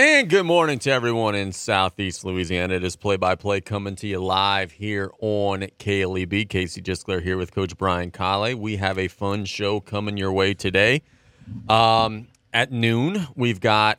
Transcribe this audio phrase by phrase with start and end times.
[0.00, 2.74] And good morning to everyone in Southeast Louisiana.
[2.74, 6.48] It is play by play coming to you live here on KLEB.
[6.48, 8.54] Casey Jiskler here with Coach Brian Callais.
[8.54, 11.02] We have a fun show coming your way today.
[11.68, 13.98] Um, at noon, we've got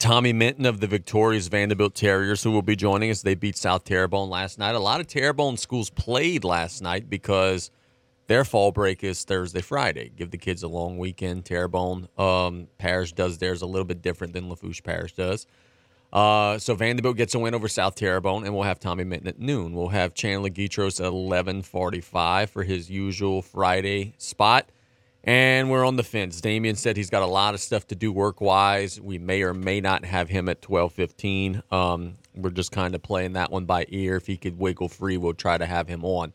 [0.00, 3.22] Tommy Minton of the victorious Vandebilt Terriers who will be joining us.
[3.22, 4.74] They beat South Terrebonne last night.
[4.74, 7.70] A lot of Terrebonne schools played last night because–
[8.26, 10.10] their fall break is Thursday, Friday.
[10.16, 11.44] Give the kids a long weekend.
[11.44, 15.46] Terrebonne um, Parish does theirs a little bit different than Lafourche Parish does.
[16.12, 19.40] Uh, so Vandebilt gets a win over South Terrebonne, and we'll have Tommy Minton at
[19.40, 19.72] noon.
[19.74, 24.68] We'll have Chandler Guidroz at 11:45 for his usual Friday spot.
[25.26, 26.42] And we're on the fence.
[26.42, 29.00] Damien said he's got a lot of stuff to do work-wise.
[29.00, 31.62] We may or may not have him at 12:15.
[31.72, 34.16] Um, we're just kind of playing that one by ear.
[34.16, 36.32] If he could wiggle free, we'll try to have him on.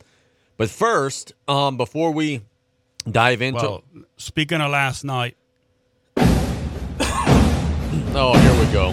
[0.60, 2.42] But first, um, before we
[3.10, 3.62] dive into.
[3.62, 3.84] Well,
[4.18, 5.38] speaking of last night.
[6.18, 8.92] oh, here we go.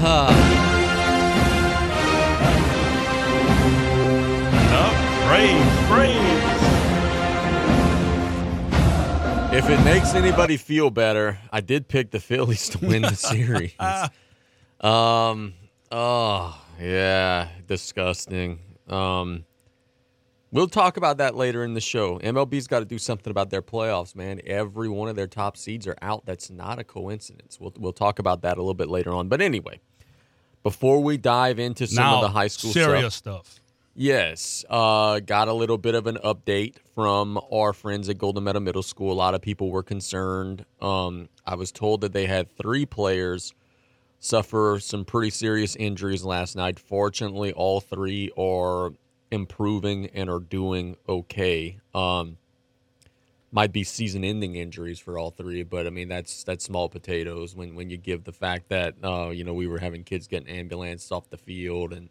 [0.00, 0.42] Huh.
[0.45, 0.45] Ah.
[9.58, 13.72] If it makes anybody feel better, I did pick the Phillies to win the series.
[14.82, 15.54] um,
[15.90, 18.58] oh yeah, disgusting.
[18.86, 19.46] Um,
[20.52, 22.18] we'll talk about that later in the show.
[22.18, 24.42] MLB's got to do something about their playoffs, man.
[24.44, 26.26] Every one of their top seeds are out.
[26.26, 27.58] That's not a coincidence.
[27.58, 29.28] We'll we'll talk about that a little bit later on.
[29.28, 29.80] But anyway,
[30.64, 33.60] before we dive into some now, of the high school serious stuff, stuff
[33.98, 38.60] Yes, uh, got a little bit of an update from our friends at Golden Meadow
[38.60, 39.10] Middle School.
[39.10, 40.66] A lot of people were concerned.
[40.82, 43.54] Um, I was told that they had three players
[44.20, 46.78] suffer some pretty serious injuries last night.
[46.78, 48.90] Fortunately, all three are
[49.30, 51.78] improving and are doing okay.
[51.94, 52.36] Um,
[53.50, 57.74] might be season-ending injuries for all three, but I mean that's that's small potatoes when
[57.74, 61.10] when you give the fact that uh, you know we were having kids getting ambulanced
[61.12, 62.10] off the field and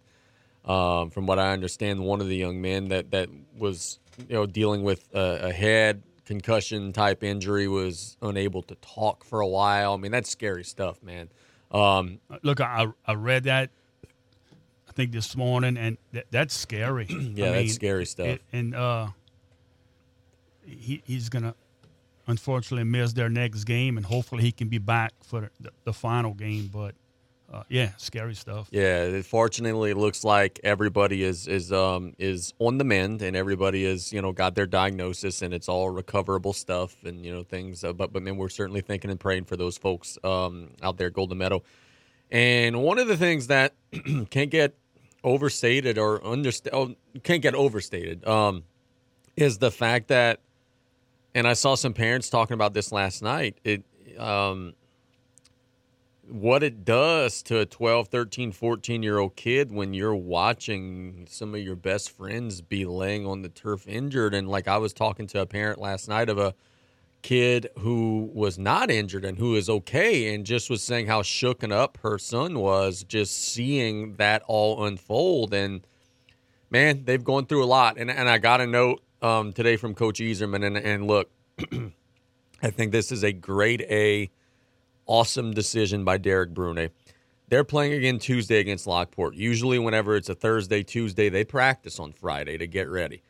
[0.68, 4.46] um, from what I understand, one of the young men that that was you know
[4.46, 9.94] dealing with a, a head concussion type injury was unable to talk for a while.
[9.94, 11.30] I mean, that's scary stuff, man.
[11.72, 13.70] Um, uh, Look, I I read that
[14.90, 17.06] I think this morning, and th- that's scary.
[17.10, 18.40] yeah, I that's mean, scary stuff.
[18.52, 19.10] and uh,
[20.66, 21.54] he he's gonna
[22.26, 26.34] unfortunately miss their next game, and hopefully he can be back for the, the final
[26.34, 26.96] game, but.
[27.52, 28.68] Uh, yeah, scary stuff.
[28.72, 33.86] Yeah, fortunately, it looks like everybody is is um is on the mend, and everybody
[33.86, 37.84] is you know got their diagnosis, and it's all recoverable stuff, and you know things.
[37.84, 41.10] Uh, but but man, we're certainly thinking and praying for those folks um out there,
[41.12, 41.62] Golden Meadow.
[42.32, 43.74] And one of the things that
[44.32, 44.74] can't get
[45.24, 48.64] overstated or understand oh, can't get overstated um
[49.38, 50.40] is the fact that,
[51.36, 53.60] and I saw some parents talking about this last night.
[53.64, 53.84] It
[54.18, 54.74] um
[56.30, 61.54] what it does to a 12, 13, 14 year old kid when you're watching some
[61.54, 64.34] of your best friends be laying on the turf injured.
[64.34, 66.56] And like I was talking to a parent last night of a
[67.22, 71.72] kid who was not injured and who is okay and just was saying how shooken
[71.72, 75.54] up her son was just seeing that all unfold.
[75.54, 75.86] And
[76.72, 77.98] man, they've gone through a lot.
[77.98, 80.66] And, and I got a note um, today from Coach Easerman.
[80.66, 81.30] And, and look,
[82.64, 84.30] I think this is a grade A
[85.08, 86.90] Awesome decision by Derek Brune.
[87.48, 89.36] They're playing again Tuesday against Lockport.
[89.36, 93.22] Usually, whenever it's a Thursday, Tuesday, they practice on Friday to get ready.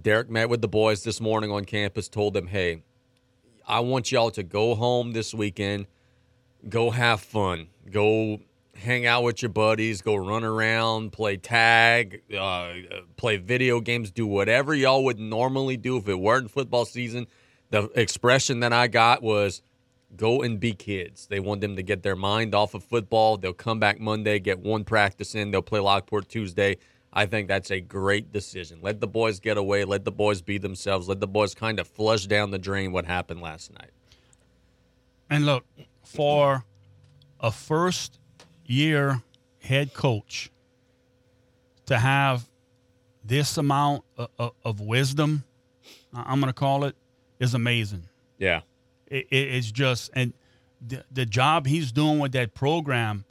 [0.00, 2.82] Derek met with the boys this morning on campus, told them, hey,
[3.66, 5.86] I want y'all to go home this weekend,
[6.66, 8.38] go have fun, go
[8.74, 12.72] hang out with your buddies, go run around, play tag, uh,
[13.18, 17.26] play video games, do whatever y'all would normally do if it weren't football season.
[17.70, 19.60] The expression that I got was,
[20.16, 21.26] go and be kids.
[21.26, 23.36] They want them to get their mind off of football.
[23.36, 26.76] They'll come back Monday, get one practice in, they'll play Lockport Tuesday.
[27.12, 28.78] I think that's a great decision.
[28.82, 31.88] Let the boys get away, let the boys be themselves, let the boys kind of
[31.88, 33.90] flush down the drain what happened last night.
[35.30, 35.64] And look,
[36.04, 36.64] for
[37.40, 38.18] a first
[38.64, 39.22] year
[39.60, 40.50] head coach
[41.86, 42.48] to have
[43.24, 44.04] this amount
[44.38, 45.44] of, wisdom,
[46.14, 46.96] I'm going to call it,
[47.40, 48.04] is amazing.
[48.38, 48.60] Yeah
[49.10, 50.32] it, it, it's just and
[50.86, 53.24] the, the job he's doing with that program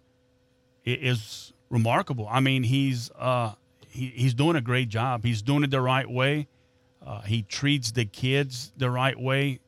[0.85, 2.27] is remarkable.
[2.29, 3.53] I mean, he's uh,
[3.89, 5.23] he, he's doing a great job.
[5.23, 6.47] He's doing it the right way.
[7.05, 9.59] Uh, he treats the kids the right way,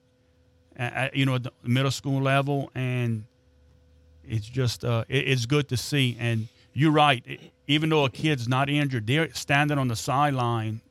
[0.76, 3.24] at, you know, at the middle school level, and
[4.26, 6.18] it's just uh, it, it's good to see.
[6.20, 7.24] And you're right.
[7.26, 10.82] It, even though a kid's not injured, they're standing on the sideline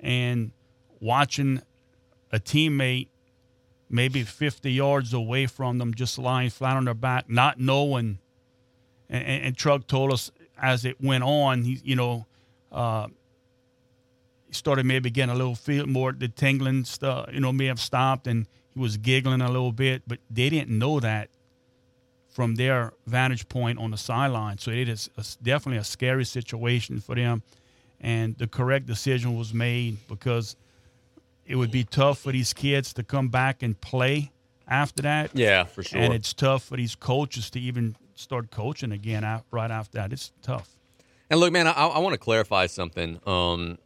[0.00, 0.50] and
[0.98, 1.62] watching
[2.32, 3.06] a teammate
[3.90, 8.18] maybe 50 yards away from them, just lying flat on their back, not knowing.
[9.10, 12.26] And, and, and Trug told us as it went on, he, you know,
[12.70, 13.08] uh,
[14.52, 18.26] started maybe getting a little feel more the tingling stuff, you know, may have stopped
[18.26, 21.28] and he was giggling a little bit, but they didn't know that
[22.28, 24.56] from their vantage point on the sideline.
[24.58, 27.42] So it is a, definitely a scary situation for them.
[28.00, 30.54] And the correct decision was made because–
[31.50, 34.30] it would be tough for these kids to come back and play
[34.68, 35.30] after that.
[35.34, 36.00] Yeah, for sure.
[36.00, 40.12] And it's tough for these coaches to even start coaching again right after that.
[40.12, 40.76] It's tough.
[41.28, 43.78] And look, man, I, I want to clarify something um,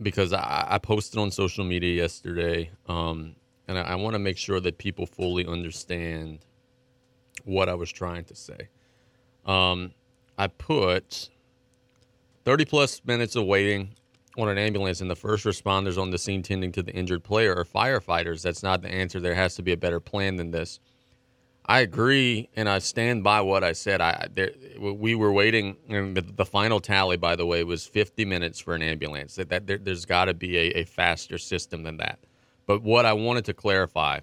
[0.00, 3.36] because I, I, posted on social media yesterday, um,
[3.68, 6.40] and I, I want to make sure that people fully understand
[7.44, 8.68] what I was trying to say.
[9.46, 9.92] Um,
[10.38, 11.28] I put
[12.44, 13.94] 30 plus minutes of waiting
[14.38, 17.54] on an ambulance and the first responders on the scene tending to the injured player
[17.54, 19.20] are firefighters, that's not the answer.
[19.20, 20.80] There has to be a better plan than this.
[21.64, 24.00] I agree, and I stand by what I said.
[24.00, 24.50] I there,
[24.80, 28.74] we were waiting, and the, the, final tally, by the way, was 50 minutes for
[28.74, 29.36] an ambulance.
[29.36, 32.18] That, that there, has got to be a, a faster system than that.
[32.66, 34.20] But what I wanted to clarify,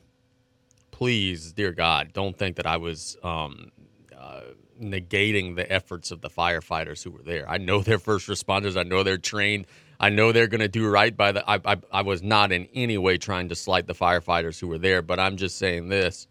[0.92, 3.72] please, dear God, don't think that I was um,
[4.18, 4.42] uh,
[4.82, 7.50] negating the efforts of the firefighters who were there.
[7.50, 8.76] I know they're first responders.
[8.76, 9.66] I know they're trained.
[10.02, 11.48] I know they're going to do right by the.
[11.50, 14.78] I, I, I was not in any way trying to slight the firefighters who were
[14.78, 16.28] there, but I'm just saying this: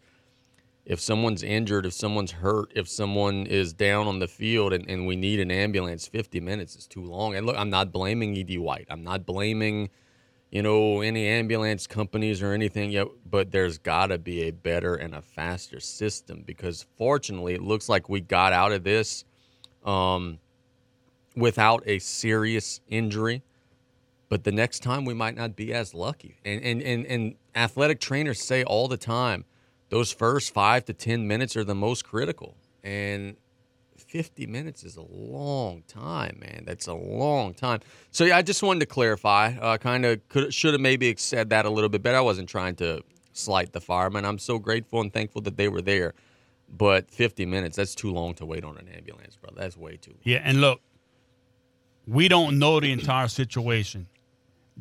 [0.85, 5.05] if someone's injured, if someone's hurt, if someone is down on the field, and, and
[5.05, 7.35] we need an ambulance, 50 minutes is too long.
[7.35, 8.87] And look, I'm not blaming Ed White.
[8.89, 9.91] I'm not blaming,
[10.49, 13.05] you know, any ambulance companies or anything yet.
[13.29, 17.87] But there's got to be a better and a faster system because fortunately, it looks
[17.87, 19.25] like we got out of this.
[19.85, 20.39] Um,
[21.35, 23.41] without a serious injury
[24.29, 26.37] but the next time we might not be as lucky.
[26.45, 29.43] And and and, and athletic trainers say all the time,
[29.89, 32.55] those first five to ten minutes are the most critical.
[32.83, 33.35] And
[33.97, 36.63] 50 minutes is a long time, man.
[36.65, 37.81] That's a long time.
[38.11, 39.49] So yeah, I just wanted to clarify.
[39.59, 40.21] Uh, kind of
[40.51, 42.17] should have maybe said that a little bit better.
[42.17, 43.03] I wasn't trying to
[43.33, 44.23] slight the firemen.
[44.25, 46.13] I'm so grateful and thankful that they were there.
[46.69, 49.51] But 50 minutes, that's too long to wait on an ambulance, bro.
[49.55, 50.19] That's way too long.
[50.23, 50.81] Yeah, and look,
[52.07, 54.07] we don't know the entire situation.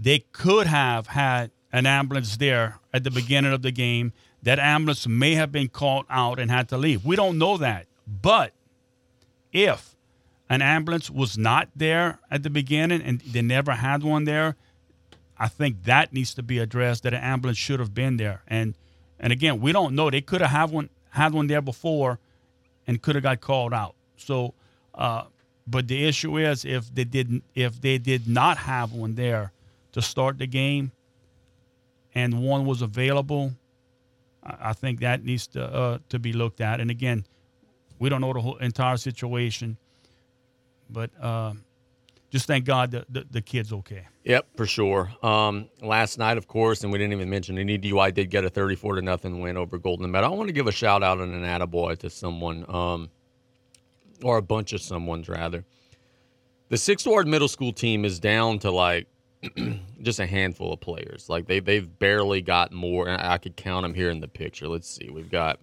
[0.01, 4.13] They could have had an ambulance there at the beginning of the game.
[4.43, 7.05] That ambulance may have been called out and had to leave.
[7.05, 7.87] We don't know that.
[8.07, 8.53] But
[9.53, 9.97] if
[10.49, 14.55] an ambulance was not there at the beginning and they never had one there,
[15.37, 17.03] I think that needs to be addressed.
[17.03, 18.75] That an ambulance should have been there, and
[19.21, 20.09] and again, we don't know.
[20.11, 22.19] They could have had one had one there before,
[22.89, 23.95] and could have got called out.
[24.17, 24.55] So,
[24.97, 25.25] uh,
[25.67, 29.53] but the issue is if they didn't, if they did not have one there,
[29.99, 30.93] to start the game
[32.15, 33.53] and one was available,
[34.45, 36.79] I think that needs to uh, to be looked at.
[36.81, 37.27] And again,
[37.99, 39.77] we don't know the whole entire situation,
[40.89, 41.53] but uh,
[42.31, 44.07] just thank God the, the, the, kid's okay.
[44.25, 45.13] Yep, for sure.
[45.23, 48.15] Um, last night, of course, and we didn't even mention any DUI.
[48.15, 50.23] did get a 34 to nothing win over Golden Met.
[50.25, 53.11] I want to give a shout out and an attaboy to someone, um,
[54.23, 55.65] or a bunch of someone's rather.
[56.69, 59.07] The Sixth Ward Middle School team is down to like
[60.03, 61.29] just a handful of players.
[61.29, 63.09] Like they they've barely got more.
[63.09, 64.69] And I, could count them here in the picture.
[64.69, 65.11] Let's see.
[65.11, 65.61] We've got.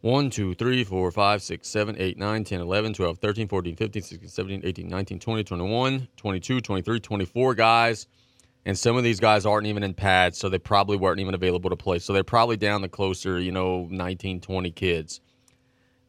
[0.00, 4.02] 1, 2, 3, 4, 5, 6, 7, 8, 9, 10, 11, 12, 13, 14, 15,
[4.02, 8.06] 16, 17, 18, 19, 20, 21, 22, 23, 24 guys.
[8.66, 11.70] And some of these guys aren't even in pads, so they probably weren't even available
[11.70, 11.98] to play.
[12.00, 15.22] So they're probably down the closer, you know, 19, 20 kids.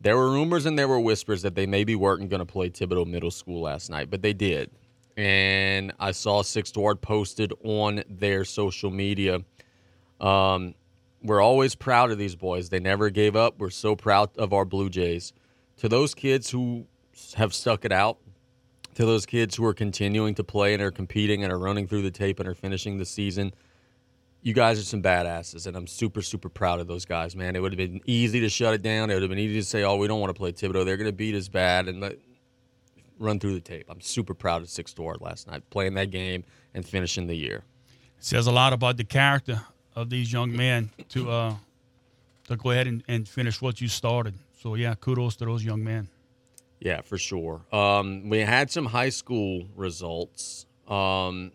[0.01, 3.07] There were rumors and there were whispers that they maybe weren't going to play Thibodeau
[3.07, 4.71] Middle School last night, but they did
[5.17, 9.39] and I saw Sixth Ward posted on their social media.
[10.19, 10.75] Um,
[11.23, 12.69] we're always proud of these boys.
[12.69, 13.55] They never gave up.
[13.57, 15.33] We're so proud of our Blue Jays.
[15.77, 16.85] To those kids who
[17.35, 18.17] have stuck it out,
[18.95, 22.01] to those kids who are continuing to play and are competing and are running through
[22.01, 23.53] the tape and are finishing the season,
[24.41, 27.55] you guys are some badasses, and I'm super, super proud of those guys, man.
[27.55, 29.09] It would have been easy to shut it down.
[29.09, 30.85] It would have been easy to say, "Oh, we don't want to play Thibodaux.
[30.85, 32.15] They're going to beat us bad," and
[33.19, 33.85] run through the tape.
[33.89, 36.43] I'm super proud of Sixth Ward last night, playing that game
[36.73, 37.63] and finishing the year.
[38.17, 39.61] It says a lot about the character
[39.95, 41.55] of these young men to uh,
[42.47, 44.35] to go ahead and, and finish what you started.
[44.61, 46.09] So yeah, kudos to those young men.
[46.79, 47.61] Yeah, for sure.
[47.71, 51.51] Um, we had some high school results um,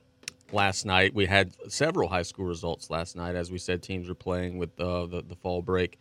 [0.51, 1.15] last night.
[1.15, 3.35] We had several high school results last night.
[3.35, 5.99] As we said, teams were playing with uh, the, the fall break.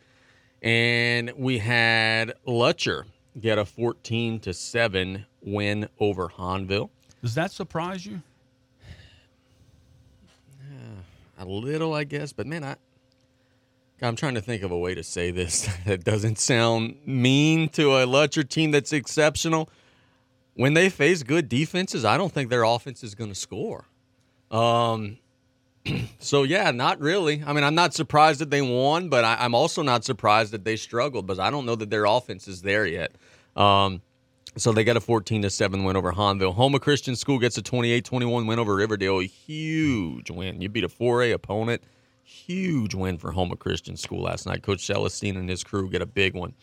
[0.62, 3.04] And we had Lutcher
[3.40, 6.90] get a 14 to 7 win over Hanville.
[7.22, 8.22] Does that surprise you?
[10.62, 12.34] Uh, a little, I guess.
[12.34, 12.76] But man, I
[14.02, 17.92] I'm trying to think of a way to say this that doesn't sound mean to
[17.96, 19.70] a Lutcher team that's exceptional.
[20.56, 23.86] When they face good defenses, I don't think their offense is going to score.
[24.52, 25.18] Um,
[26.20, 27.42] so yeah, not really.
[27.46, 30.66] I mean, I'm not surprised that they won, but I, am also not surprised that
[30.66, 31.28] they struggled.
[31.28, 33.14] But I don't know that their offense is there yet.
[33.56, 34.02] Um,
[34.56, 36.56] so they got a 14 to 7 win over Hahnville.
[36.56, 39.20] Houma Christian School gets a 28 21 win over Riverdale.
[39.20, 40.62] A huge win.
[40.62, 41.84] You beat a 4A opponent.
[42.24, 44.64] Huge win for Houma Christian School last night.
[44.64, 46.54] Coach Celestine and his crew get a big one.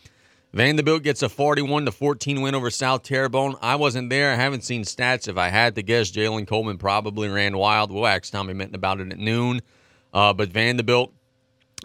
[0.53, 3.55] Vandebilt gets a 41 to 14 win over South Terrebonne.
[3.61, 4.31] I wasn't there.
[4.31, 5.27] I haven't seen stats.
[5.27, 7.91] If I had to guess, Jalen Coleman probably ran wild.
[7.91, 9.61] We'll ask Tommy Minton about it at noon.
[10.13, 11.11] Uh, but Vandebilt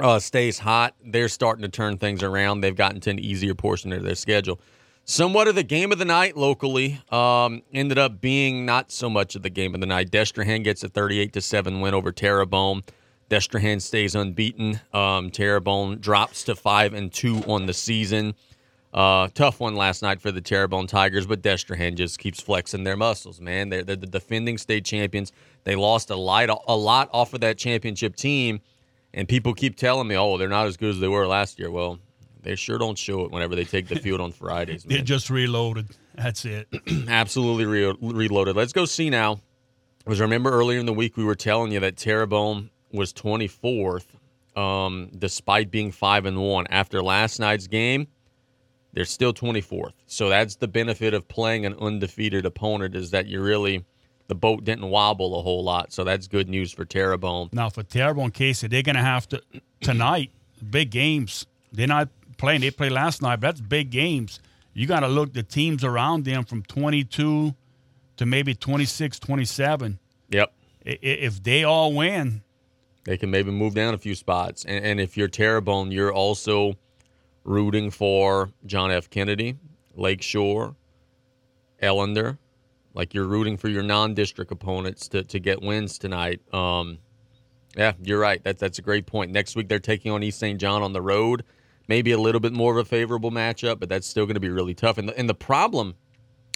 [0.01, 0.95] uh, stays hot.
[1.05, 2.61] They're starting to turn things around.
[2.61, 4.61] They've gotten to an easier portion of their schedule
[5.05, 7.01] somewhat of the game of the night locally.
[7.11, 10.11] Um, ended up being not so much of the game of the night.
[10.11, 12.83] Destrehan gets a 38 to 7 win over Terrebonne.
[13.31, 14.81] Destrehan stays unbeaten.
[14.93, 18.35] Um, Terrebonne drops to 5 and 2 on the season.
[18.93, 22.97] Uh, tough one last night for the Terrebonne Tigers, but Destrehan just keeps flexing their
[22.97, 23.71] muscles, man.
[23.71, 25.33] They're, they're the defending state champions.
[25.65, 28.61] They lost a lot, a lot off of that championship team,
[29.15, 31.71] and people keep telling me, oh, they're not as good as they were last year.
[31.71, 32.01] Well,
[32.43, 34.85] they sure don't show it whenever they take the field on Fridays.
[34.89, 35.89] They just reloaded.
[36.15, 36.69] That's it.
[37.09, 38.57] Absolutely re- reloaded.
[38.57, 39.41] Let's go see now.
[40.05, 44.07] Because remember earlier in the week we were telling you that Terrebonne was 24th,
[44.57, 48.09] um, despite being five and one after last night's game.
[48.95, 49.93] They're still 24th.
[50.07, 53.85] So that's the benefit of playing an undefeated opponent is that you really
[54.27, 55.93] the boat didn't wobble a whole lot.
[55.93, 57.51] So that's good news for Terrebonne.
[57.53, 59.41] Now for Terrebonne, Casey, they're going to have to
[59.81, 60.31] tonight
[60.71, 61.47] big games.
[61.73, 62.09] They're not
[62.43, 62.61] playing.
[62.61, 64.41] They played last night, but that's big games.
[64.75, 67.55] You got to look the teams around them from 22
[68.17, 70.01] to maybe 26, 27.
[70.31, 70.53] Yep.
[70.85, 72.43] If they all win,
[73.05, 74.65] they can maybe move down a few spots.
[74.65, 76.75] And, if you're Terrebonne, you're also
[77.45, 79.09] rooting for John F.
[79.09, 79.57] Kennedy,
[79.95, 80.75] Lakeshore,
[81.81, 82.39] Ellender.
[82.95, 86.41] Like you're rooting for your non-district opponents to, to get wins tonight.
[86.53, 86.99] Um,
[87.77, 88.43] yeah, you're right.
[88.43, 89.31] That, that's a great point.
[89.31, 90.61] Next week they're taking on East St.
[90.61, 91.45] John on the road
[91.93, 94.49] maybe a little bit more of a favorable matchup, but that's still going to be
[94.49, 94.97] really tough.
[94.97, 95.95] And the, and the problem,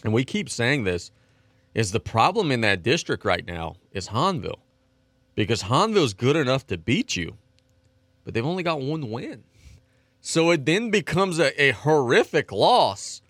[0.02, 1.10] and we keep saying this,
[1.74, 4.60] is the problem in that district right now is Hahnville
[5.34, 7.36] because Hahnville's good enough to beat you,
[8.24, 9.44] but they've only got one win.
[10.22, 13.20] So it then becomes a, a horrific loss.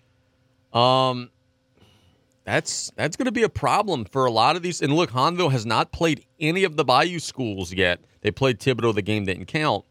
[0.71, 1.29] Um,
[2.45, 4.81] that's that's going to be a problem for a lot of these.
[4.81, 7.99] And look, Hahnville has not played any of the Bayou schools yet.
[8.21, 8.95] They played Thibodaux.
[8.95, 9.83] The game didn't count.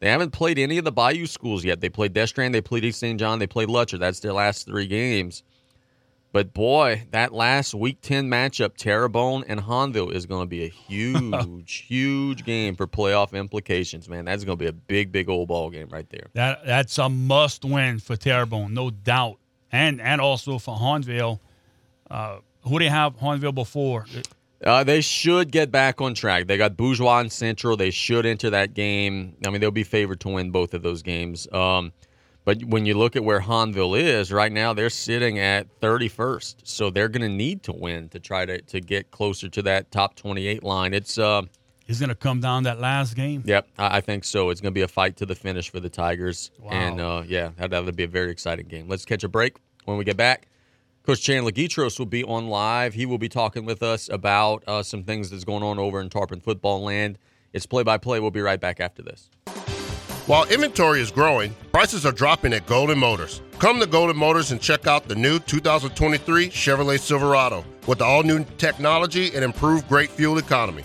[0.00, 1.80] They haven't played any of the Bayou schools yet.
[1.80, 3.20] They played Destrehan, they played East St.
[3.20, 3.98] John, they played Lutcher.
[3.98, 5.42] That's their last three games.
[6.32, 10.68] But boy, that last Week 10 matchup, Terrebonne and Hahnville, is going to be a
[10.68, 14.24] huge, huge game for playoff implications, man.
[14.24, 16.28] That's going to be a big, big old ball game right there.
[16.34, 19.38] That That's a must win for Terrebonne, no doubt.
[19.72, 21.38] And and also for Hahnville.
[22.10, 24.04] Uh, who do you have Hahnville before?
[24.64, 26.46] Uh, they should get back on track.
[26.46, 27.76] They got Bourgeois and Central.
[27.76, 29.34] They should enter that game.
[29.46, 31.50] I mean, they'll be favored to win both of those games.
[31.52, 31.92] Um,
[32.44, 36.56] but when you look at where Hahnville is right now, they're sitting at 31st.
[36.64, 39.90] So they're going to need to win to try to, to get closer to that
[39.90, 40.92] top 28 line.
[40.92, 41.42] It's uh,
[41.86, 43.42] it's going to come down that last game.
[43.46, 44.50] Yep, I, I think so.
[44.50, 46.50] It's going to be a fight to the finish for the Tigers.
[46.60, 46.70] Wow.
[46.72, 48.88] And uh, yeah, that, that'll be a very exciting game.
[48.88, 49.56] Let's catch a break.
[49.86, 50.46] When we get back,
[51.06, 52.92] Coach Chandler Guidroz will be on live.
[52.94, 56.10] He will be talking with us about uh, some things that's going on over in
[56.10, 57.18] Tarpon football land.
[57.54, 58.20] It's play by play.
[58.20, 59.30] We'll be right back after this.
[60.26, 63.40] While inventory is growing, prices are dropping at Golden Motors.
[63.58, 68.44] Come to Golden Motors and check out the new 2023 Chevrolet Silverado with all new
[68.58, 70.84] technology and improved great fuel economy.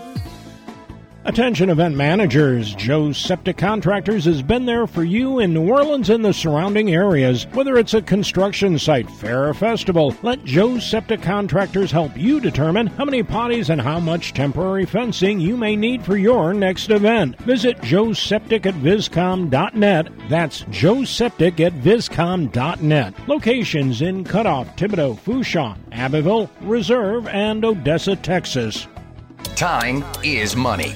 [1.23, 6.25] Attention event managers, Joe's Septic Contractors has been there for you in New Orleans and
[6.25, 7.45] the surrounding areas.
[7.53, 12.87] Whether it's a construction site, fair, or festival, let Joe's Septic Contractors help you determine
[12.87, 17.37] how many potties and how much temporary fencing you may need for your next event.
[17.41, 20.07] Visit Joe's Septic at Viscom.net.
[20.27, 23.13] That's Joe's Septic at Viscom.net.
[23.29, 28.87] Locations in Cutoff, Thibodaux, Fourchon, Abbeville, Reserve, and Odessa, Texas.
[29.55, 30.95] Time is money.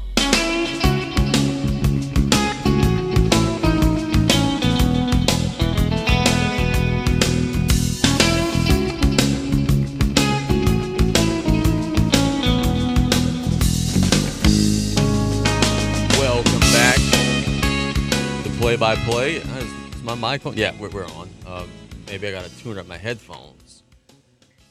[18.77, 19.35] play-by-play.
[19.35, 20.55] Is my mic on?
[20.55, 21.29] Yeah, we're, we're on.
[21.45, 21.65] Uh,
[22.07, 23.83] maybe I got to tune up my headphones.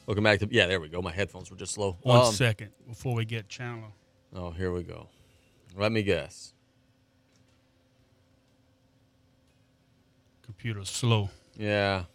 [0.07, 0.65] Welcome back to yeah.
[0.65, 1.03] There we go.
[1.03, 1.95] My headphones were just slow.
[2.01, 3.89] One um, second before we get Chandler.
[4.35, 5.07] Oh, here we go.
[5.77, 6.53] Let me guess.
[10.41, 11.29] Computer slow.
[11.55, 12.05] Yeah.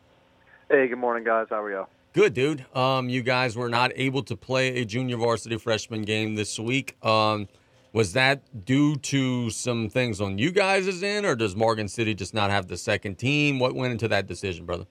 [0.70, 1.48] Hey, good morning, guys.
[1.50, 1.86] How are you?
[2.14, 2.66] Good, dude.
[2.76, 6.96] Um, you guys were not able to play a junior varsity freshman game this week.
[7.06, 7.50] Um,
[7.92, 12.34] was that due to some things on you guys' end, or does Morgan City just
[12.34, 13.60] not have the second team?
[13.60, 14.86] What went into that decision, brother?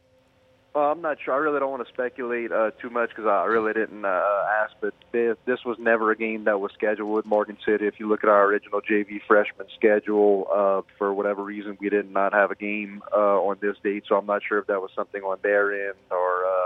[0.74, 1.34] Well, I'm not sure.
[1.34, 4.72] I really don't want to speculate uh, too much because I really didn't uh, ask.
[4.80, 7.86] But this, this was never a game that was scheduled with Morgan City.
[7.86, 12.10] If you look at our original JV freshman schedule, uh, for whatever reason, we did
[12.10, 14.04] not have a game uh, on this date.
[14.08, 16.61] So I'm not sure if that was something on their end or uh,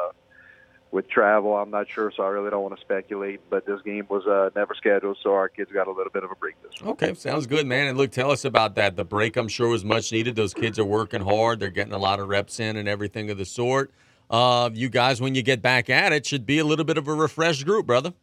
[0.96, 3.38] with travel, I'm not sure, so I really don't want to speculate.
[3.50, 6.30] But this game was uh, never scheduled, so our kids got a little bit of
[6.30, 6.90] a break this week.
[6.92, 7.88] Okay, sounds good, man.
[7.88, 8.96] And look, tell us about that.
[8.96, 10.34] The break, I'm sure, was much needed.
[10.36, 13.36] Those kids are working hard, they're getting a lot of reps in and everything of
[13.36, 13.92] the sort.
[14.30, 17.06] Uh, you guys, when you get back at it, should be a little bit of
[17.08, 18.14] a refreshed group, brother.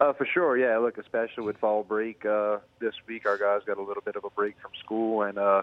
[0.00, 0.76] Uh, for sure, yeah.
[0.76, 4.24] Look, especially with fall break uh, this week, our guys got a little bit of
[4.24, 5.62] a break from school, and uh,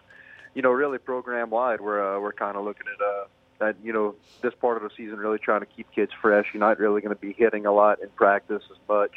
[0.56, 3.26] you know, really program wide, we're uh, we're kind of looking at uh,
[3.60, 6.48] that you know this part of the season really trying to keep kids fresh.
[6.54, 9.12] You're not really going to be hitting a lot in practice as much.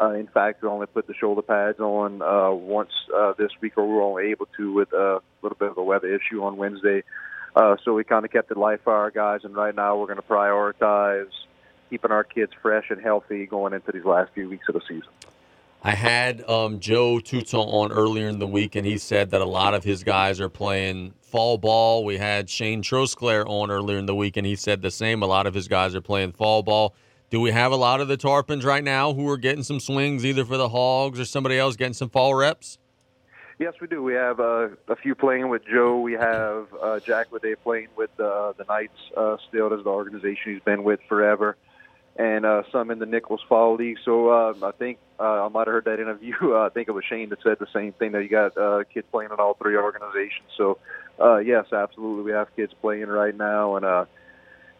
[0.00, 3.72] Uh, in fact, we only put the shoulder pads on uh, once uh, this week,
[3.76, 6.56] or we were only able to with a little bit of a weather issue on
[6.56, 7.02] Wednesday.
[7.54, 10.04] Uh, so we kind of kept it light for our guys, and right now we're
[10.06, 11.28] going to prioritize
[11.88, 15.08] keeping our kids fresh and healthy going into these last few weeks of the season.
[15.82, 19.44] I had um, Joe Tuton on earlier in the week, and he said that a
[19.46, 22.02] lot of his guys are playing fall ball.
[22.02, 25.22] We had Shane Trosclair on earlier in the week, and he said the same.
[25.22, 26.94] A lot of his guys are playing fall ball.
[27.28, 30.24] Do we have a lot of the Tarpons right now who are getting some swings,
[30.24, 32.78] either for the Hogs or somebody else getting some fall reps?
[33.58, 34.02] Yes, we do.
[34.02, 36.00] We have uh, a few playing with Joe.
[36.00, 39.74] We have uh, Jack Lede playing with uh, the Knights uh, still.
[39.74, 41.58] as the organization he's been with forever.
[42.18, 43.98] And uh, some in the Nichols Fall League.
[44.06, 46.32] So um, I think uh, I might have heard that interview.
[46.56, 48.54] I think it was Shane that said the same thing that you got
[48.88, 50.48] kids playing in all three organizations.
[50.56, 50.78] So
[51.20, 52.24] uh, yes, absolutely.
[52.24, 54.04] We have kids playing right now, and uh,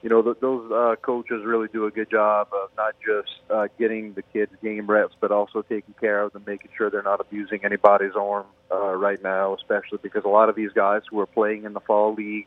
[0.02, 3.68] you know th- those uh, coaches really do a good job of not just uh,
[3.78, 7.20] getting the kids game reps, but also taking care of them, making sure they're not
[7.20, 11.26] abusing anybody's arm uh, right now, especially because a lot of these guys who are
[11.26, 12.46] playing in the fall league.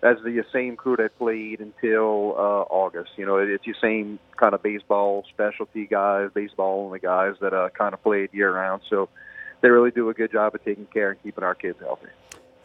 [0.00, 3.10] That's the same crew that played until uh, August.
[3.16, 7.52] You know, it, it's the same kind of baseball specialty guys, baseball only guys that
[7.52, 8.82] uh, kind of played year round.
[8.88, 9.08] So
[9.60, 12.06] they really do a good job of taking care and keeping our kids healthy.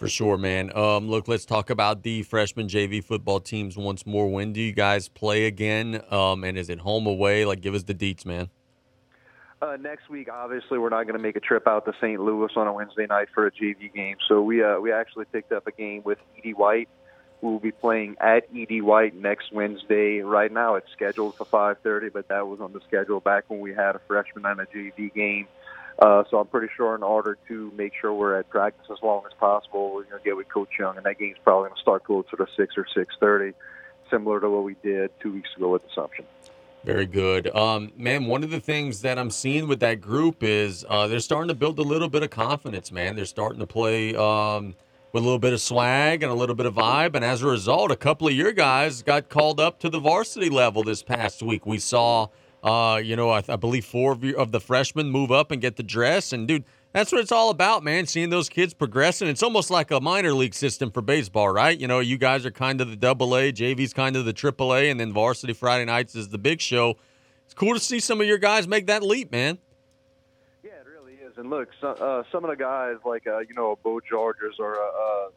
[0.04, 0.70] For sure, man.
[0.76, 4.28] Um, look, let's talk about the freshman JV football teams once more.
[4.30, 6.04] When do you guys play again?
[6.12, 7.46] Um, and is it home away?
[7.46, 8.50] Like, give us the deets, man.
[9.62, 12.20] Uh, next week, obviously, we're not going to make a trip out to St.
[12.20, 14.18] Louis on a Wednesday night for a JV game.
[14.28, 16.52] So we uh, we actually picked up a game with E.D.
[16.52, 16.90] White.
[17.40, 18.82] We will be playing at E.D.
[18.82, 20.20] White next Wednesday.
[20.20, 23.74] Right now, it's scheduled for 5:30, but that was on the schedule back when we
[23.74, 25.48] had a freshman and a JV game.
[26.00, 29.24] Uh, so I'm pretty sure in order to make sure we're at practice as long
[29.28, 31.82] as possible, we're going to get with Coach Young, and that game's probably going to
[31.82, 33.56] start closer to six or six thirty,
[34.10, 36.26] similar to what we did two weeks ago with Assumption.
[36.84, 38.26] Very good, um, man.
[38.26, 41.54] One of the things that I'm seeing with that group is uh, they're starting to
[41.54, 43.16] build a little bit of confidence, man.
[43.16, 44.16] They're starting to play.
[44.16, 44.76] Um,
[45.14, 47.14] with a little bit of swag and a little bit of vibe.
[47.14, 50.50] And as a result, a couple of your guys got called up to the varsity
[50.50, 51.68] level this past week.
[51.68, 52.30] We saw
[52.64, 55.62] uh, you know, I, I believe four of, you, of the freshmen move up and
[55.62, 56.32] get the dress.
[56.32, 58.06] And dude, that's what it's all about, man.
[58.08, 59.28] Seeing those kids progressing.
[59.28, 61.78] It's almost like a minor league system for baseball, right?
[61.78, 64.74] You know, you guys are kind of the double A, JV's kind of the triple
[64.74, 66.96] A, and then varsity Friday nights is the big show.
[67.44, 69.58] It's cool to see some of your guys make that leap, man.
[70.64, 71.38] Yeah, it really is.
[71.38, 74.80] And look, so, uh, some of the guys, like, uh, you know, Bo Chargers or
[74.80, 75.30] uh, uh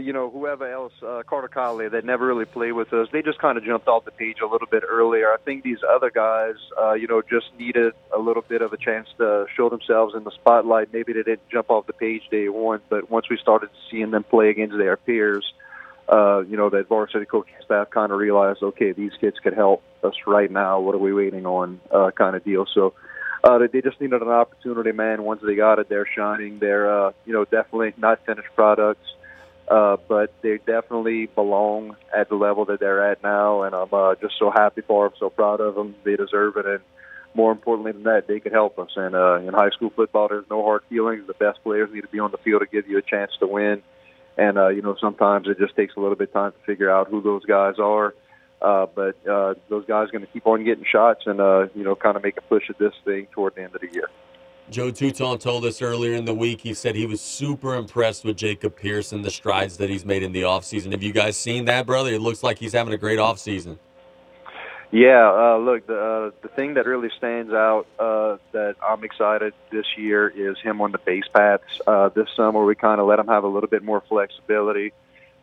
[0.00, 3.38] you know, whoever else, uh, Carter Collier, that never really played with us, they just
[3.38, 5.28] kind of jumped off the page a little bit earlier.
[5.30, 8.76] I think these other guys, uh, you know, just needed a little bit of a
[8.78, 10.92] chance to show themselves in the spotlight.
[10.94, 14.24] Maybe they didn't jump off the page day one, but once we started seeing them
[14.24, 15.44] play against their peers,
[16.10, 19.82] uh, you know, that varsity coaching staff kind of realized, okay, these kids could help
[20.02, 20.80] us right now.
[20.80, 21.80] What are we waiting on?
[21.90, 22.66] Uh, kind of deal.
[22.74, 22.94] So,
[23.44, 25.22] uh, they just needed an opportunity, man.
[25.24, 26.58] Once they got it, they're shining.
[26.60, 29.00] They're, uh, you know, definitely not finished products.
[29.72, 34.14] Uh, but they definitely belong at the level that they're at now, and I'm uh,
[34.20, 35.94] just so happy for them, so proud of them.
[36.04, 36.80] They deserve it, and
[37.32, 38.90] more importantly than that, they could help us.
[38.96, 41.26] And uh, in high school football, there's no hard feelings.
[41.26, 43.46] The best players need to be on the field to give you a chance to
[43.46, 43.82] win.
[44.36, 46.90] And uh, you know, sometimes it just takes a little bit of time to figure
[46.90, 48.14] out who those guys are.
[48.60, 51.82] Uh, but uh, those guys are going to keep on getting shots and uh, you
[51.82, 54.10] know, kind of make a push at this thing toward the end of the year.
[54.70, 58.36] Joe Tuton told us earlier in the week, he said he was super impressed with
[58.36, 60.92] Jacob Pierce and the strides that he's made in the offseason.
[60.92, 62.10] Have you guys seen that, brother?
[62.12, 63.78] It looks like he's having a great offseason.
[64.90, 69.54] Yeah, uh, look, the, uh, the thing that really stands out uh, that I'm excited
[69.70, 71.80] this year is him on the base paths.
[71.86, 74.92] Uh, this summer, we kind of let him have a little bit more flexibility.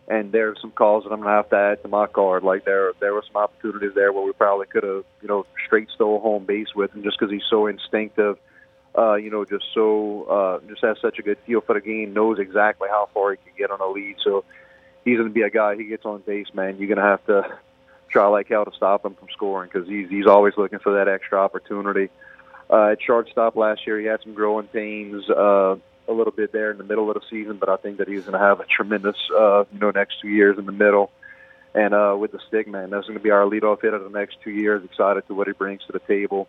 [0.08, 2.42] And there are some calls that I'm gonna have to add to my card.
[2.42, 5.88] Like there, there were some opportunities there where we probably could have, you know, straight
[5.94, 8.38] stole home base with him just because he's so instinctive
[8.98, 12.14] uh, you know, just so uh, just has such a good feel for the game,
[12.14, 14.16] knows exactly how far he can get on a lead.
[14.24, 14.44] So
[15.06, 15.76] he's going to be a guy.
[15.76, 16.78] He gets on base, man.
[16.78, 17.58] You're going to have to
[18.10, 21.08] try like hell to stop him from scoring because he's he's always looking for that
[21.08, 22.10] extra opportunity.
[22.70, 25.76] Uh, at shortstop last year, he had some growing pains uh,
[26.08, 28.22] a little bit there in the middle of the season, but I think that he's
[28.22, 31.12] going to have a tremendous, uh, you know, next two years in the middle.
[31.76, 34.38] And uh, with the stick, man, that's going to be our leadoff hitter the next
[34.44, 34.84] two years.
[34.84, 36.48] Excited to what he brings to the table.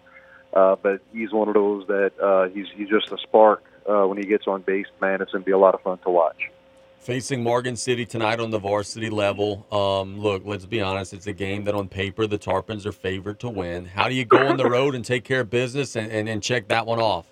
[0.52, 4.18] Uh, but he's one of those that uh, he's he's just a spark uh, when
[4.18, 4.86] he gets on base.
[5.00, 6.50] Man, it's going to be a lot of fun to watch.
[6.98, 9.64] Facing Morgan City tonight on the varsity level.
[9.72, 11.14] Um, look, let's be honest.
[11.14, 13.86] It's a game that on paper the Tarpons are favored to win.
[13.86, 16.42] How do you go on the road and take care of business and, and, and
[16.42, 17.24] check that one off?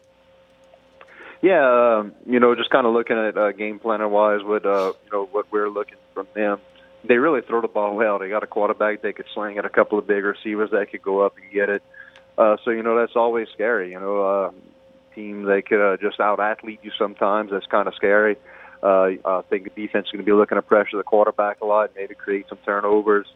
[1.42, 4.92] Yeah, um, you know, just kind of looking at uh, game planning wise, what uh,
[5.04, 6.60] you know what we're looking from them.
[7.04, 8.18] They really throw the ball well.
[8.18, 11.02] They got a quarterback they could sling it, a couple of big receivers that could
[11.02, 11.82] go up and get it.
[12.38, 13.90] Uh, so you know that's always scary.
[13.90, 14.50] You know, uh,
[15.14, 17.50] team they could uh, just out athlete you sometimes.
[17.50, 18.36] That's kind of scary.
[18.80, 21.64] Uh, I think the defense is going to be looking to pressure the quarterback a
[21.64, 23.26] lot, maybe create some turnovers.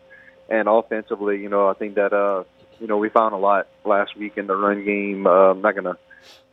[0.48, 2.44] And offensively, you know, I think that uh,
[2.80, 5.26] you know we found a lot last week in the run game.
[5.26, 5.98] Uh, I'm not going to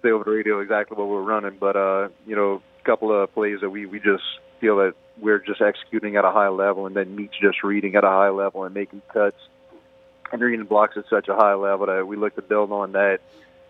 [0.01, 3.11] say over the radio exactly what we we're running, but uh, you know, a couple
[3.11, 4.23] of plays that we we just
[4.59, 8.03] feel that we're just executing at a high level, and then Meeks just reading at
[8.03, 9.37] a high level and making cuts
[10.37, 13.19] reading blocks at such a high level that we look to build on that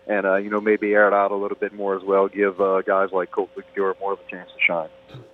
[0.06, 2.60] and, uh, you know, maybe air it out a little bit more as well, give
[2.60, 4.88] uh, guys like Colt McCure more of a chance to shine.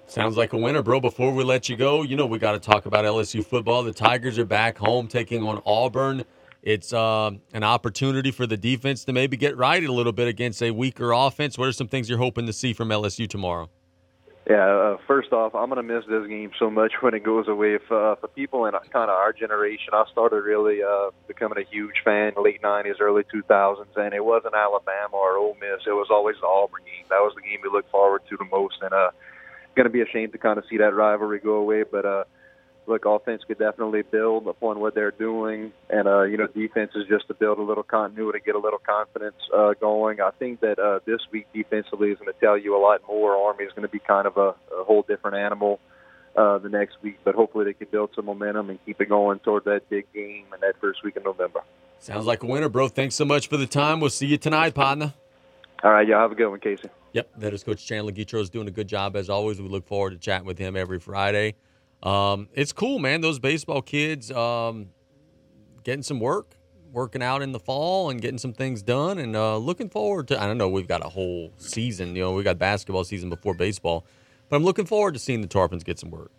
[0.07, 1.01] Sounds like a winner, bro.
[1.01, 3.83] Before we let you go, you know, we got to talk about LSU football.
[3.83, 6.25] The Tigers are back home taking on Auburn.
[6.62, 10.62] It's uh, an opportunity for the defense to maybe get righted a little bit against
[10.62, 11.57] a weaker offense.
[11.57, 13.71] What are some things you're hoping to see from LSU tomorrow?
[14.49, 17.49] Yeah, uh, first off, I'm going to miss this game so much when it goes
[17.49, 17.79] away.
[17.79, 21.69] For, uh, for people in kind of our generation, I started really uh, becoming a
[21.69, 25.85] huge fan late 90s, early 2000s, and it wasn't Alabama or Ole Miss.
[25.85, 27.07] It was always the Auburn game.
[27.11, 29.11] That was the game we looked forward to the most, and uh,
[29.75, 31.83] going to be ashamed to kind of see that rivalry go away.
[31.83, 32.25] But uh,
[32.88, 37.05] look, offense could definitely build upon what they're doing, and uh, you know, defense is
[37.09, 40.20] just to build a little continuity, get a little confidence uh, going.
[40.20, 43.37] I think that uh, this week defensively is going to tell you a lot more.
[43.37, 45.81] Army is going to be kind of a, a whole different animal
[46.37, 49.38] uh, the next week, but hopefully they can build some momentum and keep it going
[49.40, 51.61] toward that big game and that first week in November.
[51.99, 52.88] Sounds like a winner, bro.
[52.88, 54.01] Thanks so much for the time.
[54.01, 55.14] We'll see you tonight, partner.
[55.83, 56.88] All right, y'all have a good one, Casey.
[57.12, 59.61] Yep, that is Coach Chandler Guidroz is doing a good job as always.
[59.61, 61.55] We look forward to chatting with him every Friday
[62.03, 63.21] um, it's cool, man.
[63.21, 64.89] Those baseball kids um,
[65.85, 66.55] getting some work,
[66.93, 70.41] working out in the fall, and getting some things done, and uh, looking forward to.
[70.43, 70.69] I don't know.
[70.69, 72.15] We've got a whole season.
[72.15, 74.05] You know, we got basketball season before baseball,
[74.49, 76.31] but I'm looking forward to seeing the Tarpons get some work.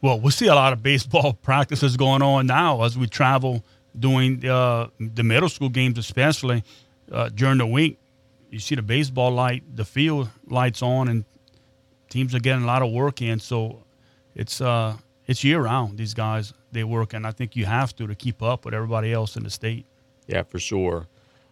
[0.00, 3.64] Well, we see a lot of baseball practices going on now as we travel
[3.98, 6.64] doing uh, the middle school games, especially
[7.12, 7.98] uh, during the week.
[8.50, 11.24] You see the baseball light, the field lights on, and
[12.08, 13.40] teams are getting a lot of work in.
[13.40, 13.83] So
[14.34, 15.96] it's uh it's year round.
[15.96, 19.12] These guys they work, and I think you have to to keep up with everybody
[19.12, 19.86] else in the state.
[20.26, 21.06] Yeah, for sure.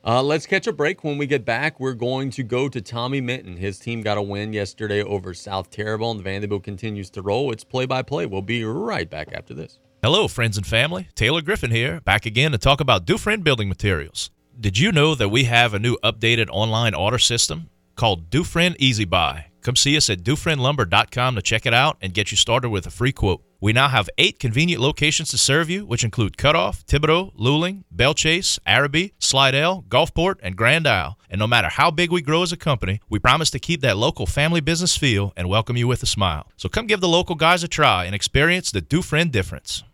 [0.04, 1.04] Uh, let's catch a break.
[1.04, 3.56] When we get back, we're going to go to Tommy Minton.
[3.58, 7.52] His team got a win yesterday over South and The Vandebilt continues to roll.
[7.52, 8.26] It's play by play.
[8.26, 9.78] We'll be right back after this.
[10.02, 11.06] Hello, friends and family.
[11.14, 14.30] Taylor Griffin here, back again to talk about Dufresne Building Materials.
[14.60, 19.04] Did you know that we have a new updated online order system called Dufresne Easy
[19.04, 19.46] Buy?
[19.62, 22.90] Come see us at dofriendlumber.com to check it out and get you started with a
[22.90, 23.42] free quote.
[23.60, 28.58] We now have eight convenient locations to serve you, which include Cutoff, Thibodaux, Luling, Bellchase,
[28.66, 31.16] Arabi, Slidell, Gulfport, and Grand Isle.
[31.30, 33.96] And no matter how big we grow as a company, we promise to keep that
[33.96, 36.48] local family business feel and welcome you with a smile.
[36.56, 39.84] So come give the local guys a try and experience the Dufresne difference.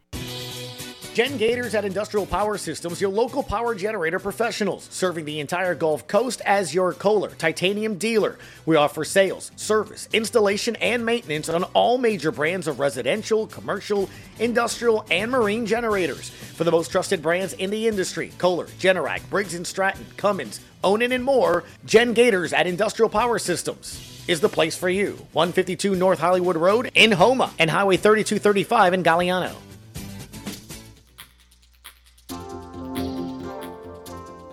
[1.19, 6.07] Jen Gators at Industrial Power Systems, your local power generator professionals, serving the entire Gulf
[6.07, 8.39] Coast as your Kohler titanium dealer.
[8.67, 15.05] We offer sales, service, installation, and maintenance on all major brands of residential, commercial, industrial,
[15.11, 16.29] and marine generators.
[16.29, 21.11] For the most trusted brands in the industry, Kohler, Generac, Briggs & Stratton, Cummins, Onan,
[21.11, 25.19] and more, Jen Gators at Industrial Power Systems is the place for you.
[25.33, 29.53] 152 North Hollywood Road in Houma and Highway 3235 in Galliano.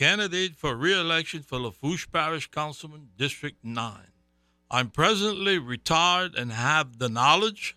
[0.00, 3.98] candidate for re-election for Lafourche Parish Councilman, District 9.
[4.70, 7.76] I'm presently retired and have the knowledge,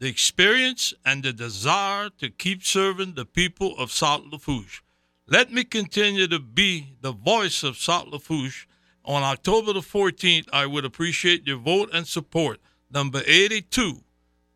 [0.00, 4.82] the experience, and the desire to keep serving the people of South Lafourche.
[5.28, 8.66] Let me continue to be the voice of South Lafourche.
[9.04, 12.58] On October the 14th, I would appreciate your vote and support.
[12.90, 14.02] Number 82,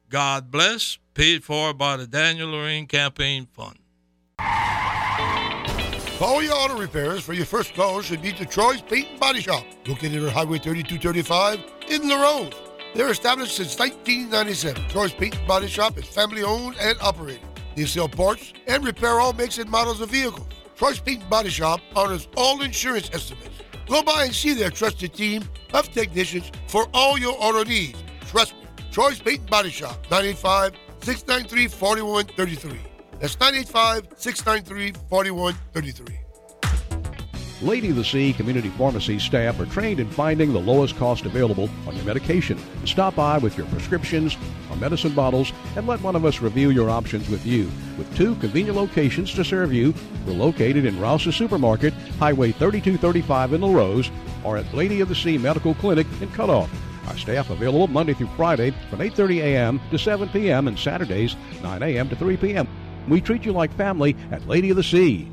[0.09, 3.79] God Bless, paid for by the Daniel Lorraine Campaign Fund.
[6.27, 9.63] All your Auto Repairs for your first car should be Detroit's Paint and Body Shop,
[9.87, 11.61] located on Highway 3235
[11.91, 12.55] in the Rose.
[12.95, 14.85] They're established since 1997.
[14.85, 17.43] Detroit's Paint and Body Shop is family owned and operated.
[17.77, 20.47] They sell parts and repair all makes and models of vehicles.
[20.73, 23.57] Detroit's Paint and Body Shop honors all insurance estimates.
[23.87, 25.43] Go by and see their trusted team
[25.75, 28.03] of technicians for all your auto needs.
[28.31, 28.61] Trust me.
[28.91, 32.93] Troy's Paint and Body Shop, 985 693 4133.
[33.25, 37.09] That's 985 693 4133.
[37.67, 41.71] Lady of the Sea Community Pharmacy staff are trained in finding the lowest cost available
[41.89, 42.59] on your medication.
[42.85, 44.37] Stop by with your prescriptions
[44.71, 47.63] or medicine bottles and let one of us review your options with you.
[47.97, 49.95] With two convenient locations to serve you,
[50.27, 54.11] we're located in Rouse's Supermarket, Highway 3235 in La Rose,
[54.45, 56.69] or at Lady of the Sea Medical Clinic in Cutoff.
[57.09, 59.81] Our staff available Monday through Friday from 8.30 a.m.
[59.91, 60.69] to 7 p.m.
[60.69, 62.11] and Saturdays 9 a.m.
[62.11, 62.69] to 3 p.m.
[63.09, 65.29] We treat you like family at Lady of the Sea.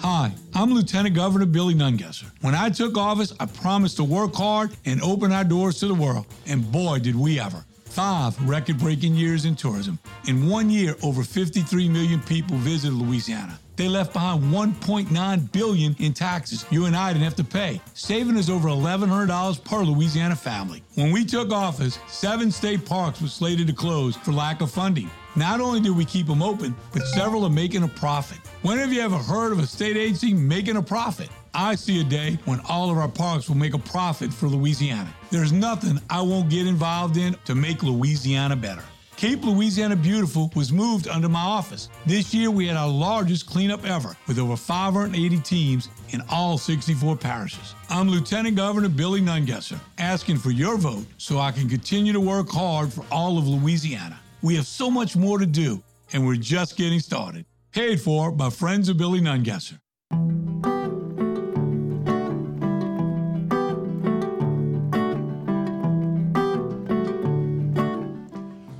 [0.00, 2.30] Hi, I'm Lieutenant Governor Billy Nungesser.
[2.40, 5.94] When I took office, I promised to work hard and open our doors to the
[5.94, 6.26] world.
[6.46, 7.64] And boy, did we ever.
[7.84, 9.98] Five record breaking years in tourism.
[10.26, 13.58] In one year, over 53 million people visited Louisiana.
[13.76, 18.36] They left behind 1.9 billion in taxes you and I didn't have to pay, saving
[18.36, 20.82] us over $1,100 per Louisiana family.
[20.94, 25.10] When we took office, seven state parks were slated to close for lack of funding.
[25.36, 28.36] Not only do we keep them open, but several are making a profit.
[28.60, 31.30] When have you ever heard of a state agency making a profit?
[31.54, 35.12] I see a day when all of our parks will make a profit for Louisiana.
[35.30, 38.84] There's nothing I won't get involved in to make Louisiana better.
[39.22, 41.88] Keep Louisiana Beautiful was moved under my office.
[42.06, 47.18] This year we had our largest cleanup ever with over 580 teams in all 64
[47.18, 47.76] parishes.
[47.88, 52.50] I'm Lieutenant Governor Billy Nungesser asking for your vote so I can continue to work
[52.50, 54.18] hard for all of Louisiana.
[54.42, 55.80] We have so much more to do
[56.12, 57.46] and we're just getting started.
[57.70, 59.78] Paid for by Friends of Billy Nungesser.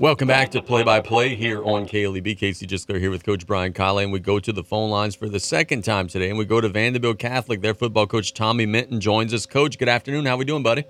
[0.03, 2.37] Welcome back to Play by Play here on KLEB.
[2.37, 5.29] Casey Gisler here with Coach Brian Callais, and we go to the phone lines for
[5.29, 7.61] the second time today, and we go to Vandebilt Catholic.
[7.61, 9.45] Their football coach Tommy Minton joins us.
[9.45, 10.25] Coach, good afternoon.
[10.25, 10.83] How we doing, buddy?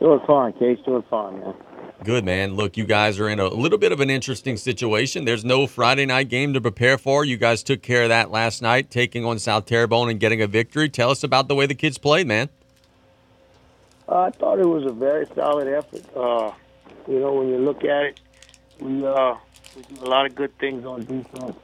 [0.00, 0.80] Doing fine, Casey.
[0.86, 1.54] Doing fine, man.
[2.02, 2.54] Good man.
[2.54, 5.26] Look, you guys are in a little bit of an interesting situation.
[5.26, 7.26] There's no Friday night game to prepare for.
[7.26, 10.46] You guys took care of that last night, taking on South Terrebonne and getting a
[10.46, 10.88] victory.
[10.88, 12.48] Tell us about the way the kids played, man.
[14.08, 16.02] I thought it was a very solid effort.
[16.16, 16.52] Uh,
[17.08, 18.20] you know, when you look at it,
[18.80, 19.34] we uh,
[19.74, 21.56] we do a lot of good things on defense.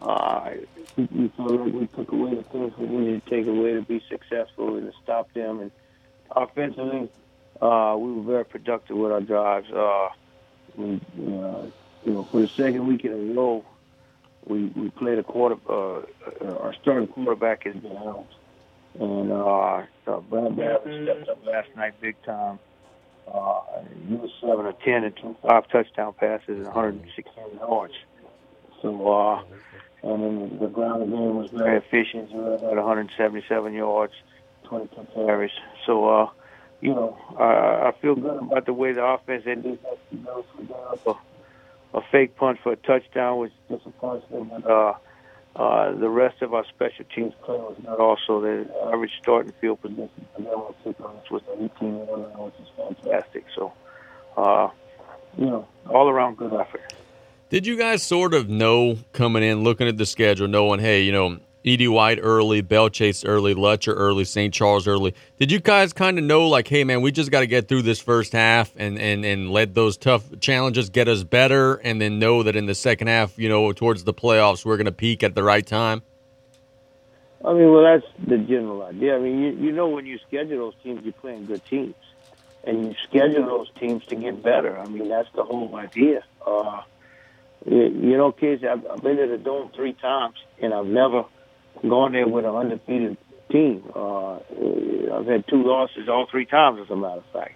[0.00, 0.50] Uh,
[0.96, 4.00] we feel like we took away the things we needed to take away to be
[4.08, 5.58] successful and to stop them.
[5.58, 5.72] And
[6.30, 7.10] offensively,
[7.60, 9.68] uh, we were very productive with our drives.
[9.72, 10.08] Uh,
[10.76, 10.84] we,
[11.26, 11.66] uh,
[12.04, 13.64] you know, for the second week in a row,
[14.46, 15.56] we we played a quarter.
[15.68, 16.02] Uh,
[16.50, 18.26] our starting quarterback is been out,
[19.00, 22.60] and uh, Brad Davis stepped up last night big time.
[23.32, 23.60] Uh,
[24.08, 27.94] he was seven or ten and two, five touchdown passes and 116 yards.
[28.82, 29.42] So, uh,
[30.02, 32.28] and then the ground game was very efficient.
[32.30, 34.12] He had 177 yards,
[34.64, 35.50] 22 carries.
[35.86, 36.30] So, uh,
[36.82, 39.78] you know, I, I feel good about the way the offense ended.
[41.06, 41.14] A,
[41.94, 44.50] a fake punch for a touchdown was disappointing.
[44.68, 44.92] Uh,
[45.56, 49.80] uh, the rest of our special teams play was not also the average starting field
[49.80, 50.74] position for them on
[51.30, 53.44] with was 18 which is fantastic.
[53.54, 53.72] So,
[54.36, 54.68] uh,
[55.38, 56.92] you know, all around good effort.
[57.50, 61.12] Did you guys sort of know coming in, looking at the schedule, knowing, hey, you
[61.12, 61.88] know, E.D.
[61.88, 64.52] White early, Belle Chasse early, Lutcher early, St.
[64.52, 65.14] Charles early.
[65.38, 67.82] Did you guys kind of know like, hey man, we just got to get through
[67.82, 72.18] this first half and and and let those tough challenges get us better, and then
[72.18, 75.22] know that in the second half, you know, towards the playoffs, we're going to peak
[75.22, 76.02] at the right time.
[77.42, 79.16] I mean, well, that's the general idea.
[79.16, 81.94] I mean, you, you know, when you schedule those teams, you're playing good teams,
[82.64, 84.78] and you schedule those teams to get better.
[84.78, 86.24] I mean, that's the whole idea.
[86.46, 86.82] Uh,
[87.66, 91.26] you know, kids, I've, I've been to the dome three times, and I've never
[91.88, 93.16] going there with an undefeated
[93.50, 93.84] team.
[93.94, 94.36] Uh,
[95.14, 97.54] I've had two losses all three times, as a matter of fact.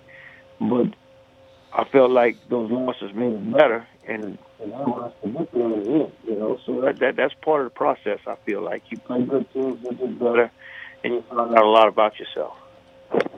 [0.61, 0.95] But
[1.73, 5.71] I felt like those losses made it better, and, and I not the victory in
[5.71, 8.19] the You know, so that, that that's part of the process.
[8.27, 10.51] I feel like you play good teams, you get better,
[11.05, 12.55] and you find out a lot about yourself.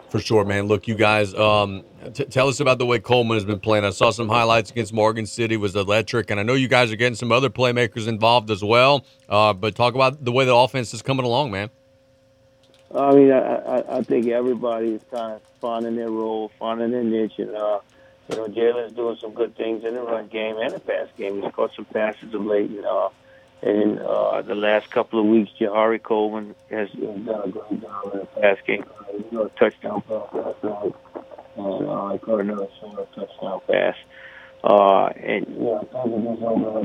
[0.08, 0.66] For sure, man.
[0.66, 3.84] Look, you guys, um, t- tell us about the way Coleman has been playing.
[3.84, 6.96] I saw some highlights against Morgan City was electric, and I know you guys are
[6.96, 9.04] getting some other playmakers involved as well.
[9.28, 11.70] Uh, but talk about the way the offense is coming along, man.
[12.92, 17.04] I mean, I, I, I think everybody is kind of finding their role, finding their
[17.04, 17.78] niche, and uh,
[18.28, 21.40] you know, Jalen's doing some good things in the run game and the pass game.
[21.40, 23.10] He's caught some passes of late, and uh,
[23.62, 28.10] and uh, the last couple of weeks, Jahari Coleman has, has uh, uh, done uh,
[28.10, 28.84] a great job in the pass game.
[28.88, 30.94] Uh, you know, touchdown pass last night,
[31.58, 33.96] and uh, I caught another sort touchdown pass.
[34.64, 36.80] Uh, and yeah, he's over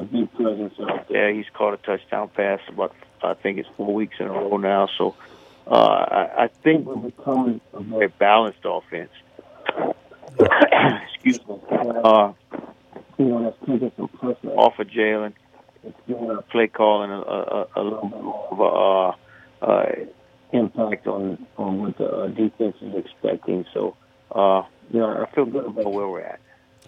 [0.00, 1.32] a big presence out there.
[1.34, 4.88] He's caught a touchdown pass about I think it's four weeks in a row now.
[4.98, 5.14] So
[5.66, 9.10] uh, I, I think we're becoming a very balanced offense.
[11.14, 11.56] Excuse me.
[11.70, 12.32] Uh,
[13.18, 14.52] you know, that's two different persons.
[14.56, 15.34] Off of Jalen.
[16.50, 19.18] Play uh, calling a, a, a little bit more of
[19.60, 19.94] a uh, uh,
[20.52, 23.66] impact on on what the uh, defense is expecting.
[23.74, 23.94] So,
[24.34, 26.40] uh, you know, I feel good about where we're at.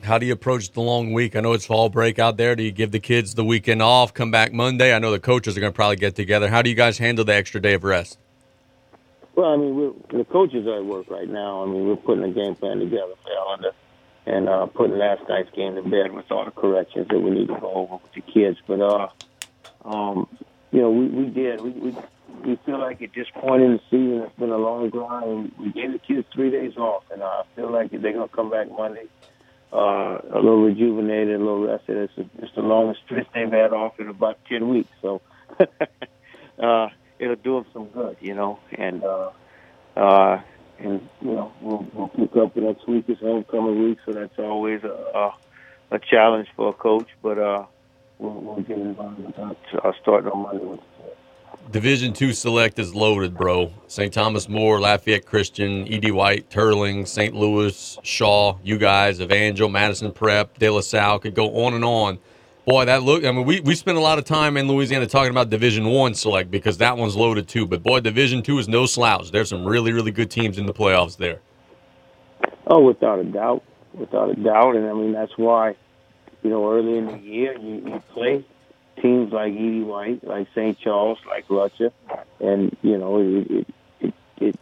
[0.03, 1.37] How do you approach the long week?
[1.37, 2.57] I know it's fall break out there.
[2.57, 4.95] Do you give the kids the weekend off, come back Monday?
[4.95, 6.49] I know the coaches are going to probably get together.
[6.49, 8.17] How do you guys handle the extra day of rest?
[9.35, 11.63] Well, I mean, the coaches are at work right now.
[11.63, 13.65] I mean, we're putting a game plan together for Ellen
[14.27, 17.49] and uh, put last night's game to bed with all the corrections that we need
[17.49, 18.59] to go over with the kids.
[18.67, 19.09] But uh,
[19.85, 20.29] um,
[20.73, 21.61] you know, we, we did.
[21.61, 21.97] We, we
[22.45, 25.53] we feel like at this point in the season, it's been a long grind.
[25.59, 28.69] We gave the kids three days off, and I feel like they're gonna come back
[28.77, 29.07] Monday.
[29.73, 31.97] Uh, a little rejuvenated, a little rested.
[31.97, 35.21] It's, a, it's the longest stretch they've had off in about ten weeks, so
[36.61, 38.59] uh, it'll do them some good, you know.
[38.75, 39.31] And uh,
[39.97, 40.41] uh
[40.81, 44.83] and you know we'll, we'll pick up next week is homecoming week, so that's always
[44.85, 45.35] a, a,
[45.93, 47.09] a challenge for a coach.
[47.23, 47.65] But uh,
[48.19, 49.23] we'll, we'll get involved.
[49.83, 50.81] I'll start on Monday with.
[51.73, 53.73] Division two select is loaded, bro.
[53.89, 54.13] St.
[54.13, 56.13] Thomas More, Lafayette Christian, E.D.
[56.13, 57.35] White, Teurlings, St.
[57.35, 62.19] Louis, Shaw, you guys, Evangel, Madison Prep, De La Salle could go on and on.
[62.67, 63.25] Boy, that look.
[63.25, 66.15] I mean, we, we spent a lot of time in Louisiana talking about Division One
[66.15, 67.65] select because that one's loaded too.
[67.65, 69.31] But boy, Division Two is no slouch.
[69.31, 71.39] There's some really really good teams in the playoffs there.
[72.67, 73.63] Oh, without a doubt,
[73.95, 75.77] without a doubt, and I mean that's why,
[76.43, 78.45] you know, early in the year you, you play
[79.01, 79.83] teams like E.D.
[79.83, 80.77] White, like St.
[80.77, 81.93] Charles, like Lutcher,
[82.41, 84.15] and you know it it, it,
[84.45, 84.57] it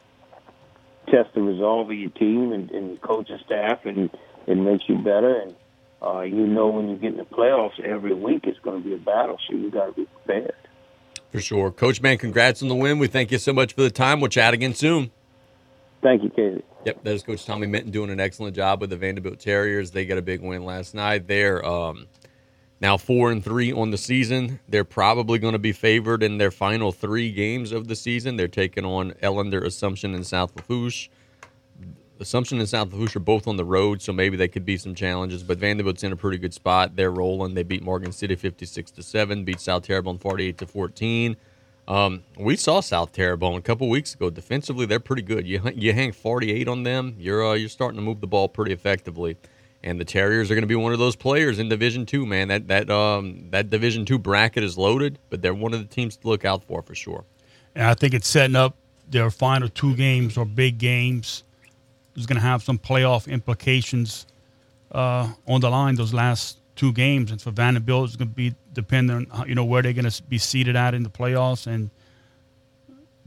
[1.10, 4.10] tests the resolve of your team and, and your coaching staff, and
[4.46, 5.54] it makes you better and
[6.04, 8.94] uh, you know, when you get in the playoffs every week, it's going to be
[8.94, 10.54] a battle, so you got to be prepared.
[11.32, 11.70] For sure.
[11.70, 12.98] Coach, man, congrats on the win.
[12.98, 14.20] We thank you so much for the time.
[14.20, 15.10] We'll chat again soon.
[16.02, 16.62] Thank you, Casey.
[16.84, 19.90] Yep, that is Coach Tommy Minto doing an excellent job with the Vandebilt Terriers.
[19.90, 21.26] They got a big win last night.
[21.26, 22.06] They're um,
[22.80, 24.60] now four and three on the season.
[24.68, 28.36] They're probably going to be favored in their final three games of the season.
[28.36, 31.10] They're taking on Ellender, Assumption, and South Lafourche.
[32.24, 34.94] Assumption and South Lafourche are both on the road, so maybe they could be some
[34.94, 35.42] challenges.
[35.42, 36.96] But Vandebilt's in a pretty good spot.
[36.96, 37.52] They're rolling.
[37.52, 39.44] They beat Morgan City 56 to seven.
[39.44, 41.36] Beat South Terrebonne 48 to 14.
[41.86, 44.30] Um, we saw South Terrebonne a couple weeks ago.
[44.30, 45.46] Defensively, they're pretty good.
[45.46, 48.72] You you hang 48 on them, you're uh, you're starting to move the ball pretty
[48.72, 49.36] effectively.
[49.82, 52.48] And the Terriers are going to be one of those players in Division Two, man.
[52.48, 56.16] That that um, that Division Two bracket is loaded, but they're one of the teams
[56.16, 57.26] to look out for for sure.
[57.74, 58.76] And I think it's setting up
[59.10, 61.44] their final two games or big games
[62.16, 64.26] is going to have some playoff implications
[64.92, 67.30] uh, on the line those last two games.
[67.30, 70.22] And for Vandebilt, it's going to be dependent on you know where they're going to
[70.24, 71.90] be seated at in the playoffs, and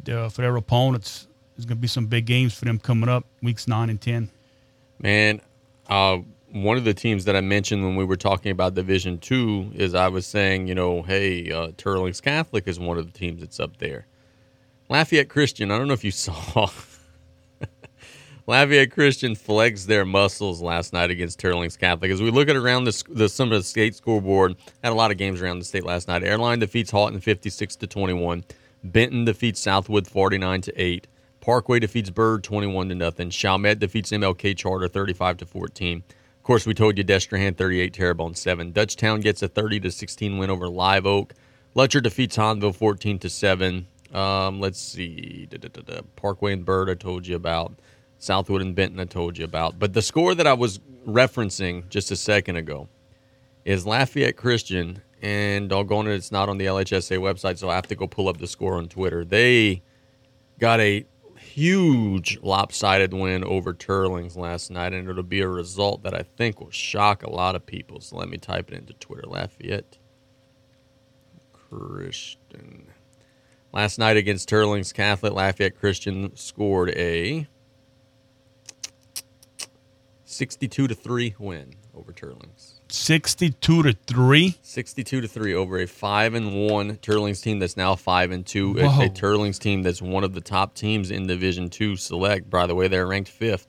[0.04, 3.26] their, for their opponents, there's going to be some big games for them coming up
[3.42, 4.30] weeks nine and ten.
[5.00, 5.42] Man,
[5.90, 6.20] uh,
[6.54, 9.94] one of the teams that I mentioned when we were talking about Division Two is
[9.94, 13.60] I was saying, you know, hey, uh, Teurlings Catholic is one of the teams that's
[13.60, 14.08] up there.
[14.90, 16.70] Lafayette Christian, I don't know if you saw.
[18.50, 22.10] Lafayette Christian flexed their muscles last night against Teurlings Catholic.
[22.10, 25.12] As we look at around the, the some of the state scoreboard, had a lot
[25.12, 26.24] of games around the state last night.
[26.24, 28.46] Airline defeats in 56 to 21.
[28.86, 31.08] Benton defeats Southwood 49 to 8.
[31.42, 33.30] Parkway defeats Byrd 21 to nothing.
[33.32, 36.04] Chalmette defeats MLK Charter 35 to 14.
[36.08, 38.72] Of course, we told you Destrehan 38, Terrebonne 7.
[38.72, 41.34] Dutchtown gets a 30 to 16 win over Live Oak.
[41.76, 43.88] Lutcher defeats Hahnville 14 to 7.
[44.14, 45.50] Um, let's see.
[45.52, 47.74] Da, da, da, Parkway and Byrd, I told you about.
[48.20, 49.80] Southwood and Benton, I told you about.
[49.80, 52.90] But the score that I was referencing just a second ago
[53.64, 57.88] is Lafayette Christian, and doggone it, it's not on the LHSA website, so I have
[57.88, 59.24] to go pull up the score on Twitter.
[59.26, 59.84] They
[60.60, 61.06] got a
[61.38, 66.60] huge lopsided win over Teurlings last night, and it'll be a result that I think
[66.60, 68.00] will shock a lot of people.
[68.00, 69.98] So let me type it into Twitter Lafayette
[71.52, 72.88] Christian.
[73.74, 77.48] Last night against Teurlings Catholic, Lafayette Christian scored a
[80.38, 82.80] 62 to 3 win over Teurlings.
[82.90, 84.56] 62 to 3?
[84.62, 88.76] 62 to 3 over a 5 and 1 Teurlings team that's now 5 and 2.
[88.78, 92.52] A, a, Teurlings team that's one of the top teams in Division 2 select.
[92.52, 93.66] By the way, they're ranked 5th.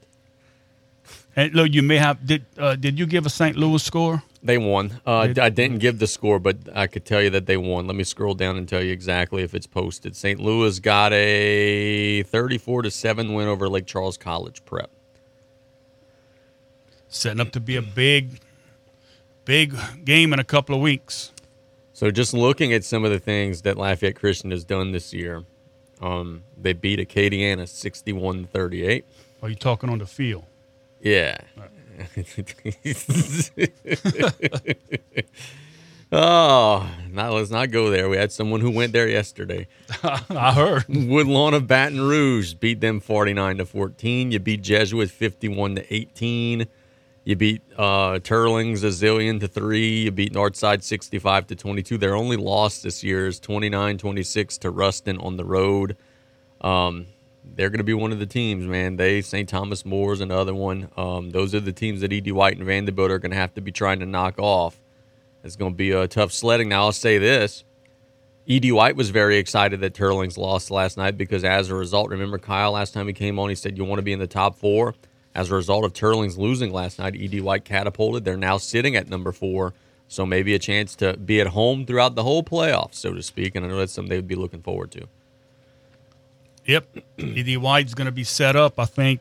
[1.35, 3.57] And look, you may have did uh, did you give a St.
[3.57, 4.23] Louis score?
[4.43, 5.01] They won.
[5.07, 7.87] Uh, I didn't give the score, but I could tell you that they won.
[7.87, 10.15] Let me scroll down and tell you exactly if it's posted.
[10.17, 10.39] St.
[10.39, 14.91] Louis got a 34 to 7 win over Lake Charles College Prep
[17.09, 18.39] setting up to be a big,
[19.45, 21.33] big game in a couple of weeks.
[21.93, 25.45] So, just looking at some of the things that Lafayette Christian has done this year,
[26.01, 29.05] um, they beat Acadiana 61 38.
[29.43, 30.45] Are you talking on the field?
[31.01, 31.39] Yeah.
[36.13, 38.09] oh, not, let's not go there.
[38.09, 39.67] We had someone who went there yesterday.
[40.03, 40.85] I heard.
[40.89, 44.31] Woodlawn of Baton Rouge beat them 49 to 14.
[44.31, 46.69] You beat Jesuit 51 to 18.
[47.29, 50.05] You beat uh, Teurlings a zillion to three.
[50.05, 51.99] You beat Northside 65 to 22.
[51.99, 55.99] Their only loss this year is 29 26 to Ruston on the road.
[56.63, 57.05] Um,
[57.45, 58.97] they're going to be one of the teams, man.
[58.97, 59.47] They, St.
[59.47, 60.89] Thomas More's is another one.
[60.97, 62.33] Um, those are the teams that E.D.
[62.33, 64.81] White and Vandebilt are going to have to be trying to knock off.
[65.45, 66.71] It's going to be a tough sledding.
[66.71, 67.63] Now, I'll say this.
[68.47, 68.73] E.D.
[68.73, 72.73] White was very excited that Teurlings lost last night because, as a result, remember Kyle
[72.73, 74.95] last time he came on, he said, You want to be in the top four?
[75.39, 78.25] As a result of Turling's losing last night, ED White catapulted.
[78.25, 79.73] They're now sitting at number four.
[80.09, 83.55] So maybe a chance to be at home throughout the whole playoffs, so to speak.
[83.55, 85.07] And I know that's something they would be looking forward to.
[86.67, 86.89] Yep.
[87.19, 88.81] ED White's going to be set up.
[88.81, 89.21] I think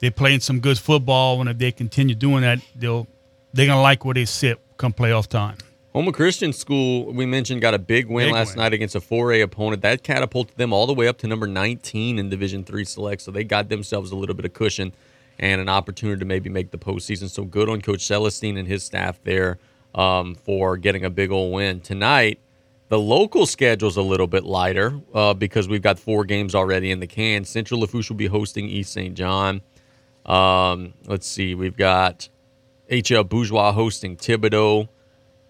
[0.00, 1.40] they're playing some good football.
[1.40, 3.06] And if they continue doing that, they'll,
[3.52, 5.56] they're going to like where they sit come playoff time.
[5.92, 8.64] Homer Christian School, we mentioned, got a big win big last win.
[8.64, 9.82] night against a 4A opponent.
[9.82, 13.22] That catapulted them all the way up to number 19 in Division Three Select.
[13.22, 14.90] So they got themselves a little bit of cushion
[15.38, 17.30] and an opportunity to maybe make the postseason.
[17.30, 19.58] So good on Coach Celestine and his staff there
[19.94, 22.40] um, for getting a big old win tonight.
[22.88, 27.00] The local schedule's a little bit lighter uh, because we've got four games already in
[27.00, 27.44] the can.
[27.44, 29.14] Central Lafourche will be hosting East St.
[29.14, 29.60] John.
[30.24, 32.28] Um, let's see, we've got
[32.90, 34.88] HL Bourgeois hosting Thibodaux.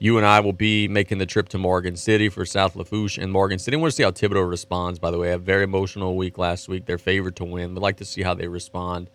[0.01, 3.33] You and I will be making the trip to Morgan City for South Lafourche and
[3.33, 3.77] Morgan City.
[3.77, 5.33] I want to see how Thibodaux responds, by the way.
[5.33, 6.87] A very emotional week last week.
[6.87, 7.75] They're favored to win.
[7.75, 9.11] We'd like to see how they respond.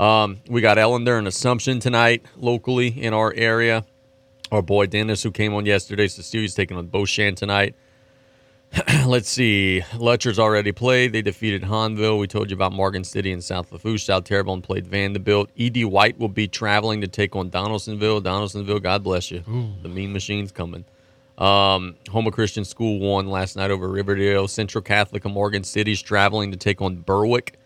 [0.00, 3.84] Um, we got Ellender and Assumption tonight locally in our area.
[4.50, 7.74] Our boy Dennis, who came on yesterday, Cecilia's taking on Beauchamp tonight.
[9.04, 9.82] Let's see.
[9.94, 11.12] Letcher's already played.
[11.12, 12.18] They defeated Hanville.
[12.18, 14.00] We told you about Morgan City and South Lafouche.
[14.00, 15.50] South Terrebonne played Vanderbilt.
[15.54, 15.84] E.D.
[15.84, 18.22] White will be traveling to take on Donaldsonville.
[18.22, 19.42] Donaldsonville, God bless you.
[19.50, 19.74] Ooh.
[19.82, 20.86] The mean machine's coming.
[21.36, 24.48] Um, Homer Christian School won last night over Riverdale.
[24.48, 27.58] Central Catholic of Morgan City's traveling to take on Berwick.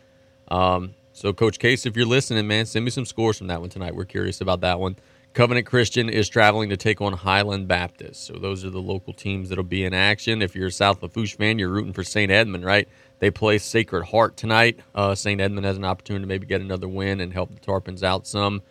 [0.49, 3.71] Um, so, Coach Case, if you're listening, man, send me some scores from that one
[3.71, 3.95] tonight.
[3.95, 4.97] We're curious about that one.
[5.33, 8.25] Covenant Christian is traveling to take on Highland Baptist.
[8.25, 10.43] So, those are the local teams that'll be in action.
[10.43, 12.33] If you're a South Lafourche fan, you're rooting for St.
[12.33, 12.89] Edmund, right?
[13.21, 14.81] They play Sacred Heart tonight.
[14.93, 15.41] Uh, St.
[15.41, 18.63] Edmund has an opportunity to maybe get another win and help the Tarpons out some.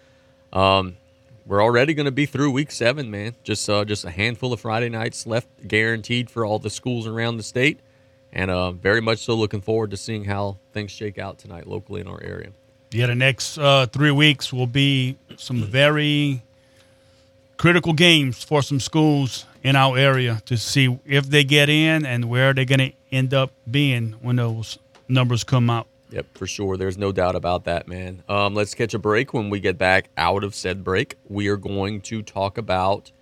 [0.51, 0.97] Um,
[1.45, 3.35] we're already going to be through week seven, man.
[3.45, 7.37] Just uh, just a handful of Friday nights left, guaranteed for all the schools around
[7.37, 7.79] the state
[8.33, 12.01] and uh, very much so looking forward to seeing how things shake out tonight locally
[12.01, 12.49] in our area.
[12.91, 16.43] Yeah, the next uh, three weeks will be some very
[17.57, 22.25] critical games for some schools in our area to see if they get in and
[22.25, 25.87] where they're going to end up being when those numbers come out.
[26.09, 26.77] Yep, for sure.
[26.77, 28.21] There's no doubt about that, man.
[28.29, 29.33] Um, let's catch a break.
[29.33, 33.11] When we get back out of said break, we are going to talk about–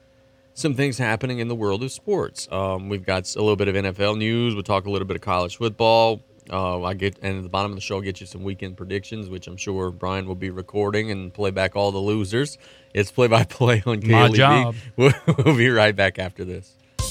[0.61, 2.47] some things happening in the world of sports.
[2.51, 4.53] Um, we've got a little bit of NFL news.
[4.53, 6.21] We'll talk a little bit of college football.
[6.49, 8.75] Uh, I get and at the bottom of the show, I'll get you some weekend
[8.77, 12.57] predictions, which I'm sure Brian will be recording and play back all the losers.
[12.93, 14.09] It's play by play on KLEB.
[14.11, 14.75] My job.
[14.97, 15.13] We'll,
[15.45, 16.75] we'll be right back after this.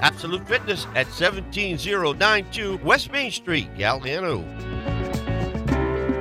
[0.00, 4.42] Absolute Fitness at 17092 West Main Street, Galliano.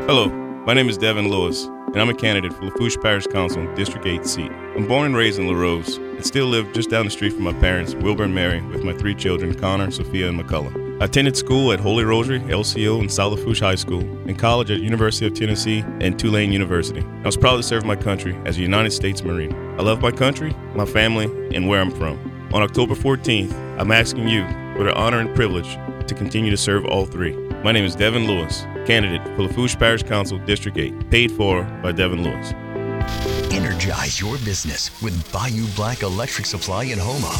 [0.06, 0.28] Hello,
[0.66, 4.26] my name is Devin Lewis, and I'm a candidate for Lafourche Parish Council, District 8
[4.26, 4.52] seat.
[4.76, 7.54] I'm born and raised in Larose, and still live just down the street from my
[7.54, 10.82] parents, Wilbur and Mary, with my three children, Connor, Sophia, and McCullough.
[11.02, 14.80] I attended school at Holy Rosary, LCO, and South Lafourche High School, and college at
[14.82, 17.02] University of Tennessee and Tulane University.
[17.02, 19.54] I was proud to serve my country as a United States Marine.
[19.80, 22.33] I love my country, my family, and where I'm from.
[22.54, 24.44] On October 14th, I'm asking you
[24.76, 25.74] for the honor and privilege
[26.06, 27.36] to continue to serve all three.
[27.64, 31.92] My name is Devin Lewis, candidate for Lafourche Parish Council District 8, paid for by
[31.92, 32.54] Devin Lewis.
[33.52, 37.40] Energize your business with Bayou Black Electric Supply in Houma.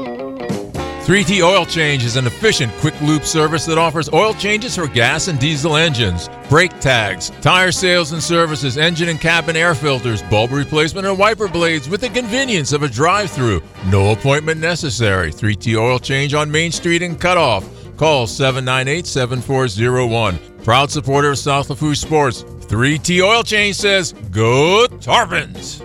[1.11, 5.27] 3T Oil Change is an efficient quick loop service that offers oil changes for gas
[5.27, 10.51] and diesel engines, brake tags, tire sales and services, engine and cabin air filters, bulb
[10.53, 13.61] replacement, and wiper blades with the convenience of a drive through.
[13.87, 15.33] No appointment necessary.
[15.33, 17.67] 3T Oil Change on Main Street and Cutoff.
[17.97, 20.39] Call 798 7401.
[20.63, 22.43] Proud supporter of South Lafourche Sports.
[22.43, 25.81] 3T Oil Change says, Go Tarpons!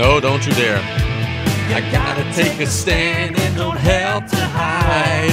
[0.00, 0.78] No, don't you dare.
[0.78, 5.30] I gotta, gotta take a stand and don't help to hide.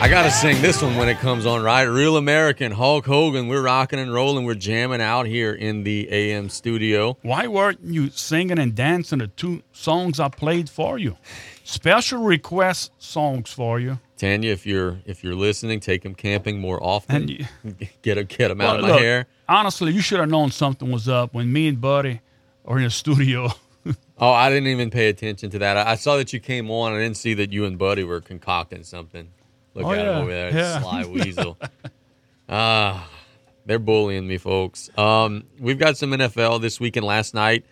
[0.00, 1.82] I gotta sing this one when it comes on, right?
[1.82, 3.48] Real American, Hulk Hogan.
[3.48, 4.44] We're rocking and rolling.
[4.44, 7.18] We're jamming out here in the AM studio.
[7.22, 11.16] Why weren't you singing and dancing the two songs I played for you?
[11.64, 13.98] Special request songs for you.
[14.22, 17.26] Tanya, if you're if you're listening, take them camping more often.
[17.26, 17.44] You,
[18.02, 19.26] get a, get them well, out of my hair.
[19.48, 22.20] Honestly, you should have known something was up when me and Buddy
[22.64, 23.48] are in a studio.
[24.18, 25.76] oh, I didn't even pay attention to that.
[25.76, 26.92] I, I, saw that you came on.
[26.92, 29.28] I didn't see that you and Buddy were concocting something.
[29.74, 30.10] Look oh, at yeah.
[30.12, 30.80] him over there, yeah.
[30.80, 31.58] sly weasel.
[32.48, 33.08] Ah, uh,
[33.66, 34.88] they're bullying me, folks.
[34.96, 37.06] Um, we've got some NFL this weekend.
[37.06, 37.64] Last night,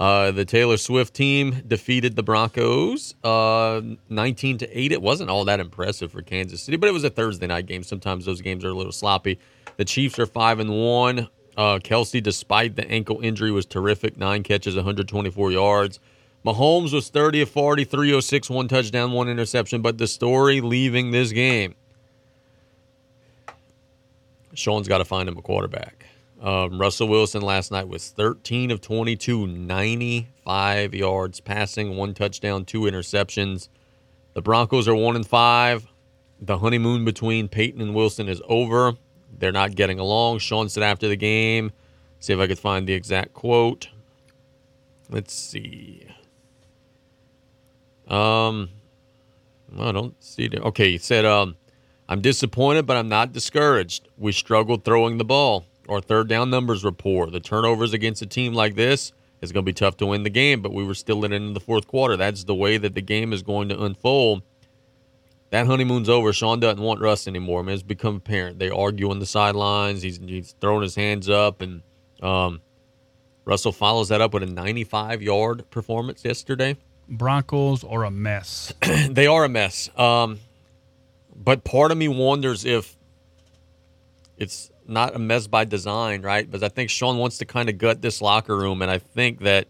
[0.00, 4.92] uh, the Taylor Swift team defeated the Broncos uh, 19 to 8.
[4.92, 7.82] It wasn't all that impressive for Kansas City, but it was a Thursday night game.
[7.82, 9.38] Sometimes those games are a little sloppy.
[9.76, 11.18] The Chiefs are 5 and 1.
[11.54, 14.16] Uh, Kelce, despite the ankle injury, was terrific.
[14.16, 16.00] Nine catches, 124 yards.
[16.46, 19.82] Mahomes was 30 of 40, 306, one touchdown, one interception.
[19.82, 21.74] But the story leaving this game
[24.54, 26.06] Sean's got to find him a quarterback.
[26.40, 32.82] Um, Russell Wilson last night was 13 of 22, 95 yards passing, one touchdown, two
[32.82, 33.68] interceptions.
[34.32, 35.86] The Broncos are one and five.
[36.40, 38.92] The honeymoon between Peyton and Wilson is over.
[39.38, 40.38] They're not getting along.
[40.38, 41.72] Sean said after the game,
[42.20, 43.90] see if I could find the exact quote.
[45.10, 46.06] Let's see.
[48.08, 48.70] Um,
[49.78, 50.54] I don't see it.
[50.54, 51.56] Okay, he said, um,
[52.08, 54.08] I'm disappointed, but I'm not discouraged.
[54.16, 57.26] We struggled throwing the ball our third down numbers poor.
[57.26, 60.30] the turnovers against a team like this, is going to be tough to win the
[60.30, 60.60] game.
[60.62, 62.16] But we were still in in the fourth quarter.
[62.16, 64.42] That's the way that the game is going to unfold.
[65.50, 66.32] That honeymoon's over.
[66.32, 67.60] Sean doesn't want Russ anymore.
[67.60, 68.58] I mean, it's become apparent.
[68.58, 70.02] They argue on the sidelines.
[70.02, 71.82] He's, he's throwing his hands up, and
[72.22, 72.60] um,
[73.44, 76.76] Russell follows that up with a 95 yard performance yesterday.
[77.08, 78.72] Broncos are a mess.
[79.10, 79.90] they are a mess.
[79.98, 80.38] Um,
[81.34, 82.96] but part of me wonders if
[84.36, 86.50] it's not a mess by design, right?
[86.50, 89.40] But I think Sean wants to kind of gut this locker room, and I think
[89.40, 89.68] that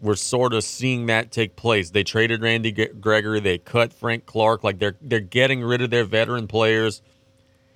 [0.00, 1.90] we're sort of seeing that take place.
[1.90, 6.04] They traded Randy Gregory, they cut Frank Clark, like they're they're getting rid of their
[6.04, 7.02] veteran players.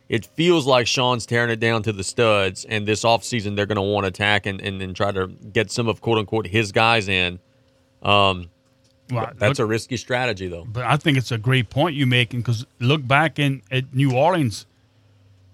[0.09, 3.75] It feels like Sean's tearing it down to the studs, and this offseason they're going
[3.77, 6.73] to want to attack and, and, and try to get some of quote unquote his
[6.73, 7.41] guys in.
[8.03, 8.51] Um,
[9.11, 10.65] well, that's look, a risky strategy, though.
[10.67, 14.15] But I think it's a great point you're making because look back in at New
[14.17, 14.67] Orleans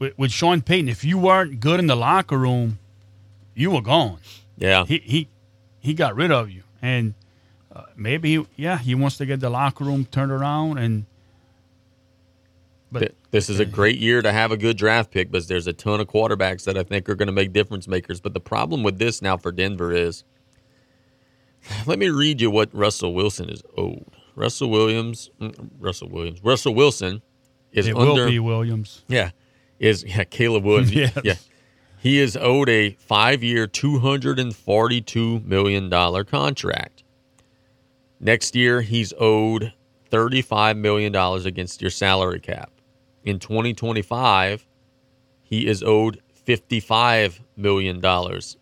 [0.03, 2.79] with, with Sean Payton, if you weren't good in the locker room,
[3.55, 4.19] you were gone.
[4.59, 4.85] Yeah.
[4.85, 5.29] He he
[5.79, 7.15] he got rid of you, and
[7.75, 11.07] uh, maybe he, yeah he wants to get the locker room turned around and.
[12.91, 15.73] But this is a great year to have a good draft pick, but there's a
[15.73, 18.21] ton of quarterbacks that I think are going to make difference makers.
[18.21, 20.25] But the problem with this now for Denver is,
[21.87, 24.05] let me read you what Russell Wilson is owed.
[24.35, 27.23] Russell Williams, mm, Russell Williams, Russell Wilson
[27.73, 28.25] is it under.
[28.25, 29.05] Will be Williams.
[29.09, 29.31] Yeah,
[29.83, 30.95] is yeah, Caleb Woods.
[30.95, 31.13] yes.
[31.23, 31.35] Yeah.
[31.99, 37.03] He is owed a five year, $242 million contract.
[38.19, 39.75] Next year, he's owed
[40.11, 42.71] $35 million against your salary cap.
[43.25, 44.67] In 2025,
[45.43, 48.01] he is owed $55 million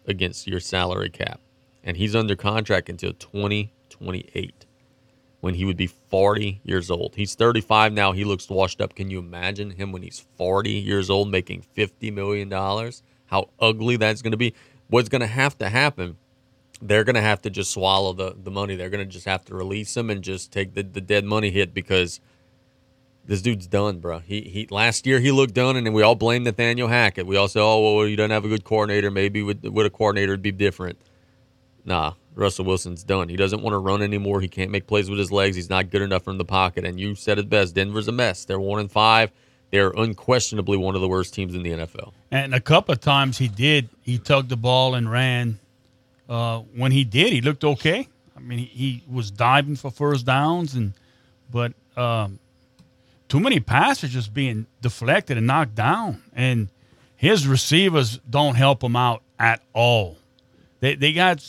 [0.07, 1.41] against your salary cap.
[1.85, 4.67] And he's under contract until 2028
[5.41, 7.15] when he would be 40 years old.
[7.17, 8.13] He's 35 now.
[8.13, 8.95] He looks washed up.
[8.95, 12.51] Can you imagine him when he's 40 years old making $50 million?
[12.51, 14.55] How ugly that's going to be.
[14.89, 16.17] What's going to have to happen,
[16.83, 18.77] they're going to have to just swallow the, the money.
[18.77, 21.51] They're going to just have to release him and just take the, the dead money
[21.51, 22.21] hit because
[23.25, 24.19] this dude's done, bro.
[24.19, 27.25] He, he Last year he looked done, and then we all blame Nathaniel Hackett.
[27.27, 29.11] We all say, oh, well, you don't have a good coordinator.
[29.13, 30.99] Maybe with, with a coordinator, it'd be different.
[31.85, 33.29] Nah, Russell Wilson's done.
[33.29, 34.41] He doesn't want to run anymore.
[34.41, 35.55] He can't make plays with his legs.
[35.55, 36.85] He's not good enough from the pocket.
[36.87, 37.75] And you said it best.
[37.75, 38.47] Denver's a mess.
[38.47, 39.31] They're one in five.
[39.71, 42.13] They're unquestionably one of the worst teams in the NFL.
[42.33, 43.89] And a couple of times he did.
[44.01, 45.59] He tugged the ball and ran.
[46.29, 48.09] Uh, when he did, he looked okay.
[48.37, 50.95] I mean, he, he was diving for first downs, and
[51.51, 52.39] but um,
[53.29, 56.69] too many passes just being deflected and knocked down, and
[57.17, 60.17] his receivers don't help him out at all.
[60.79, 61.43] They they got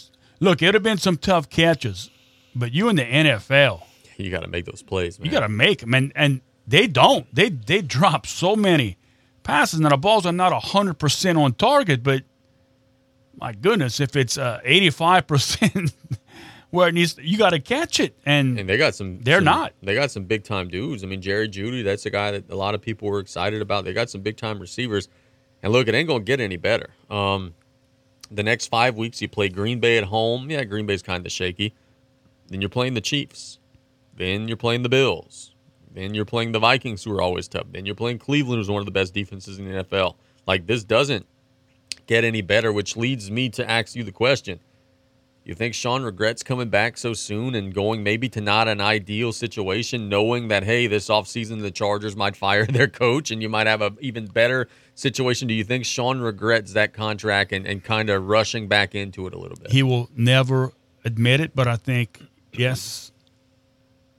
[0.44, 2.10] Look, it'd have been some tough catches,
[2.56, 3.84] but you in the NFL,
[4.18, 5.20] you got to make those plays.
[5.20, 5.28] Man.
[5.28, 7.34] You got to make them, and and they don't.
[7.34, 8.98] They they drop so many
[9.44, 9.80] passes.
[9.80, 12.24] Now the balls are not hundred percent on target, but
[13.40, 15.92] my goodness, if it's uh, eighty-five percent
[16.72, 18.18] where it needs, you got to catch it.
[18.26, 19.20] And, and they got some.
[19.22, 19.74] They're some, not.
[19.84, 21.04] They got some big time dudes.
[21.04, 23.86] I mean, Jerry Jeudy, that's a guy that a lot of people were excited about.
[23.86, 25.08] They got some big time receivers.
[25.62, 26.90] And look, it ain't gonna get any better.
[27.12, 27.54] Um,
[28.34, 30.50] the next five weeks, you play Green Bay at home.
[30.50, 31.74] Yeah, Green Bay's kind of shaky.
[32.48, 33.60] Then you're playing the Chiefs.
[34.16, 35.54] Then you're playing the Bills.
[35.94, 37.68] Then you're playing the Vikings, who are always tough.
[37.72, 40.16] Then you're playing Cleveland, who's one of the best defenses in the NFL.
[40.48, 41.26] Like this doesn't
[42.08, 44.62] get any better, which leads me to ask you the question:
[45.44, 49.34] you think Sean regrets coming back so soon and going maybe to not an ideal
[49.34, 53.66] situation, knowing that, hey, this offseason the Chargers might fire their coach and you might
[53.66, 55.48] have an even better situation?
[55.48, 59.34] Do you think Sean regrets that contract and, and kind of rushing back into it
[59.34, 59.72] a little bit?
[59.72, 60.74] He will never
[61.04, 62.22] admit it, but I think,
[62.54, 63.12] yes,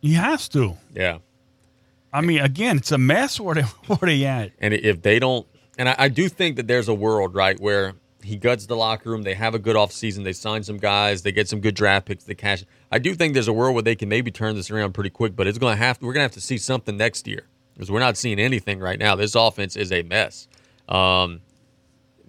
[0.01, 0.77] he has to.
[0.93, 1.19] Yeah.
[2.13, 4.51] I mean, again, it's a mess where they, are they at.
[4.59, 5.47] And if they don't,
[5.79, 7.95] and I, I do think that there's a world, right, where
[8.25, 9.23] he guts the locker room.
[9.23, 10.25] They have a good offseason.
[10.25, 11.23] They sign some guys.
[11.23, 12.25] They get some good draft picks.
[12.25, 12.65] They cash.
[12.91, 15.37] I do think there's a world where they can maybe turn this around pretty quick,
[15.37, 17.91] but it's going to have we're going to have to see something next year because
[17.91, 19.17] we're not seeing anything right now.
[19.17, 20.49] This offense is a mess.
[20.89, 21.41] Um,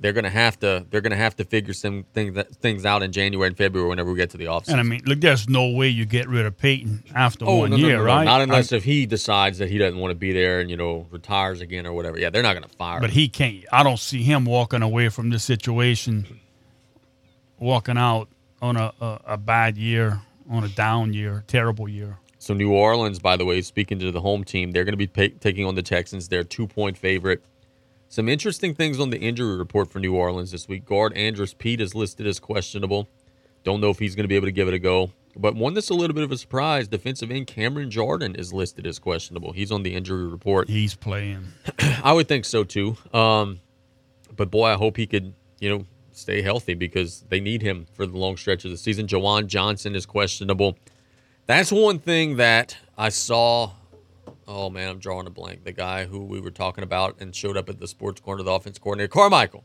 [0.03, 3.47] they're gonna have to they're gonna have to figure some things things out in January
[3.47, 4.71] and February whenever we get to the offseason.
[4.73, 7.69] And I mean, look, there's no way you get rid of Peyton after oh, one
[7.69, 8.25] no, year, no, right?
[8.25, 10.75] Not unless I, if he decides that he doesn't want to be there and you
[10.75, 12.19] know retires again or whatever.
[12.19, 12.99] Yeah, they're not gonna fire.
[12.99, 13.13] But him.
[13.13, 13.63] he can't.
[13.71, 16.39] I don't see him walking away from this situation,
[17.57, 18.27] walking out
[18.61, 22.17] on a, a, a bad year, on a down year, terrible year.
[22.39, 25.07] So New Orleans, by the way, speaking to the home team, they're going to be
[25.07, 26.27] pay- taking on the Texans.
[26.27, 27.41] They're two point favorite.
[28.15, 30.85] Some interesting things on the injury report for New Orleans this week.
[30.85, 33.09] Guard Andrus Pete is listed as questionable.
[33.63, 35.11] Don't know if he's going to be able to give it a go.
[35.35, 38.85] But one that's a little bit of a surprise, defensive end Cameron Jordan is listed
[38.85, 39.51] as questionable.
[39.51, 40.69] He's on the injury report.
[40.69, 41.43] He's playing.
[42.03, 42.97] I would think so too.
[43.15, 43.61] Um,
[44.37, 48.05] but boy, I hope he could, you know, stay healthy because they need him for
[48.05, 49.07] the long stretch of the season.
[49.07, 50.77] Jawan Johnson is questionable.
[51.47, 53.71] That's one thing that I saw
[54.47, 55.63] oh man, I'm drawing a blank.
[55.63, 58.51] The guy who we were talking about and showed up at the sports corner, the
[58.51, 59.63] offense coordinator, Carmichael.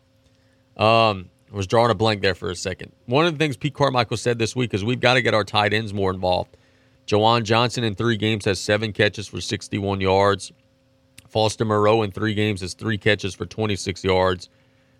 [0.76, 2.92] Um, I was drawing a blank there for a second.
[3.06, 5.44] One of the things Pete Carmichael said this week is we've got to get our
[5.44, 6.56] tight ends more involved.
[7.06, 10.52] Juwan Johnson in three games has seven catches for 61 yards.
[11.26, 14.50] Foster Moreau in three games has three catches for 26 yards.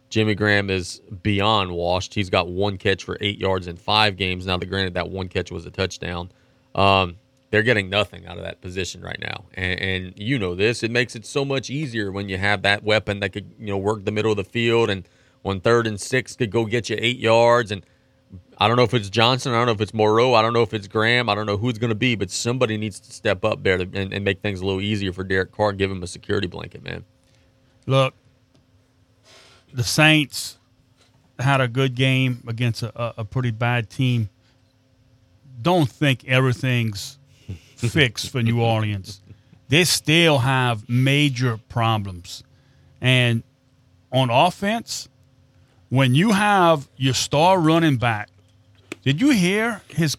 [0.09, 2.15] Jimmy Graham is beyond washed.
[2.15, 4.47] He's got one catch for eight yards in five games.
[4.47, 6.31] Now, granted, that one catch was a touchdown.
[6.75, 7.17] Um,
[7.51, 9.45] they're getting nothing out of that position right now.
[9.55, 10.83] And, and, you know this.
[10.83, 13.79] It makes it so much easier when you have that weapon that could, you know,
[13.79, 15.09] work the middle of the field and
[15.45, 17.71] on third and six could go get you eight yards.
[17.71, 17.87] And
[18.59, 19.53] I don't know if it's Johnson.
[19.53, 20.35] I don't know if it's Moreau.
[20.35, 21.29] I don't know if it's Graham.
[21.31, 23.77] I don't know who it's going to be, but somebody needs to step up there
[23.81, 25.73] and, and make things a little easier for Derek Carr.
[25.73, 27.05] Give him a security blanket, man.
[27.87, 28.13] Look,
[29.73, 30.59] the Saints
[31.39, 34.29] had a good game against a, a pretty bad team.
[35.63, 37.15] Don't think everything's–
[37.87, 39.21] fix for New Orleans.
[39.69, 42.43] They still have major problems.
[43.01, 43.43] And
[44.11, 45.09] on offense,
[45.91, 48.29] when you have your star running back,
[49.05, 50.17] did you hear his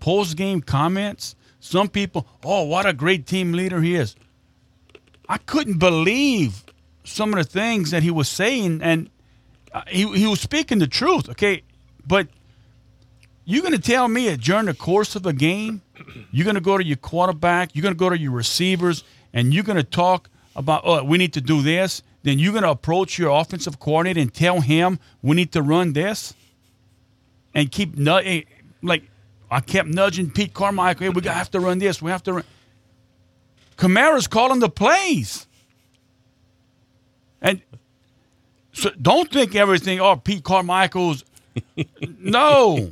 [0.00, 1.34] post game comments?
[1.60, 4.14] Some people, oh, what a great team leader he is.
[5.28, 6.64] I couldn't believe
[7.04, 9.08] some of the things that he was saying, and
[9.72, 11.62] uh, he, he was speaking the truth, okay?
[12.06, 12.28] But
[13.46, 15.80] you're going to tell me that during the course of a game,
[16.32, 17.74] you're going to go to your quarterback.
[17.74, 21.18] You're going to go to your receivers, and you're going to talk about, oh, we
[21.18, 22.02] need to do this.
[22.22, 25.92] Then you're going to approach your offensive coordinator and tell him we need to run
[25.92, 26.34] this,
[27.54, 28.42] and keep nudging.
[28.42, 28.42] Eh,
[28.82, 29.04] like
[29.50, 32.00] I kept nudging Pete Carmichael, hey, we have to run this.
[32.02, 32.44] We have to run.
[33.76, 35.46] Kamara's calling the plays,
[37.42, 37.60] and
[38.72, 40.00] so don't think everything.
[40.00, 41.24] Oh, Pete Carmichael's.
[42.18, 42.90] no,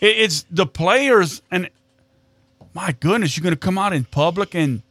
[0.00, 1.68] it's the players and
[2.74, 4.82] my goodness, you're going to come out in public and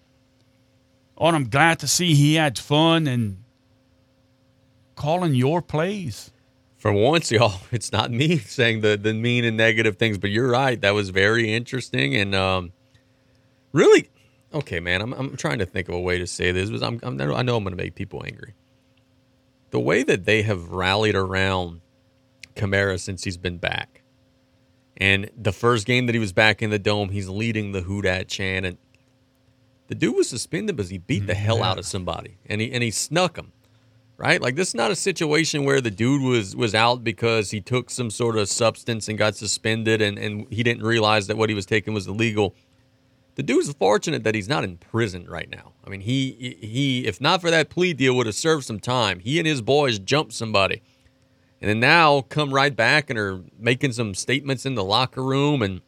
[1.17, 3.43] oh, I'm glad to see he had fun and
[4.95, 6.31] calling your plays.
[6.77, 10.49] For once, y'all, it's not me saying the the mean and negative things, but you're
[10.49, 10.79] right.
[10.81, 12.71] That was very interesting and um,
[13.73, 14.09] really
[14.53, 15.01] okay, man.
[15.01, 17.41] I'm I'm trying to think of a way to say this, but I'm, I'm I
[17.41, 18.53] know I'm going to make people angry.
[19.71, 21.81] The way that they have rallied around
[22.55, 24.00] Kamara since he's been back
[25.01, 28.03] and the first game that he was back in the dome, he's leading the Who
[28.03, 28.63] Dat Chan.
[28.65, 28.77] And
[29.87, 32.83] the dude was suspended because he beat the hell out of somebody and he and
[32.83, 33.51] he snuck him.
[34.15, 34.39] Right?
[34.39, 37.89] Like this is not a situation where the dude was was out because he took
[37.89, 41.55] some sort of substance and got suspended and, and he didn't realize that what he
[41.55, 42.53] was taking was illegal.
[43.35, 45.71] The dude's fortunate that he's not in prison right now.
[45.83, 49.17] I mean, he he if not for that plea deal would have served some time.
[49.19, 50.83] He and his boys jumped somebody
[51.61, 55.61] and then now come right back and are making some statements in the locker room
[55.61, 55.81] and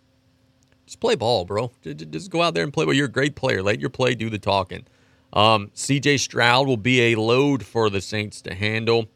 [0.85, 1.71] just play ball, bro.
[1.83, 2.85] Just go out there and play.
[2.85, 3.63] Well, you're a great player.
[3.63, 4.85] Let your play do the talking.
[5.31, 6.17] Um, C.J.
[6.17, 9.07] Stroud will be a load for the Saints to handle.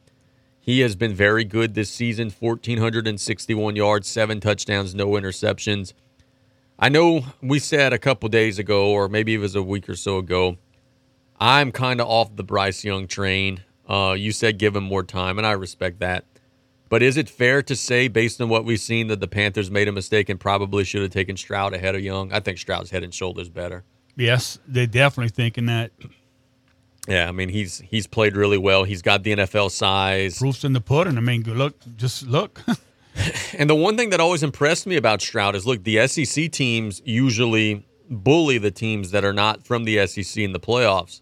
[0.60, 5.94] He has been very good this season 1,461 yards, seven touchdowns, no interceptions.
[6.80, 9.96] I know we said a couple days ago, or maybe it was a week or
[9.96, 10.58] so ago,
[11.40, 13.62] I'm kind of off the Bryce Young train.
[13.88, 16.26] Uh, you said give him more time, and I respect that.
[16.90, 19.88] But is it fair to say, based on what we've seen, that the Panthers made
[19.88, 22.32] a mistake and probably should have taken Stroud ahead of Young?
[22.32, 23.84] I think Stroud's head and shoulders better.
[24.16, 25.92] Yes, they are definitely thinking that.
[27.08, 28.84] Yeah, I mean he's he's played really well.
[28.84, 30.40] He's got the NFL size.
[30.40, 31.18] Proofs in the pudding.
[31.18, 32.62] I mean, look, just look.
[33.58, 37.02] and the one thing that always impressed me about Stroud is look, the SEC teams
[37.06, 41.22] usually bully the teams that are not from the SEC in the playoffs.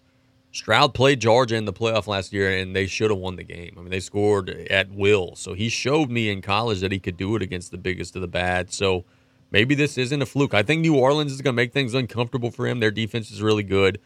[0.56, 3.76] Stroud played Georgia in the playoff last year, and they should have won the game.
[3.78, 5.36] I mean, they scored at will.
[5.36, 8.22] So he showed me in college that he could do it against the biggest of
[8.22, 8.72] the bad.
[8.72, 9.04] So
[9.52, 10.54] maybe this isn't a fluke.
[10.54, 12.80] I think New Orleans is going to make things uncomfortable for him.
[12.80, 14.00] Their defense is really good.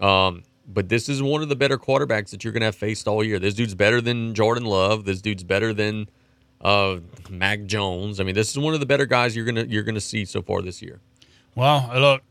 [0.00, 3.06] Um, but this is one of the better quarterbacks that you're going to have faced
[3.06, 3.38] all year.
[3.38, 5.04] This dude's better than Jordan Love.
[5.04, 6.08] This dude's better than
[6.62, 8.20] uh, Mac Jones.
[8.20, 10.40] I mean, this is one of the better guys you're gonna you're gonna see so
[10.40, 11.00] far this year.
[11.54, 12.22] Well, look,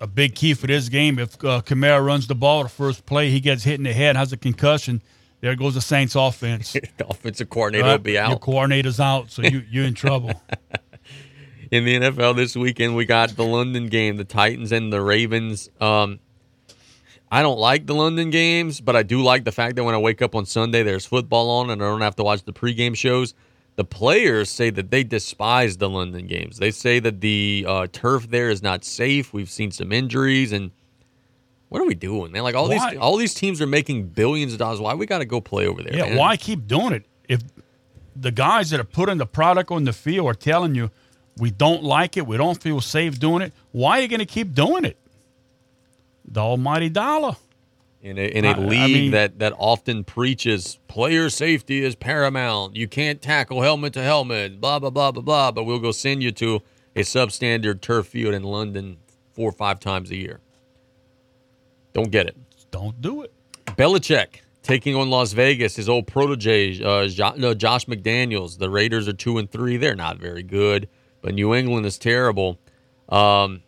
[0.00, 1.18] a big key for this game.
[1.18, 4.16] If uh, Kamara runs the ball the first play, he gets hit in the head,
[4.16, 5.02] has a concussion.
[5.40, 6.72] There goes the Saints' offense.
[6.72, 7.92] the offensive coordinator right?
[7.92, 8.30] will be out.
[8.30, 10.32] Your coordinator's out, so you you're in trouble.
[11.70, 15.68] in the NFL this weekend, we got the London game, the Titans and the Ravens.
[15.80, 16.18] Um,
[17.30, 19.98] I don't like the London games, but I do like the fact that when I
[19.98, 22.96] wake up on Sunday, there's football on, and I don't have to watch the pregame
[22.96, 23.34] shows.
[23.80, 26.58] The players say that they despise the London games.
[26.58, 29.32] They say that the uh, turf there is not safe.
[29.32, 30.70] We've seen some injuries, and
[31.70, 32.42] what are we doing, man?
[32.42, 32.90] Like all why?
[32.90, 34.82] these all these teams are making billions of dollars.
[34.82, 35.96] Why we got to go play over there?
[35.96, 36.18] Yeah, man?
[36.18, 37.40] why keep doing it if
[38.14, 40.90] the guys that are putting the product on the field are telling you
[41.38, 43.54] we don't like it, we don't feel safe doing it?
[43.72, 44.98] Why are you going to keep doing it?
[46.26, 47.34] The almighty dollar
[48.02, 51.94] in a, in a I, league I mean, that, that often preaches player safety is
[51.94, 52.76] paramount.
[52.76, 56.22] You can't tackle helmet to helmet, blah, blah, blah, blah, blah, but we'll go send
[56.22, 56.62] you to
[56.96, 58.96] a substandard turf field in London
[59.32, 60.40] four or five times a year.
[61.92, 62.36] Don't get it.
[62.70, 63.32] Don't do it.
[63.66, 68.58] Belichick taking on Las Vegas, his old protege, uh, Josh McDaniels.
[68.58, 69.76] The Raiders are two and three.
[69.76, 70.88] They're not very good,
[71.20, 72.58] but New England is terrible.
[73.08, 73.62] Um,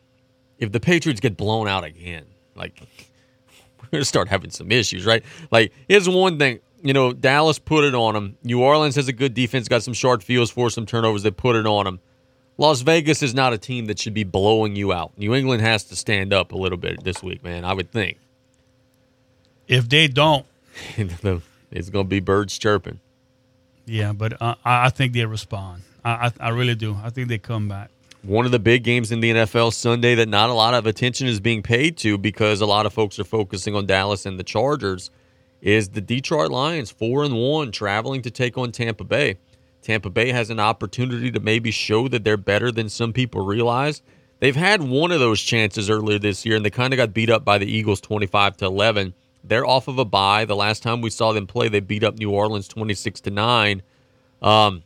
[0.59, 2.25] if the Patriots get blown out again,
[2.55, 2.81] like
[3.93, 5.23] going to start having some issues, right?
[5.51, 6.59] Like, here's one thing.
[6.83, 8.37] You know, Dallas put it on them.
[8.43, 11.23] New Orleans has a good defense, got some sharp fields for some turnovers.
[11.23, 12.01] They put it on them.
[12.59, 15.17] Las Vegas is not a team that should be blowing you out.
[15.17, 18.19] New England has to stand up a little bit this week, man, I would think.
[19.69, 20.45] If they don't,
[20.97, 21.21] it's
[21.91, 22.99] going to be birds chirping.
[23.87, 25.83] Yeah, but uh, I think they respond.
[26.05, 26.97] I, I, I really do.
[27.03, 27.91] I think they come back
[28.23, 31.27] one of the big games in the NFL Sunday that not a lot of attention
[31.27, 34.45] is being paid to because a lot of folks are focusing on Dallas and the
[34.45, 35.11] Chargers
[35.61, 39.39] is the Detroit Lions 4 and 1 traveling to take on Tampa Bay.
[39.83, 44.03] Tampa Bay has an opportunity to maybe show that they're better than some people realize.
[44.39, 47.31] They've had one of those chances earlier this year and they kind of got beat
[47.31, 49.15] up by the Eagles 25 to 11.
[49.43, 50.45] They're off of a bye.
[50.45, 53.83] The last time we saw them play, they beat up New Orleans 26 to 9.
[54.41, 54.85] Um,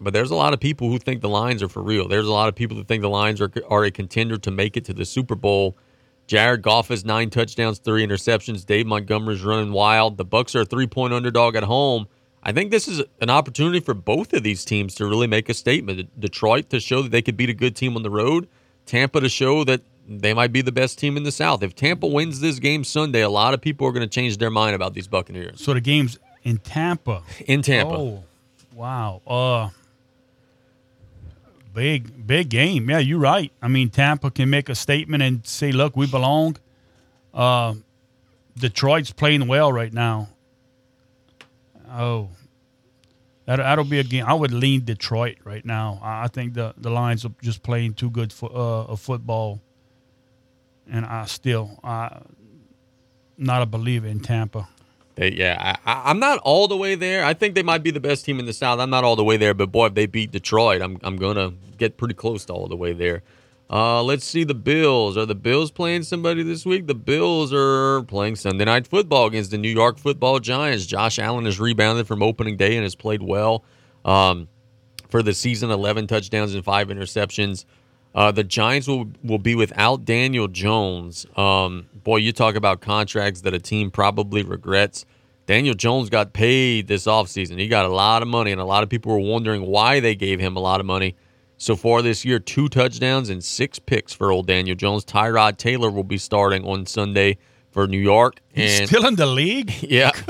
[0.00, 2.08] but there's a lot of people who think the Lions are for real.
[2.08, 4.76] There's a lot of people who think the Lions are, are a contender to make
[4.76, 5.76] it to the Super Bowl.
[6.26, 8.64] Jared Goff has nine touchdowns, three interceptions.
[8.64, 10.16] Dave Montgomery's running wild.
[10.16, 12.06] The Bucks are a three-point underdog at home.
[12.42, 15.54] I think this is an opportunity for both of these teams to really make a
[15.54, 16.08] statement.
[16.18, 18.48] Detroit to show that they could beat a good team on the road.
[18.86, 21.62] Tampa to show that they might be the best team in the South.
[21.62, 24.50] If Tampa wins this game Sunday, a lot of people are going to change their
[24.50, 25.60] mind about these Buccaneers.
[25.62, 27.22] So the game's in Tampa.
[27.46, 27.92] In Tampa.
[27.92, 28.24] Oh,
[28.74, 29.20] wow.
[29.26, 29.68] Uh,
[31.80, 32.90] Big, big game.
[32.90, 33.50] Yeah, you're right.
[33.62, 36.56] I mean, Tampa can make a statement and say, look, we belong.
[37.32, 37.72] Uh,
[38.54, 40.28] Detroit's playing well right now.
[41.90, 42.28] Oh,
[43.46, 44.26] that, that'll be a game.
[44.26, 45.98] I would lean Detroit right now.
[46.02, 49.62] I think the, the Lions are just playing too good for uh, football.
[50.86, 52.20] And I still, I
[53.38, 54.68] not a believer in Tampa.
[55.16, 57.24] They, yeah, I, am not all the way there.
[57.24, 58.78] I think they might be the best team in the South.
[58.80, 61.52] I'm not all the way there, but boy, if they beat Detroit, I'm I'm gonna
[61.78, 63.22] get pretty close to all the way there.
[63.72, 65.16] Uh, let's see the Bills.
[65.16, 66.86] Are the Bills playing somebody this week?
[66.88, 70.86] The Bills are playing Sunday night football against the New York Football Giants.
[70.86, 73.64] Josh Allen has rebounded from opening day and has played well
[74.04, 74.48] um,
[75.08, 75.70] for the season.
[75.70, 77.64] 11 touchdowns and five interceptions.
[78.14, 81.26] Uh, the Giants will will be without Daniel Jones.
[81.36, 85.06] Um, boy, you talk about contracts that a team probably regrets.
[85.46, 87.58] Daniel Jones got paid this offseason.
[87.58, 90.14] He got a lot of money, and a lot of people were wondering why they
[90.14, 91.14] gave him a lot of money.
[91.56, 95.04] So far this year, two touchdowns and six picks for old Daniel Jones.
[95.04, 97.36] Tyrod Taylor will be starting on Sunday
[97.70, 98.40] for New York.
[98.54, 99.72] And, He's still in the league?
[99.82, 100.10] Yeah.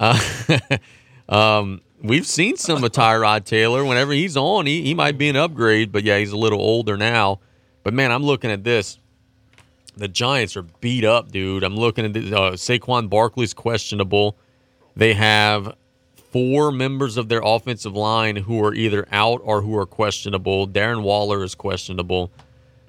[0.00, 0.16] Oh.
[0.50, 0.58] Uh,
[1.28, 3.84] um, We've seen some of Tyrod Taylor.
[3.84, 6.96] Whenever he's on, he, he might be an upgrade, but yeah, he's a little older
[6.96, 7.40] now.
[7.82, 8.98] But man, I'm looking at this.
[9.96, 11.64] The Giants are beat up, dude.
[11.64, 12.26] I'm looking at this.
[12.30, 14.36] Uh, Saquon Barkley's questionable.
[14.94, 15.74] They have
[16.30, 20.68] four members of their offensive line who are either out or who are questionable.
[20.68, 22.30] Darren Waller is questionable.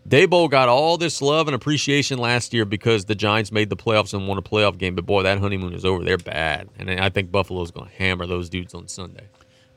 [0.08, 4.14] Daboll got all this love and appreciation last year because the Giants made the playoffs
[4.14, 4.95] and won a playoff game.
[4.95, 6.04] But boy, that honeymoon is over.
[6.04, 9.26] They're bad, and I think Buffalo's going to hammer those dudes on Sunday.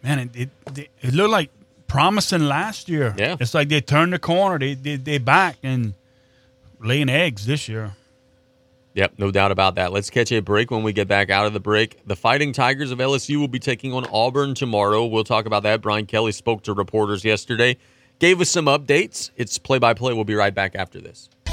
[0.03, 1.51] Man, it, it, it looked like
[1.87, 3.15] promising last year.
[3.19, 4.59] Yeah, it's like they turned the corner.
[4.59, 5.95] They they they back and
[6.81, 7.93] laying eggs this year.
[8.95, 9.91] Yep, no doubt about that.
[9.91, 12.07] Let's catch a break when we get back out of the break.
[12.07, 15.07] The Fighting Tigers of LSU will be taking on Auburn tomorrow.
[15.07, 15.81] We'll talk about that.
[15.81, 17.79] Brian Kelly spoke to reporters yesterday
[18.23, 19.31] gave us some updates.
[19.37, 20.15] It's play by play.
[20.15, 21.29] We'll be right back after this.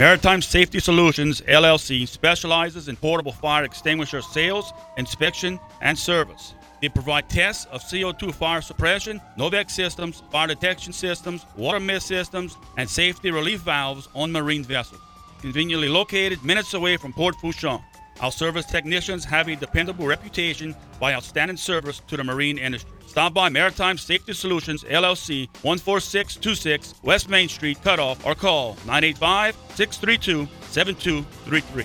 [0.00, 6.54] Maritime Safety Solutions LLC specializes in portable fire extinguisher sales, inspection, and service.
[6.80, 12.56] They provide tests of CO2 fire suppression, Novec systems, fire detection systems, water mist systems,
[12.78, 15.02] and safety relief valves on marine vessels.
[15.42, 17.82] Conveniently located minutes away from Port Fourchon,
[18.22, 22.96] our service technicians have a dependable reputation by outstanding service to the marine industry.
[23.10, 30.48] Stop by Maritime Safety Solutions, LLC, 14626 West Main Street, Cutoff, or call 985 632
[30.70, 31.84] 7233.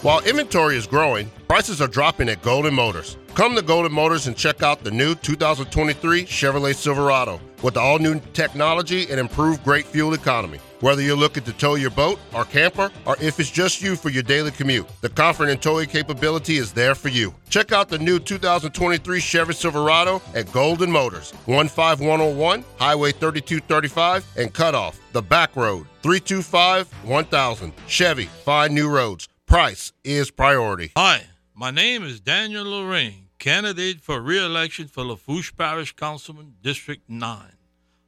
[0.00, 3.18] While inventory is growing, prices are dropping at Golden Motors.
[3.34, 8.18] Come to Golden Motors and check out the new 2023 Chevrolet Silverado with all new
[8.32, 10.60] technology and improved great fuel economy.
[10.84, 14.10] Whether you're looking to tow your boat or camper, or if it's just you for
[14.10, 17.34] your daily commute, the comfort and towing capability is there for you.
[17.48, 24.98] Check out the new 2023 Chevy Silverado at Golden Motors, 15101, Highway 3235, and Cutoff,
[25.12, 27.72] the back road, 325 1000.
[27.86, 29.26] Chevy, find new roads.
[29.46, 30.92] Price is priority.
[30.98, 31.22] Hi,
[31.54, 37.53] my name is Daniel Lorraine, candidate for re election for Lafourche Parish Councilman, District 9.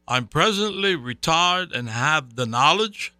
[0.08, 3.12] I'm presently retired and have the knowledge,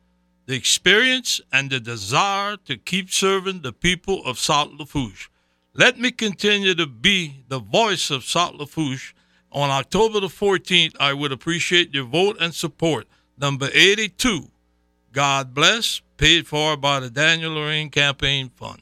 [0.47, 5.29] the experience, and the desire to keep serving the people of South Lafourche.
[5.75, 9.15] Let me continue to be the voice of South Lafourche.
[9.51, 13.09] On October the 14th, I would appreciate your vote and support.
[13.37, 14.49] Number 82,
[15.13, 18.81] God Bless, paid for by the Daniel Lorraine Campaign Fund.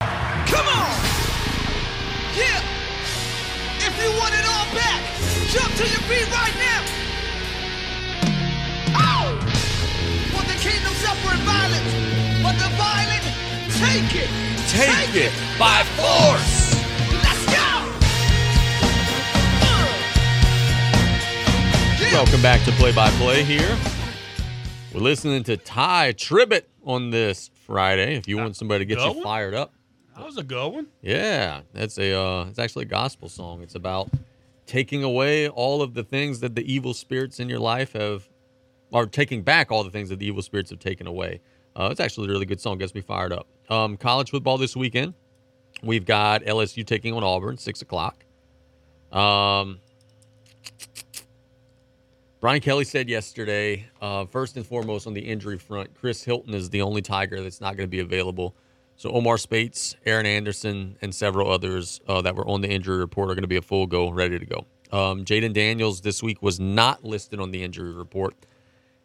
[0.00, 0.98] Come on!
[2.38, 2.62] Yeah!
[3.76, 6.63] If you want it all back, jump to your feet right now!
[13.84, 14.68] Take it.
[14.70, 16.74] Take, take it, it by force.
[17.22, 17.84] Let's go.
[19.62, 19.94] Uh.
[22.00, 22.12] Yeah.
[22.14, 23.76] Welcome back to Play by Play here.
[24.94, 28.16] We're listening to Tye Tribbett on this Friday.
[28.16, 29.74] If you want somebody to get you fired up,
[30.16, 30.86] that was a good one.
[31.02, 33.60] Yeah, that's a uh, it's actually a gospel song.
[33.62, 34.08] It's about
[34.66, 38.26] taking away all of the things that the evil spirits in your life have,
[38.92, 41.42] or taking back all the things that the evil spirits have taken away.
[41.76, 42.78] Uh, it's actually a really good song.
[42.78, 45.14] Gets me fired up um, college football this weekend.
[45.82, 48.24] We've got LSU taking on Auburn, six o'clock.
[49.12, 49.78] Um,
[52.40, 56.68] Brian Kelly said yesterday, uh, first and foremost on the injury front, Chris Hilton is
[56.70, 58.54] the only Tiger that's not going to be available.
[58.96, 63.30] So Omar Speights, Aaron Anderson, and several others uh, that were on the injury report
[63.30, 64.66] are going to be a full go, ready to go.
[64.92, 68.34] Um, Jayden Daniels this week was not listed on the injury report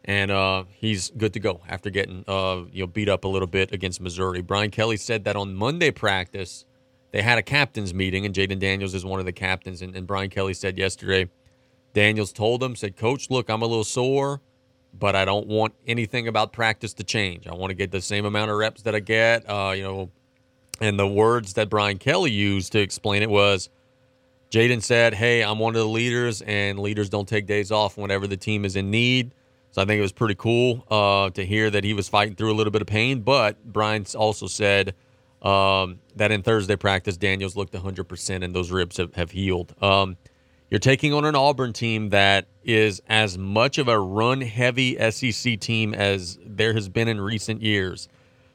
[0.04, 3.48] and uh, he's good to go after getting uh, you know beat up a little
[3.48, 4.40] bit against Missouri.
[4.40, 6.64] Brian Kelly said that on Monday practice
[7.12, 9.82] they had a captains meeting, and Jayden Daniels is one of the captains.
[9.82, 11.28] And, and Brian Kelly said yesterday,
[11.92, 14.40] Daniels told him, said, "Coach, look, I'm a little sore,
[14.98, 17.46] but I don't want anything about practice to change.
[17.48, 19.48] I want to get the same amount of reps that I get.
[19.48, 20.10] Uh, you know."
[20.82, 23.68] And the words that Brian Kelly used to explain it was,
[24.50, 28.26] Jaden said, Hey, I'm one of the leaders, and leaders don't take days off whenever
[28.26, 29.32] the team is in need.
[29.72, 32.52] So I think it was pretty cool uh, to hear that he was fighting through
[32.52, 33.20] a little bit of pain.
[33.20, 34.94] But Brian also said
[35.42, 39.74] um, that in Thursday practice, Daniels looked 100% and those ribs have, have healed.
[39.80, 40.16] Um,
[40.70, 45.58] you're taking on an Auburn team that is as much of a run heavy SEC
[45.60, 48.08] team as there has been in recent years.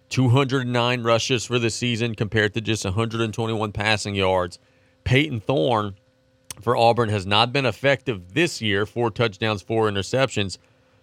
[0.10, 4.60] 209 rushes for the season compared to just 121 passing yards.
[5.06, 5.96] Payton Thorne
[6.62, 10.58] for Auburn has not been effective this year, four touchdowns, four interceptions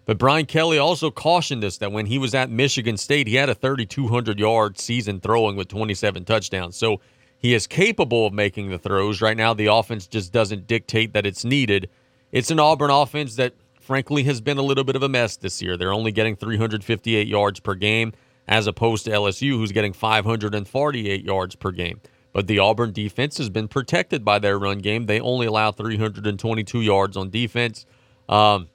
[0.04, 3.48] but Brian Kelly also cautioned us that when he was at Michigan State, he had
[3.48, 6.76] a 3,200 yard season throwing with 27 touchdowns.
[6.76, 7.00] So
[7.38, 9.20] he is capable of making the throws.
[9.20, 11.88] Right now, the offense just doesn't dictate that it's needed.
[12.32, 15.60] It's an Auburn offense that, frankly, has been a little bit of a mess this
[15.62, 15.76] year.
[15.76, 18.12] They're only getting 358 yards per game,
[18.48, 22.00] as opposed to LSU, who's getting 548 yards per game.
[22.32, 25.06] But the Auburn defense has been protected by their run game.
[25.06, 27.84] They only allow 322 yards on defense.
[28.28, 28.68] Um,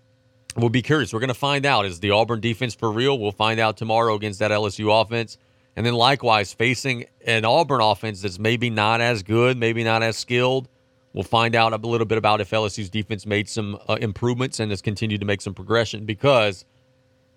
[0.57, 1.13] We'll be curious.
[1.13, 1.85] We're going to find out.
[1.85, 3.19] Is the Auburn defense for real?
[3.19, 5.37] We'll find out tomorrow against that LSU offense.
[5.75, 10.17] And then likewise, facing an Auburn offense that's maybe not as good, maybe not as
[10.17, 10.67] skilled.
[11.13, 14.71] We'll find out a little bit about if LSU's defense made some uh, improvements and
[14.71, 16.65] has continued to make some progression because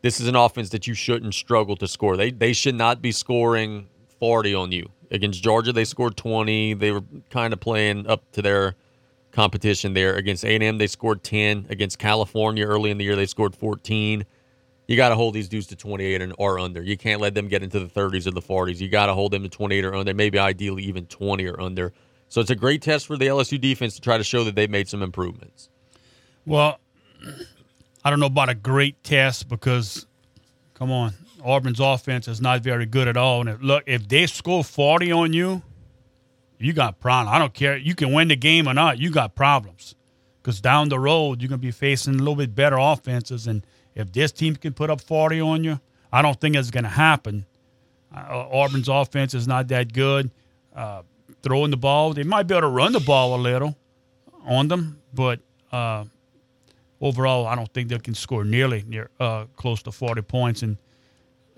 [0.01, 2.17] this is an offense that you shouldn't struggle to score.
[2.17, 3.87] They they should not be scoring
[4.19, 4.89] 40 on you.
[5.11, 6.73] Against Georgia, they scored 20.
[6.75, 8.77] They were kind of playing up to their
[9.33, 10.79] competition there against A&M.
[10.79, 13.17] They scored 10 against California early in the year.
[13.17, 14.25] They scored 14.
[14.87, 16.83] You got to hold these dudes to 28 and or under.
[16.83, 18.81] You can't let them get into the 30s or the 40s.
[18.81, 21.93] You got to hold them to 28 or under, maybe ideally even 20 or under.
[22.29, 24.71] So it's a great test for the LSU defense to try to show that they've
[24.71, 25.69] made some improvements.
[26.45, 26.79] Well,
[28.05, 30.07] I don't know about a great test because,
[30.75, 31.15] come on,
[31.45, 33.41] Auburn's offense is not very good at all.
[33.41, 35.63] And if, look, if they score 40 on you,
[36.61, 37.35] you got problems.
[37.35, 37.77] I don't care.
[37.77, 38.99] You can win the game or not.
[38.99, 39.95] You got problems
[40.43, 43.47] because down the road you're going to be facing a little bit better offenses.
[43.47, 45.81] And if this team can put up 40 on you,
[46.13, 47.47] I don't think it's going to happen.
[48.15, 50.31] Uh, uh, Auburn's offense is not that good.
[50.77, 51.03] Uh,
[51.43, 53.77] throwing the ball, they might be able to run the ball a little
[54.47, 55.41] on them, but
[55.73, 56.05] uh,
[57.01, 60.63] overall, I don't think they can score nearly near uh, close to 40 points.
[60.63, 60.77] And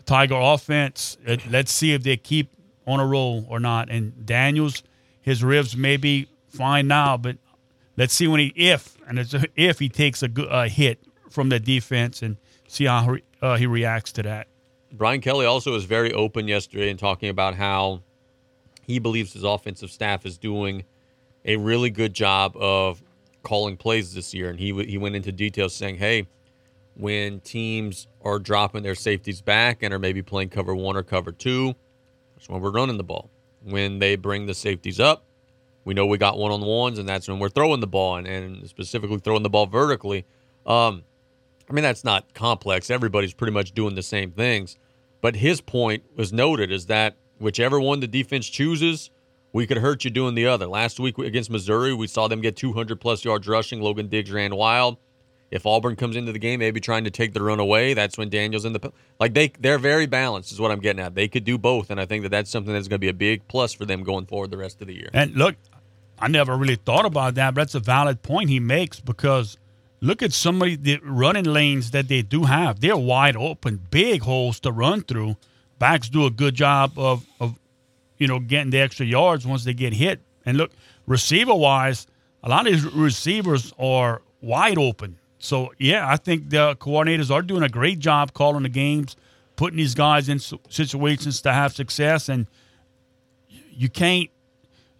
[0.05, 1.17] Tiger offense,
[1.49, 2.51] let's see if they keep
[2.87, 3.89] on a roll or not.
[3.91, 4.83] And Daniels
[5.23, 7.39] his ribs may be fine now, but
[7.97, 9.19] let's see when he if and
[9.57, 10.99] if he takes a, a hit
[11.31, 14.49] from the defense and see how uh, he reacts to that.
[14.93, 18.03] Brian Kelly also was very open yesterday in talking about how
[18.83, 20.85] he believes his offensive staff is doing
[21.45, 23.01] a really good job of
[23.43, 26.27] calling plays this year, and he he went into details saying, "Hey,
[26.97, 31.31] when teams are dropping their safeties back and are maybe playing cover one or cover
[31.31, 31.75] two,
[32.35, 33.31] that's when we're running the ball
[33.65, 35.25] when they bring the safeties up.
[35.85, 38.27] We know we got one on ones, and that's when we're throwing the ball and,
[38.27, 40.25] and specifically throwing the ball vertically.
[40.65, 41.03] Um,
[41.69, 42.89] I mean, that's not complex.
[42.91, 44.77] Everybody's pretty much doing the same things.
[45.21, 49.11] But his point was noted is that whichever one the defense chooses,
[49.53, 50.67] we could hurt you doing the other.
[50.67, 53.81] Last week against Missouri, we saw them get 200 plus yards rushing.
[53.81, 54.99] Logan Diggs ran wild.
[55.53, 58.31] If Auburn comes into the game, maybe trying to take the run away, that's when
[58.31, 58.91] Daniels in the
[59.21, 61.15] like they they're very balanced is what I'm getting at.
[61.15, 63.13] They could do both, and I think that that's something that's going to be a
[63.13, 65.11] big plus for them going forward the rest of the year.
[65.13, 65.57] And look,
[66.19, 69.59] I never really thought about that, but that's a valid point he makes because
[70.01, 72.81] look at somebody the running lanes that they do have.
[72.81, 75.37] They're wide open, big holes to run through.
[75.79, 77.59] Backs do a good job of of
[78.17, 80.23] you know getting the extra yards once they get hit.
[80.47, 80.71] And look,
[81.07, 82.07] receiver wise,
[82.43, 85.19] a lot of these receivers are wide open.
[85.43, 89.17] So yeah, I think the coordinators are doing a great job calling the games,
[89.57, 92.47] putting these guys in situations to have success, and
[93.49, 94.31] you can't.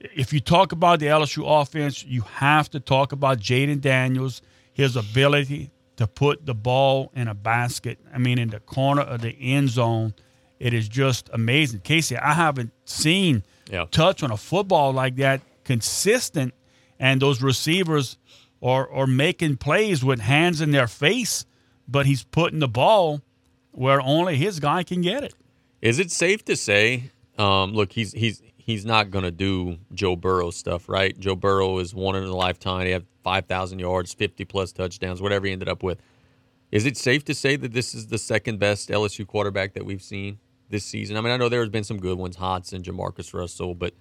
[0.01, 4.97] If you talk about the LSU offense, you have to talk about Jayden Daniels, his
[4.97, 8.01] ability to put the ball in a basket.
[8.13, 10.13] I mean, in the corner of the end zone,
[10.59, 11.83] it is just amazing.
[11.85, 13.85] Casey, I haven't seen yeah.
[13.93, 16.53] touch on a football like that consistent,
[16.99, 18.19] and those receivers
[18.63, 21.45] or or making plays with hands in their face,
[21.87, 23.21] but he's putting the ball
[23.73, 25.35] where only his guy can get it.
[25.83, 27.11] Is it safe to say?
[27.37, 31.19] Um, look, he's he's he's not going to do Joe Burrow stuff, right?
[31.19, 32.87] Joe Burrow is one in a lifetime.
[32.87, 36.01] He had five thousand yards, fifty plus touchdowns, whatever he ended up with.
[36.71, 40.01] Is it safe to say that this is the second best LSU quarterback that we've
[40.03, 40.39] seen
[40.71, 41.17] this season?
[41.19, 43.93] I mean, I know there has been some good ones, Hodson, JaMarcus Russell, but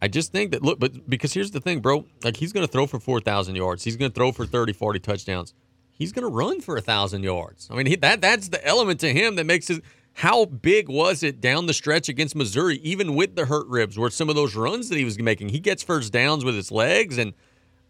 [0.00, 2.04] I just think that look, but because here's the thing, bro.
[2.22, 3.82] Like he's going to throw for four thousand yards.
[3.84, 5.54] He's going to throw for 30, 40 touchdowns.
[5.90, 7.68] He's going to run for a thousand yards.
[7.70, 9.82] I mean, he, that that's the element to him that makes it.
[10.14, 14.10] How big was it down the stretch against Missouri, even with the hurt ribs, where
[14.10, 17.18] some of those runs that he was making, he gets first downs with his legs,
[17.18, 17.34] and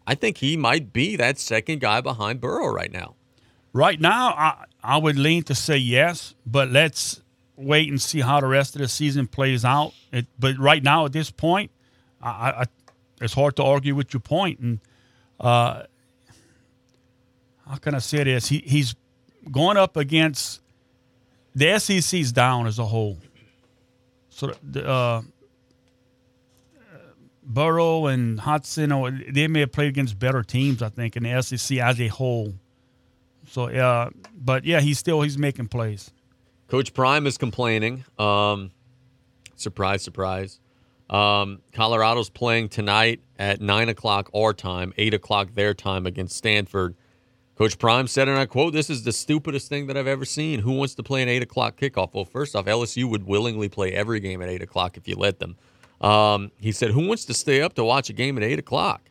[0.07, 3.15] I think he might be that second guy behind Burrow right now.
[3.73, 7.23] Right now, I I would lean to say yes, but let's
[7.57, 9.93] wait and see how the rest of the season plays out.
[10.13, 11.71] It, but right now, at this point,
[12.23, 12.65] I, I
[13.21, 14.61] it's hard to argue with your point.
[14.61, 14.81] And
[15.41, 15.83] uh,
[17.69, 18.49] how can I say this?
[18.49, 18.95] He, he's
[19.51, 20.61] going up against
[21.55, 23.19] the SEC's down as a whole.
[24.31, 25.23] So the uh,
[27.43, 31.43] Burrow and Hudson, or they may have played against better teams, I think, in the
[31.43, 32.55] SEC as a whole.
[33.49, 36.11] So, uh, but yeah, he's still he's making plays.
[36.69, 38.05] Coach Prime is complaining.
[38.19, 38.71] Um,
[39.57, 40.61] surprise, surprise.
[41.11, 46.95] Um, Colorado's playing tonight at 9 o'clock our time, 8 o'clock their time against Stanford.
[47.57, 50.61] Coach Prime said, and I quote, this is the stupidest thing that I've ever seen.
[50.61, 52.15] Who wants to play an 8 o'clock kickoff?
[52.15, 55.39] Well, first off, LSU would willingly play every game at 8 o'clock if you let
[55.41, 55.57] them.
[56.01, 59.03] Um, he said, who wants to stay up to watch a game at 8 o'clock?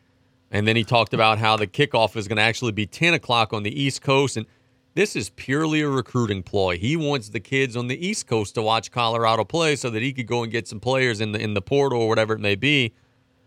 [0.50, 3.52] And then he talked about how the kickoff is going to actually be 10 o'clock
[3.52, 4.38] on the East Coast.
[4.38, 4.46] And
[4.98, 6.76] this is purely a recruiting ploy.
[6.76, 10.12] He wants the kids on the East Coast to watch Colorado play so that he
[10.12, 12.56] could go and get some players in the in the portal or whatever it may
[12.56, 12.94] be.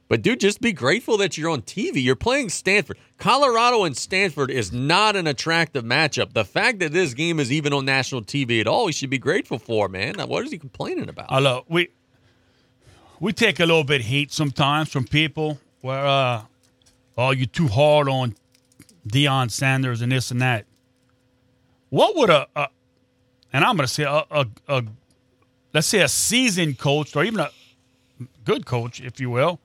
[0.07, 2.01] But dude, just be grateful that you're on TV.
[2.01, 2.97] You're playing Stanford.
[3.17, 6.31] Colorado and Stanford is not an attractive matchup.
[6.31, 9.17] The fact that this game is even on national TV at all, we should be
[9.19, 10.15] grateful for, man.
[10.29, 11.25] What is he complaining about?
[11.29, 11.89] Hello, look, we
[13.19, 16.43] we take a little bit heat sometimes from people where uh,
[17.17, 18.35] oh, you're too hard on
[19.05, 20.63] Deion Sanders and this and that.
[21.91, 22.69] What would a, a
[23.53, 24.83] and I'm going to say a, a, a,
[25.73, 27.49] let's say a seasoned coach or even a
[28.45, 29.59] good coach, if you will,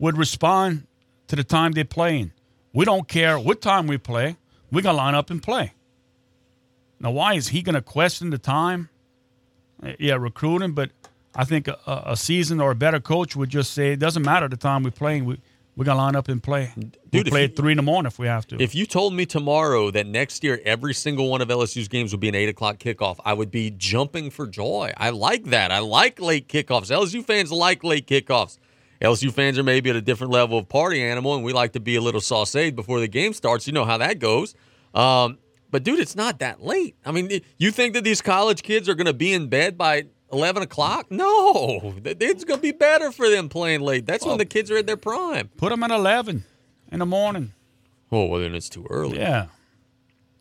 [0.00, 0.88] would respond
[1.28, 2.32] to the time they're playing.
[2.72, 4.36] We don't care what time we play.
[4.72, 5.72] We're going to line up and play.
[6.98, 8.88] Now, why is he going to question the time?
[9.84, 10.90] Eh, yeah, recruiting, but
[11.32, 14.48] I think a, a seasoned or a better coach would just say it doesn't matter
[14.48, 15.26] the time we're playing.
[15.26, 15.38] We,
[15.76, 16.72] we're gonna line up and play.
[16.76, 18.60] Dude, we'll play you, at three in the morning if we have to.
[18.60, 22.20] If you told me tomorrow that next year every single one of LSU's games would
[22.20, 24.92] be an eight o'clock kickoff, I would be jumping for joy.
[24.96, 25.70] I like that.
[25.70, 26.90] I like late kickoffs.
[26.90, 28.58] LSU fans like late kickoffs.
[29.02, 31.80] LSU fans are maybe at a different level of party animal, and we like to
[31.80, 33.66] be a little saucy before the game starts.
[33.66, 34.54] You know how that goes.
[34.94, 35.36] Um,
[35.70, 36.96] but dude, it's not that late.
[37.04, 40.62] I mean, you think that these college kids are gonna be in bed by 11
[40.64, 41.10] o'clock?
[41.10, 44.06] No, it's going to be better for them playing late.
[44.06, 44.38] That's well, when oh.
[44.38, 45.48] the kids are in their prime.
[45.56, 46.44] Put them at 11
[46.90, 47.52] in the morning.
[48.10, 49.18] Oh, well, then it's too early.
[49.18, 49.46] Yeah.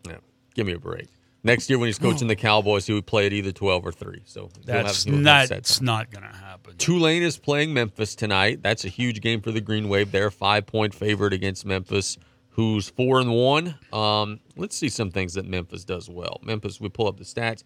[0.08, 0.18] Yeah.
[0.56, 1.08] Give me a break.
[1.44, 2.30] Next year, when he's coaching oh.
[2.30, 4.22] the Cowboys, he would play at either 12 or 3.
[4.26, 5.50] So that's have, not,
[5.82, 6.76] not going to happen.
[6.78, 8.64] Tulane is playing Memphis tonight.
[8.64, 10.12] That's a huge game for the Green Wave.
[10.12, 12.18] They're five point favorite against Memphis,
[12.50, 13.76] who's four and one.
[13.94, 16.40] Um, let's see some things that Memphis does well.
[16.44, 17.62] Memphis, we pull up the stats.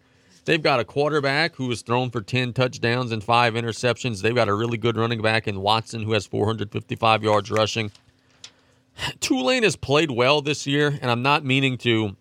[0.50, 4.20] They've got a quarterback who has thrown for 10 touchdowns and five interceptions.
[4.20, 7.92] They've got a really good running back in Watson who has 455 yards rushing.
[9.20, 12.16] Tulane has played well this year, and I'm not meaning to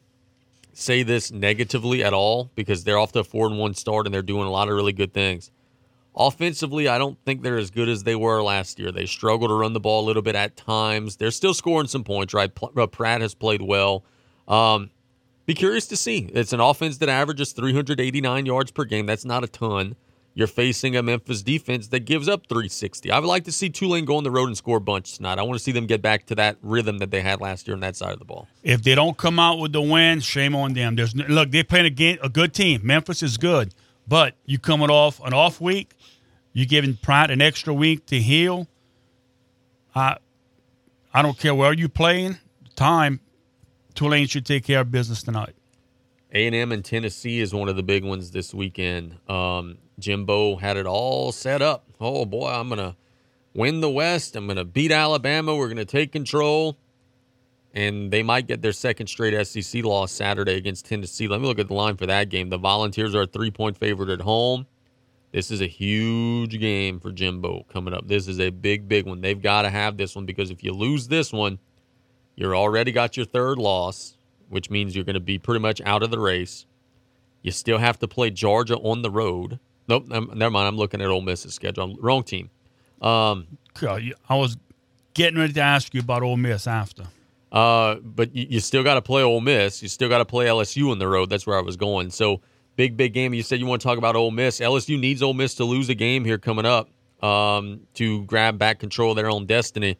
[0.73, 4.13] say this negatively at all because they're off to a 4 and 1 start and
[4.13, 5.49] they're doing a lot of really good things.
[6.15, 8.91] Offensively, I don't think they're as good as they were last year.
[8.91, 11.15] They struggle to run the ball a little bit at times.
[11.15, 12.51] They're still scoring some points, right?
[12.77, 14.03] Uh, Pratt has played well.
[14.47, 14.91] Um,
[15.49, 16.29] be curious to see.
[16.31, 19.07] It's an offense that averages 389 yards per game.
[19.07, 19.95] That's not a ton.
[20.35, 23.09] You're facing a Memphis defense that gives up 360.
[23.09, 25.39] I would like to see Tulane go on the road and score a bunch tonight.
[25.39, 27.73] I want to see them get back to that rhythm that they had last year
[27.73, 28.47] on that side of the ball.
[28.61, 30.95] If they don't come out with the win, shame on them.
[30.95, 32.81] There's no, look, they're playing a, game, a good team.
[32.83, 33.73] Memphis is good,
[34.07, 35.95] but you coming off an off week,
[36.53, 38.67] you giving Pratt an extra week to heal.
[39.95, 40.17] I,
[41.11, 42.37] I don't care where you playing.
[42.75, 43.19] Time
[43.99, 45.53] Tulane should take care of business tonight.
[46.33, 49.17] A&M and Tennessee is one of the big ones this weekend.
[49.29, 51.83] Um, Jimbo had it all set up.
[51.99, 52.95] Oh boy, I'm gonna
[53.53, 54.37] win the West.
[54.37, 55.53] I'm gonna beat Alabama.
[55.57, 56.77] We're gonna take control,
[57.73, 61.27] and they might get their second straight SEC loss Saturday against Tennessee.
[61.27, 62.47] Let me look at the line for that game.
[62.47, 64.65] The Volunteers are a three point favorite at home.
[65.33, 68.07] This is a huge game for Jimbo coming up.
[68.07, 69.19] This is a big, big one.
[69.19, 71.59] They've got to have this one because if you lose this one,
[72.39, 74.15] you're already got your third loss,
[74.47, 76.65] which means you're going to be pretty much out of the race.
[77.41, 79.59] You still have to play Georgia on the road.
[79.89, 80.65] Nope, I'm, never mind.
[80.69, 81.83] I'm looking at Ole Miss's schedule.
[81.83, 82.49] I'm, wrong team.
[83.01, 83.45] Um,
[83.81, 84.55] I was
[85.13, 87.03] getting ready to ask you about Ole Miss after.
[87.51, 89.83] Uh, but you, you still got to play Ole Miss.
[89.83, 91.29] You still got to play LSU on the road.
[91.29, 92.09] That's where I was going.
[92.09, 92.39] So
[92.77, 93.33] big, big game.
[93.33, 94.61] You said you want to talk about Ole Miss.
[94.61, 96.89] LSU needs Ole Miss to lose a game here coming up
[97.21, 99.97] um, to grab back control of their own destiny.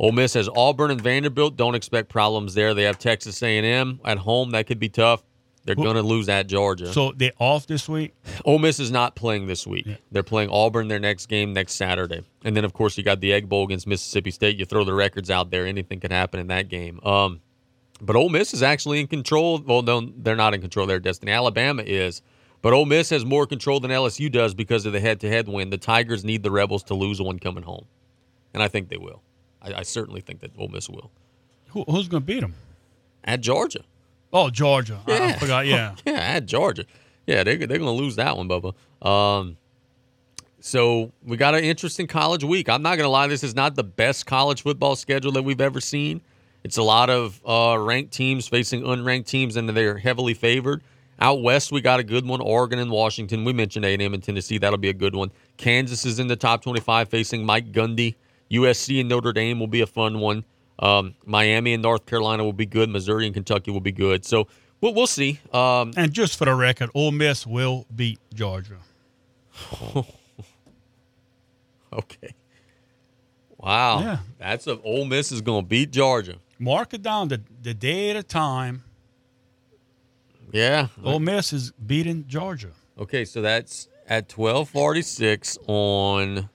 [0.00, 1.56] Ole Miss has Auburn and Vanderbilt.
[1.56, 2.72] Don't expect problems there.
[2.72, 4.50] They have Texas A&M at home.
[4.52, 5.24] That could be tough.
[5.64, 6.90] They're going to lose at Georgia.
[6.92, 8.14] So they're off this week?
[8.46, 9.84] Ole Miss is not playing this week.
[9.86, 9.96] Yeah.
[10.12, 12.22] They're playing Auburn their next game next Saturday.
[12.42, 14.56] And then, of course, you got the Egg Bowl against Mississippi State.
[14.56, 15.66] You throw the records out there.
[15.66, 17.00] Anything can happen in that game.
[17.04, 17.40] Um,
[18.00, 19.58] but Ole Miss is actually in control.
[19.58, 21.32] Well, no, they're not in control of their destiny.
[21.32, 22.22] Alabama is.
[22.62, 25.48] But Ole Miss has more control than LSU does because of the head to head
[25.48, 25.68] win.
[25.68, 27.84] The Tigers need the Rebels to lose one coming home.
[28.54, 29.22] And I think they will.
[29.62, 31.10] I, I certainly think that Ole Miss will.
[31.70, 32.54] Who, who's going to beat them?
[33.24, 33.80] At Georgia.
[34.32, 35.00] Oh, Georgia.
[35.06, 35.24] Yeah.
[35.24, 35.66] I forgot.
[35.66, 35.94] Yeah.
[36.06, 36.84] yeah, at Georgia.
[37.26, 38.74] Yeah, they, they're going to lose that one, Bubba.
[39.06, 39.56] Um,
[40.60, 42.68] so we got an interesting college week.
[42.68, 45.60] I'm not going to lie, this is not the best college football schedule that we've
[45.60, 46.20] ever seen.
[46.64, 50.82] It's a lot of uh, ranked teams facing unranked teams, and they're heavily favored.
[51.20, 53.44] Out west, we got a good one: Oregon and Washington.
[53.44, 54.58] We mentioned A&M and Tennessee.
[54.58, 55.30] That'll be a good one.
[55.56, 58.16] Kansas is in the top 25, facing Mike Gundy.
[58.50, 60.44] USC and Notre Dame will be a fun one.
[60.78, 62.88] Um, Miami and North Carolina will be good.
[62.88, 64.24] Missouri and Kentucky will be good.
[64.24, 64.46] So
[64.80, 65.38] we'll, we'll see.
[65.52, 68.76] Um, and just for the record, Ole Miss will beat Georgia.
[69.94, 70.08] okay.
[73.58, 74.00] Wow.
[74.00, 74.18] Yeah.
[74.38, 76.36] That's a Ole Miss is going to beat Georgia.
[76.60, 78.84] Mark it down the, the day at a time.
[80.52, 80.86] Yeah.
[81.04, 82.70] Ole Miss is beating Georgia.
[82.98, 86.48] Okay, so that's at 1246 on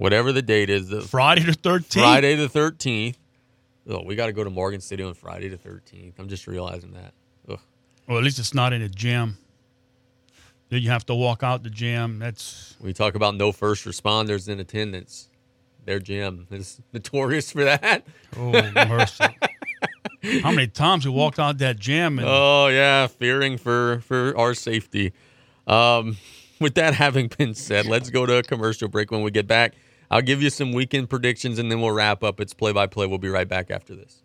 [0.00, 0.88] whatever the date is.
[0.88, 1.92] The Friday the 13th.
[1.92, 3.16] Friday the 13th.
[3.88, 6.14] Oh, we got to go to Morgan City on Friday the 13th.
[6.18, 7.12] I'm just realizing that.
[7.48, 7.58] Ugh.
[8.08, 9.36] Well, at least it's not in a gym.
[10.70, 12.18] Then you have to walk out the gym.
[12.18, 15.28] That's we talk about no first responders in attendance.
[15.84, 18.04] Their gym is notorious for that.
[18.36, 19.36] Oh mercy!
[20.42, 22.20] How many times we walked out that gym?
[22.20, 25.12] And- oh yeah, fearing for for our safety.
[25.66, 26.16] Um,
[26.60, 29.10] with that having been said, let's go to a commercial break.
[29.10, 29.74] When we get back,
[30.12, 32.40] I'll give you some weekend predictions and then we'll wrap up.
[32.40, 33.06] It's play by play.
[33.06, 34.22] We'll be right back after this.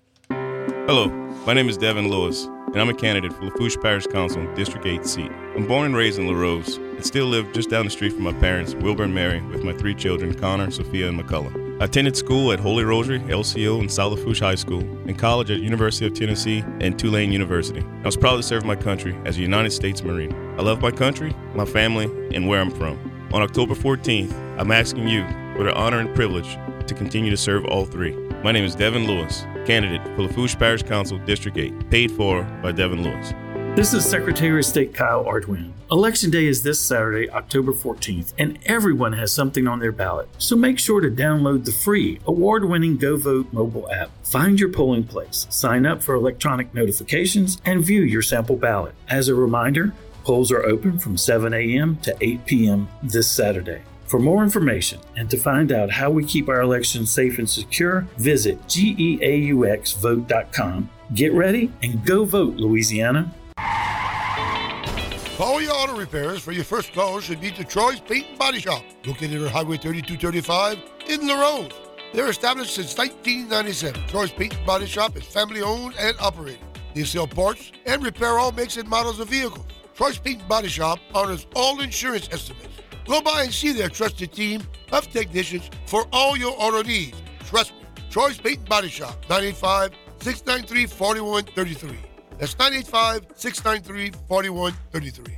[0.87, 1.07] Hello,
[1.45, 5.03] my name is Devin Lewis, and I'm a candidate for Lafourche Parish Council, District 8
[5.05, 5.31] seat.
[5.55, 8.33] I'm born and raised in Larose, and still live just down the street from my
[8.33, 11.81] parents, Wilbur and Mary, with my three children, Connor, Sophia, and McCullough.
[11.81, 15.59] I attended school at Holy Rosary, LCO, and South Lafourche High School, and college at
[15.59, 17.81] University of Tennessee and Tulane University.
[17.81, 20.33] I was proud to serve my country as a United States Marine.
[20.59, 22.05] I love my country, my family,
[22.35, 23.27] and where I'm from.
[23.33, 25.23] On October 14th, I'm asking you
[25.57, 26.57] with an honor and privilege
[26.87, 28.13] to continue to serve all three.
[28.43, 32.71] My name is Devin Lewis, candidate for Lafourche Parish Council District 8, paid for by
[32.71, 33.33] Devin Lewis.
[33.75, 35.71] This is Secretary of State Kyle Ardoin.
[35.91, 40.29] Election Day is this Saturday, October 14th, and everyone has something on their ballot.
[40.37, 44.11] So make sure to download the free, award winning GeauxVote mobile app.
[44.23, 48.95] Find your polling place, sign up for electronic notifications, and view your sample ballot.
[49.09, 51.97] As a reminder, polls are open from 7 a.m.
[51.97, 52.87] to 8 p.m.
[53.03, 53.81] this Saturday.
[54.07, 58.07] For more information and to find out how we keep our elections safe and secure,
[58.19, 60.89] visit geauxvote.com.
[61.15, 63.33] Get ready and go vote, Louisiana.
[63.57, 69.41] your Auto Repairs for your first car should be Troy's Paint and Body Shop, located
[69.41, 70.77] at Highway 3235
[71.09, 71.71] in Larose.
[72.13, 74.07] They're established since 1997.
[74.07, 76.59] Troy's Paint and Body Shop is family owned and operated.
[76.93, 79.65] They sell parts and repair all makes and models of vehicles.
[79.95, 82.69] Troy's Paint and Body Shop honors all insurance estimates.
[83.05, 87.15] Go by and see their trusted team of technicians for all your auto needs.
[87.45, 87.77] Trust me.
[88.09, 89.91] Troy's Paint Body Shop, 985
[90.21, 91.97] 693 4133.
[92.39, 95.37] That's 985 693 4133.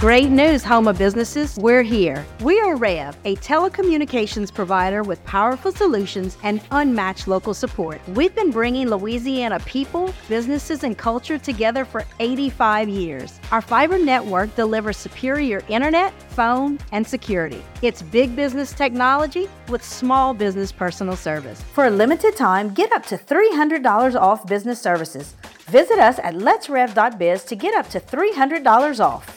[0.00, 1.56] Great news, Houma businesses.
[1.58, 2.24] We're here.
[2.40, 8.00] We are Rev, a telecommunications provider with powerful solutions and unmatched local support.
[8.10, 13.40] We've been bringing Louisiana people, businesses, and culture together for 85 years.
[13.50, 17.60] Our fiber network delivers superior internet, phone, and security.
[17.82, 21.60] It's big business technology with small business personal service.
[21.72, 25.34] For a limited time, get up to $300 off business services.
[25.66, 29.34] Visit us at letsrev.biz to get up to $300 off.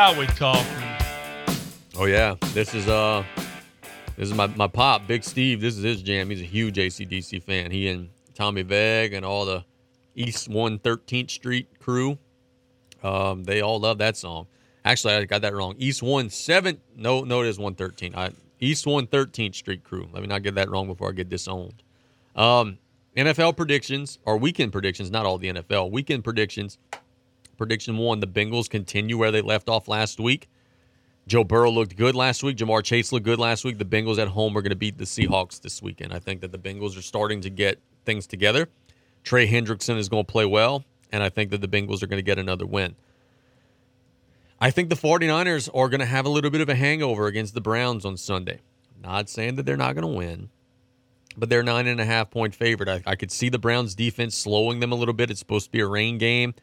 [0.00, 0.64] Now we talking.
[1.98, 3.22] Oh yeah, this is uh,
[4.16, 5.60] this is my my pop, Big Steve.
[5.60, 6.30] This is his jam.
[6.30, 7.70] He's a huge ACDC fan.
[7.70, 9.62] He and Tommy Veg and all the
[10.14, 12.16] East One Thirteenth Street crew,
[13.02, 14.46] um, they all love that song.
[14.86, 15.74] Actually, I got that wrong.
[15.76, 16.80] East One Seven.
[16.96, 18.14] No, no, it is One Thirteen.
[18.16, 20.08] I East One Thirteenth Street crew.
[20.12, 21.82] Let me not get that wrong before I get disowned.
[22.34, 22.78] Um,
[23.18, 25.10] NFL predictions or weekend predictions.
[25.10, 26.78] Not all the NFL weekend predictions
[27.60, 30.48] prediction one, the Bengals continue where they left off last week.
[31.26, 32.56] Joe Burrow looked good last week.
[32.56, 33.76] Ja'Marr Chase looked good last week.
[33.76, 36.14] The Bengals at home are going to beat the Seahawks this weekend.
[36.14, 38.70] I think that the Bengals are starting to get things together.
[39.24, 42.18] Trey Hendrickson is going to play well, and I think that the Bengals are going
[42.18, 42.96] to get another win.
[44.58, 47.52] I think the 49ers are going to have a little bit of a hangover against
[47.52, 48.60] the Browns on Sunday.
[49.02, 50.48] Not saying that they're not going to win,
[51.36, 52.88] but they're nine and a half point favorite.
[52.88, 55.30] I, I could see the Browns defense slowing them a little bit.
[55.30, 56.54] It's supposed to be a rain game.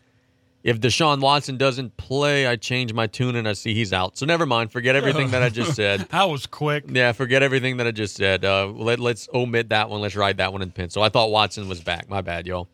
[0.63, 4.17] If Deshaun Watson doesn't play, I change my tune and I see he's out.
[4.17, 4.71] So never mind.
[4.71, 6.01] Forget everything that I just said.
[6.09, 6.85] that was quick.
[6.89, 8.43] Yeah, forget everything that I just said.
[8.43, 10.01] Uh, let, us omit that one.
[10.01, 11.03] Let's ride that one in pencil.
[11.03, 12.09] I thought Watson was back.
[12.09, 12.67] My bad, y'all.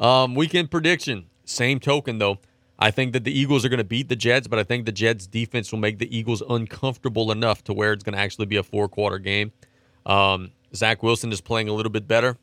[0.00, 1.26] Um, weekend prediction.
[1.44, 2.38] Same token, though.
[2.78, 4.92] I think that the Eagles are going to beat the Jets, but I think the
[4.92, 8.56] Jets' defense will make the Eagles uncomfortable enough to where it's going to actually be
[8.56, 9.52] a four quarter game.
[10.06, 12.38] Um, Zach Wilson is playing a little bit better.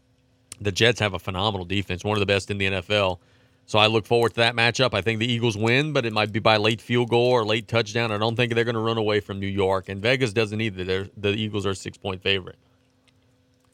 [0.60, 3.20] The Jets have a phenomenal defense, one of the best in the NFL.
[3.68, 4.94] So I look forward to that matchup.
[4.94, 7.68] I think the Eagles win, but it might be by late field goal or late
[7.68, 8.12] touchdown.
[8.12, 10.84] I don't think they're going to run away from New York, and Vegas doesn't either.
[10.84, 12.58] They're, the Eagles are six point favorite.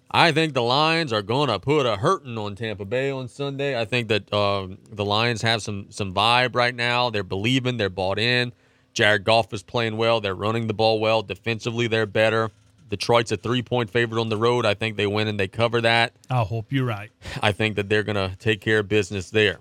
[0.09, 3.80] I think the Lions are going to put a hurting on Tampa Bay on Sunday.
[3.80, 7.09] I think that um, the Lions have some some vibe right now.
[7.09, 7.77] They're believing.
[7.77, 8.53] They're bought in.
[8.93, 10.19] Jared Goff is playing well.
[10.22, 11.22] They're running the ball well.
[11.22, 12.49] Defensively, they're better.
[12.89, 14.65] Detroit's a three point favorite on the road.
[14.65, 16.13] I think they win and they cover that.
[16.30, 17.11] I hope you're right.
[17.41, 19.59] I think that they're going to take care of business there.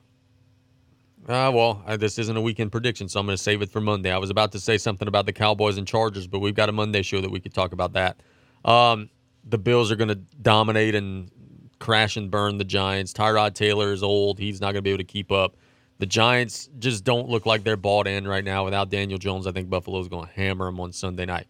[1.33, 3.71] Ah, uh, well, I, this isn't a weekend prediction, so I'm going to save it
[3.71, 4.11] for Monday.
[4.11, 6.73] I was about to say something about the Cowboys and Chargers, but we've got a
[6.73, 8.21] Monday show that we could talk about that.
[8.65, 9.09] Um,
[9.49, 11.31] the Bills are going to dominate and
[11.79, 13.13] crash and burn the Giants.
[13.13, 15.57] Tyrod Taylor is old; he's not going to be able to keep up.
[16.01, 18.65] The Giants just don't look like they're bought in right now.
[18.65, 21.47] Without Daniel Jones, I think Buffalo's going to hammer them on Sunday night.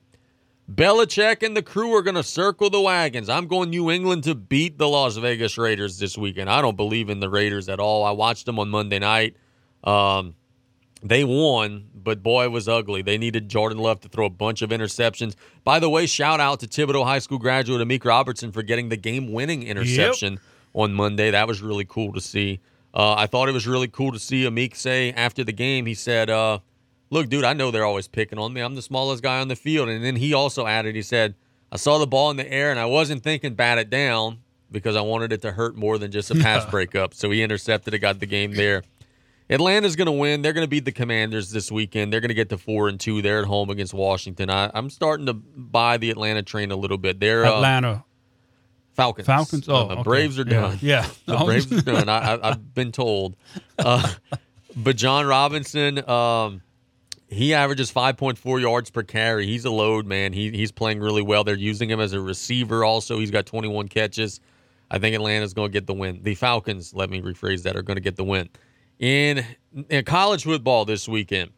[0.70, 3.30] Belichick and the crew are going to circle the wagons.
[3.30, 6.50] I'm going New England to beat the Las Vegas Raiders this weekend.
[6.50, 8.04] I don't believe in the Raiders at all.
[8.04, 9.36] I watched them on Monday night.
[9.84, 10.34] Um,
[11.02, 13.00] they won, but boy, it was ugly.
[13.02, 15.34] They needed Jordan Love to throw a bunch of interceptions.
[15.64, 18.98] By the way, shout out to Thibodaux High School graduate Amik Robertson for getting the
[18.98, 20.42] game winning interception yep.
[20.74, 21.30] on Monday.
[21.30, 22.60] That was really cool to see.
[22.92, 25.94] Uh, I thought it was really cool to see Amik say after the game, he
[25.94, 26.58] said, uh,
[27.12, 28.60] Look, dude, I know they're always picking on me.
[28.60, 29.88] I'm the smallest guy on the field.
[29.88, 31.34] And then he also added, He said,
[31.72, 34.40] I saw the ball in the air and I wasn't thinking bat it down
[34.70, 37.14] because I wanted it to hurt more than just a pass breakup.
[37.14, 38.82] So he intercepted it, got the game there.
[39.50, 40.42] Atlanta's going to win.
[40.42, 42.12] They're going to beat the Commanders this weekend.
[42.12, 43.20] They're going to get to four and two.
[43.20, 44.48] They're at home against Washington.
[44.48, 47.18] I, am starting to buy the Atlanta train a little bit.
[47.18, 48.04] They're uh, Atlanta
[48.94, 49.26] Falcons.
[49.26, 49.68] Falcons.
[49.68, 50.02] Oh, uh, the okay.
[50.04, 50.78] Braves are done.
[50.80, 51.36] Yeah, yeah.
[51.38, 52.08] the Braves are done.
[52.08, 53.34] I, have been told.
[53.76, 54.06] Uh,
[54.76, 56.62] but Bijan Robinson, um,
[57.26, 59.46] he averages 5.4 yards per carry.
[59.46, 60.32] He's a load man.
[60.32, 61.42] He, he's playing really well.
[61.42, 62.84] They're using him as a receiver.
[62.84, 64.38] Also, he's got 21 catches.
[64.92, 66.20] I think Atlanta's going to get the win.
[66.22, 68.48] The Falcons, let me rephrase that, are going to get the win
[69.00, 69.44] in,
[69.88, 71.50] in college football this weekend.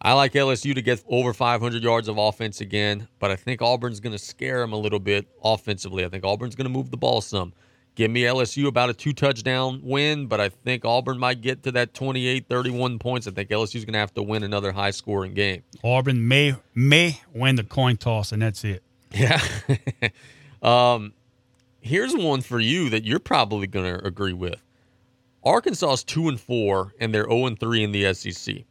[0.00, 3.98] I like LSU to get over 500 yards of offense again, but I think Auburn's
[4.00, 6.04] going to scare them a little bit offensively.
[6.04, 7.52] I think Auburn's going to move the ball some.
[7.96, 11.72] Give me LSU about a two touchdown win, but I think Auburn might get to
[11.72, 13.26] that 28 31 points.
[13.26, 15.62] I think LSU's going to have to win another high scoring game.
[15.82, 18.82] Auburn may may win the coin toss, and that's it.
[19.12, 19.40] Yeah.
[20.62, 21.14] um,
[21.80, 24.60] here's one for you that you're probably going to agree with.
[25.46, 28.64] Arkansas is 2 and 4 and they're 0 and 3 in the SEC.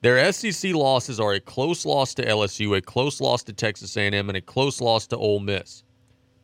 [0.00, 4.28] Their SEC losses are a close loss to LSU, a close loss to Texas A&M,
[4.28, 5.82] and a close loss to Ole Miss.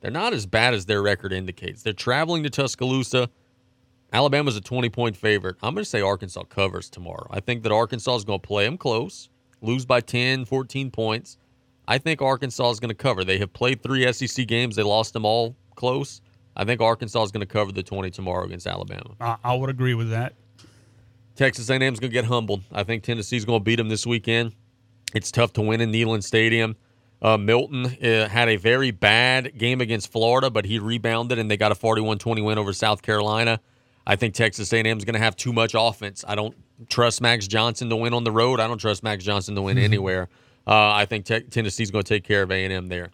[0.00, 1.82] They're not as bad as their record indicates.
[1.84, 3.28] They're traveling to Tuscaloosa.
[4.12, 5.54] Alabama's a 20-point favorite.
[5.62, 7.28] I'm going to say Arkansas covers tomorrow.
[7.30, 9.28] I think that Arkansas is going to play them close,
[9.62, 11.36] lose by 10, 14 points.
[11.86, 13.22] I think Arkansas is going to cover.
[13.24, 14.74] They have played three SEC games.
[14.74, 16.22] They lost them all close.
[16.60, 19.14] I think Arkansas is going to cover the 20 tomorrow against Alabama.
[19.18, 20.34] I, I would agree with that.
[21.34, 22.62] Texas A&M is going to get humbled.
[22.70, 24.52] I think Tennessee's going to beat them this weekend.
[25.14, 26.76] It's tough to win in Neyland Stadium.
[27.22, 31.56] Uh, Milton uh, had a very bad game against Florida, but he rebounded and they
[31.56, 33.58] got a 41-20 win over South Carolina.
[34.06, 36.26] I think Texas A&M is going to have too much offense.
[36.28, 36.54] I don't
[36.90, 38.60] trust Max Johnson to win on the road.
[38.60, 39.84] I don't trust Max Johnson to win mm-hmm.
[39.86, 40.28] anywhere.
[40.66, 43.12] Uh, I think te- Tennessee's going to take care of A&M there.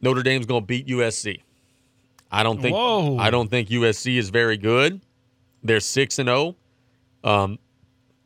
[0.00, 1.42] Notre Dame's going to beat USC.
[2.34, 3.16] I don't think Whoa.
[3.18, 5.00] I don't think USC is very good.
[5.62, 6.56] They're six and zero.
[7.22, 7.30] Oh.
[7.44, 7.58] Um,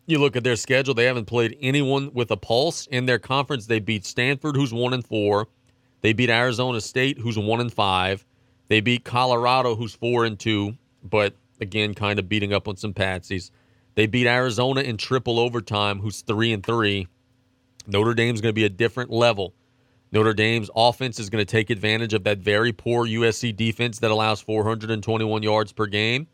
[0.07, 3.67] you look at their schedule; they haven't played anyone with a pulse in their conference.
[3.67, 5.49] They beat Stanford, who's one and four.
[6.01, 8.25] They beat Arizona State, who's one and five.
[8.69, 12.95] They beat Colorado, who's four and two, but again, kind of beating up on some
[12.95, 13.51] patsies.
[13.95, 17.09] They beat Arizona in triple overtime, who's three and three.
[17.87, 19.53] Notre Dame's going to be a different level.
[20.11, 24.11] Notre Dame's offense is going to take advantage of that very poor USC defense that
[24.11, 26.27] allows 421 yards per game.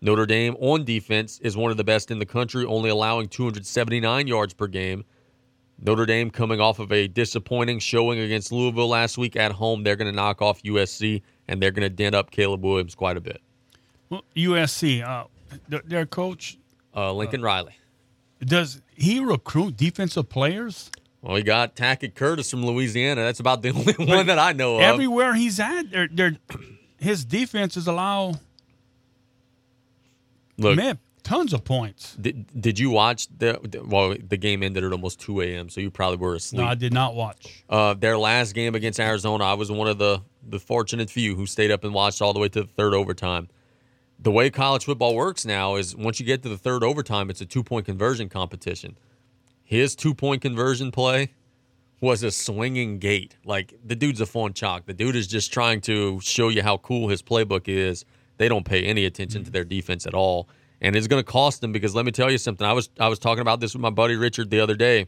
[0.00, 4.26] Notre Dame on defense is one of the best in the country, only allowing 279
[4.26, 5.04] yards per game.
[5.80, 9.96] Notre Dame coming off of a disappointing showing against Louisville last week at home, they're
[9.96, 13.20] going to knock off USC and they're going to dent up Caleb Williams quite a
[13.20, 13.40] bit.
[14.08, 15.24] Well, USC, uh,
[15.68, 16.58] their coach,
[16.94, 17.76] uh, Lincoln uh, Riley,
[18.40, 20.90] does he recruit defensive players?
[21.22, 23.22] Well, we got Tackett Curtis from Louisiana.
[23.22, 24.82] That's about the only one that I know of.
[24.82, 26.36] Everywhere he's at, they're, they're,
[26.98, 28.34] his defenses allow
[30.56, 32.14] Look, man, tons of points.
[32.16, 34.14] Did, did you watch the, the well?
[34.14, 36.60] The game ended at almost two a.m., so you probably were asleep.
[36.60, 37.64] No, I did not watch.
[37.70, 41.46] Uh, their last game against Arizona, I was one of the the fortunate few who
[41.46, 43.48] stayed up and watched all the way to the third overtime.
[44.18, 47.40] The way college football works now is once you get to the third overtime, it's
[47.40, 48.96] a two point conversion competition
[49.70, 51.32] his two point conversion play
[52.00, 53.36] was a swinging gate.
[53.44, 54.84] Like the dude's a fun chalk.
[54.84, 58.04] The dude is just trying to show you how cool his playbook is.
[58.36, 60.48] They don't pay any attention to their defense at all,
[60.80, 62.66] and it's going to cost them because let me tell you something.
[62.66, 65.06] I was I was talking about this with my buddy Richard the other day.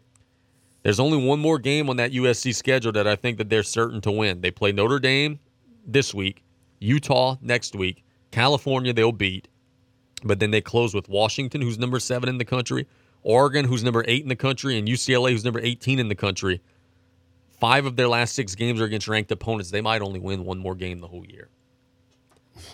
[0.84, 4.00] There's only one more game on that USC schedule that I think that they're certain
[4.02, 4.42] to win.
[4.42, 5.40] They play Notre Dame
[5.84, 6.44] this week,
[6.78, 9.48] Utah next week, California they'll beat,
[10.22, 12.86] but then they close with Washington, who's number seven in the country,
[13.22, 16.60] Oregon, who's number eight in the country, and UCLA, who's number 18 in the country.
[17.60, 19.70] Five of their last six games are against ranked opponents.
[19.70, 21.48] They might only win one more game the whole year.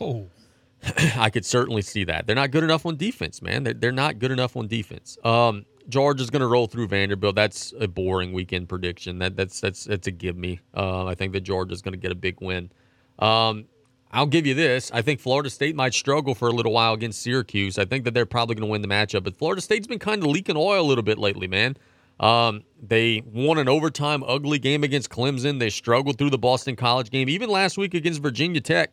[0.01, 0.27] Oh.
[1.17, 2.27] I could certainly see that.
[2.27, 3.65] They're not good enough on defense, man.
[3.65, 5.19] They're, they're not good enough on defense.
[5.25, 7.35] Um, George is going to roll through Vanderbilt.
[7.35, 9.19] That's a boring weekend prediction.
[9.19, 10.61] That that's that's that's a give me.
[10.77, 12.71] Uh, I think that George is going to get a big win.
[13.19, 13.65] Um,
[14.11, 14.91] I'll give you this.
[14.91, 17.79] I think Florida State might struggle for a little while against Syracuse.
[17.79, 20.23] I think that they're probably going to win the matchup, but Florida State's been kind
[20.23, 21.77] of leaking oil a little bit lately, man.
[22.19, 25.61] Um, they won an overtime ugly game against Clemson.
[25.61, 28.93] They struggled through the Boston College game, even last week against Virginia Tech.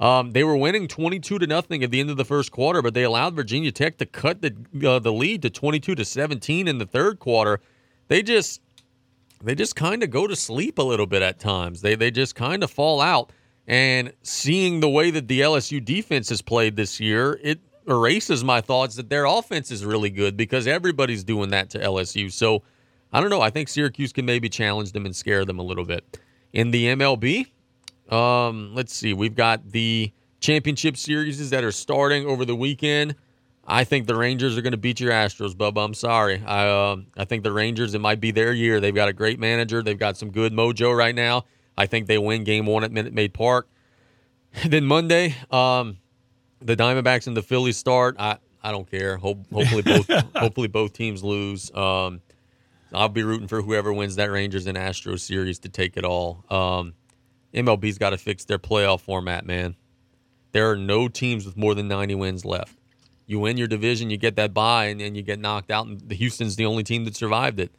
[0.00, 2.94] Um, they were winning 22 to nothing at the end of the first quarter, but
[2.94, 4.50] they allowed Virginia Tech to cut the
[4.90, 7.60] uh, the lead to 22 to 17 in the third quarter.
[8.08, 8.60] They just
[9.40, 11.80] they just kind of go to sleep a little bit at times.
[11.80, 13.30] They they just kind of fall out.
[13.66, 18.60] And seeing the way that the LSU defense has played this year, it erases my
[18.60, 22.30] thoughts that their offense is really good because everybody's doing that to LSU.
[22.30, 22.62] So
[23.12, 23.40] I don't know.
[23.40, 26.18] I think Syracuse can maybe challenge them and scare them a little bit.
[26.52, 27.46] In the MLB,
[28.10, 29.12] um, let's see.
[29.14, 33.16] We've got the championship series that are starting over the weekend.
[33.66, 35.82] I think the Rangers are going to beat your Astros, Bubba.
[35.82, 36.42] I'm sorry.
[36.44, 37.94] I uh, I think the Rangers.
[37.94, 38.78] It might be their year.
[38.78, 39.82] They've got a great manager.
[39.82, 41.44] They've got some good mojo right now.
[41.76, 43.68] I think they win game one at Minute Maid Park.
[44.66, 45.98] then Monday, um,
[46.62, 48.16] the Diamondbacks and the Phillies start.
[48.18, 49.16] I, I don't care.
[49.16, 51.70] hopefully both hopefully both teams lose.
[51.74, 52.20] Um,
[52.92, 56.44] I'll be rooting for whoever wins that Rangers and Astros series to take it all.
[56.48, 56.94] Um,
[57.52, 59.74] MLB's got to fix their playoff format, man.
[60.52, 62.78] There are no teams with more than 90 wins left.
[63.26, 65.86] You win your division, you get that bye, and then you get knocked out.
[65.86, 67.72] And Houston's the only team that survived it.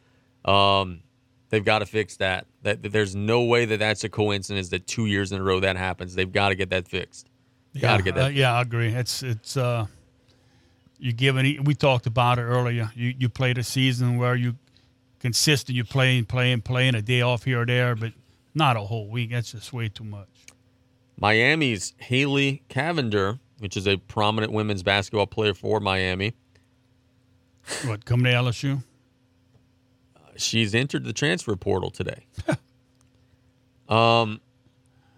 [0.44, 1.02] Um,
[1.50, 2.48] They've got to fix that.
[2.64, 2.82] that.
[2.92, 6.16] There's no way that that's a coincidence that two years in a row that happens.
[6.16, 7.30] They've got to get that fixed.
[7.80, 8.26] Got to yeah, get that.
[8.26, 8.90] Uh, yeah, I agree.
[8.94, 9.86] It's it's uh,
[10.98, 11.60] you give any.
[11.60, 12.90] We talked about it earlier.
[12.96, 14.56] You you played a season where you
[15.20, 15.76] consistent.
[15.76, 18.14] You playing playing playing a day off here or there, but
[18.54, 19.32] not a whole week.
[19.32, 20.30] That's just way too much.
[21.20, 26.34] Miami's Haley Cavinder, which is a prominent women's basketball player for Miami.
[27.86, 28.82] What coming to LSU?
[30.38, 32.26] she's entered the transfer portal today.
[33.90, 34.42] um,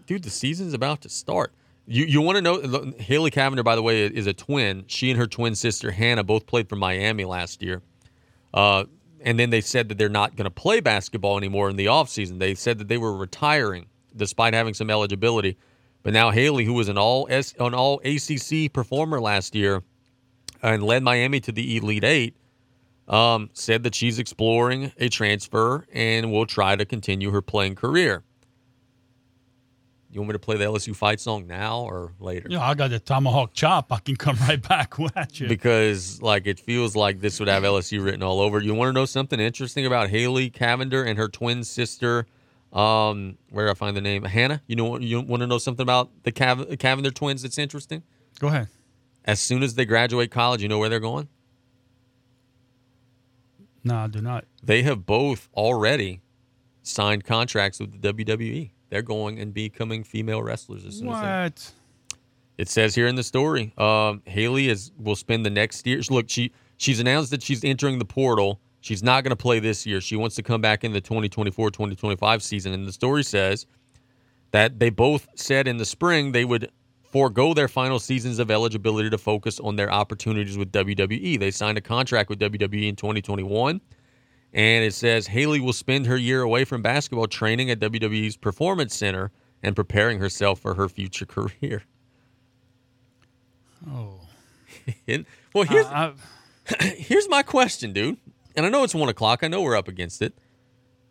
[0.06, 1.52] dude, the season's about to start.
[1.90, 2.94] You you want to know?
[3.00, 4.84] Haley Cavinder, by the way, is a twin.
[4.88, 7.82] She and her twin sister Hanna both played for Miami last year.
[8.54, 8.86] Uh,
[9.22, 12.40] and then they said that they're not going to play basketball anymore in the offseason.
[12.40, 15.58] They said that they were retiring despite having some eligibility.
[16.04, 19.82] But now Haley, who was an all an all ACC performer last year
[20.62, 22.36] and led Miami to the Elite Eight,
[23.08, 28.24] um, said that she's exploring a transfer and will try to continue her playing career.
[30.10, 32.48] You want me to play the LSU fight song now or later?
[32.50, 33.92] Yeah, I got the tomahawk chop.
[33.92, 35.48] I can come right back at you.
[35.48, 38.60] Because like it feels like this would have LSU written all over.
[38.60, 42.26] You want to know something interesting about Haley Cavinder and her twin sister?
[42.74, 44.62] Um, where I find the name Hanna.
[44.68, 47.44] You know, you want to know something about the Cav- Cavinder twins?
[47.44, 48.04] That's interesting.
[48.40, 48.68] Go ahead.
[49.24, 51.28] As soon as they graduate college, you know where they're going?
[53.88, 54.46] No, I do not.
[54.62, 56.22] They have both already
[56.84, 58.72] signed contracts with the WWE.
[58.90, 61.24] They're going and becoming female wrestlers as soon what?
[61.26, 62.64] as they.
[62.64, 66.02] It says here in the story, um, Haley is will spend the next year.
[66.10, 68.60] Look, she she's announced that she's entering the portal.
[68.82, 70.02] She's not going to play this year.
[70.02, 72.74] She wants to come back in the 2024-2025 season.
[72.74, 73.68] And the story says
[74.52, 76.70] that they both said in the spring they would
[77.10, 81.40] forego their final seasons of eligibility to focus on their opportunities with WWE.
[81.40, 83.80] They signed a contract with WWE in 2021,
[84.54, 88.94] and it says Haley will spend her year away from basketball training at WWE's Performance
[88.94, 89.32] Center
[89.64, 91.84] and preparing herself for her future career.
[93.90, 94.20] Oh.
[95.08, 96.12] and, well, here's, uh,
[96.82, 98.18] here's my question, dude.
[98.56, 100.34] And I know it's one o'clock, I know we're up against it.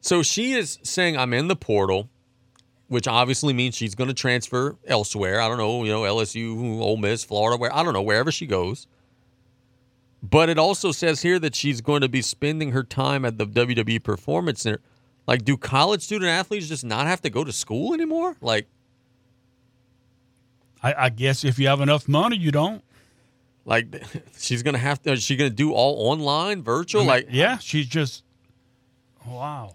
[0.00, 2.10] So she is saying, I'm in the portal
[2.88, 5.40] which obviously means she's going to transfer elsewhere.
[5.40, 8.46] I don't know, you know, LSU, Ole Miss, Florida, where I don't know, wherever she
[8.46, 8.86] goes.
[10.22, 13.46] But it also says here that she's going to be spending her time at the
[13.46, 14.80] WWE Performance Center.
[15.26, 18.36] Like, do college student athletes just not have to go to school anymore?
[18.40, 18.66] Like,
[20.82, 22.82] I, I guess if you have enough money, you don't.
[23.64, 24.02] Like,
[24.38, 25.12] she's gonna have to.
[25.12, 27.00] Is she gonna do all online, virtual?
[27.00, 28.22] I mean, like, yeah, she's just.
[29.26, 29.74] Wow.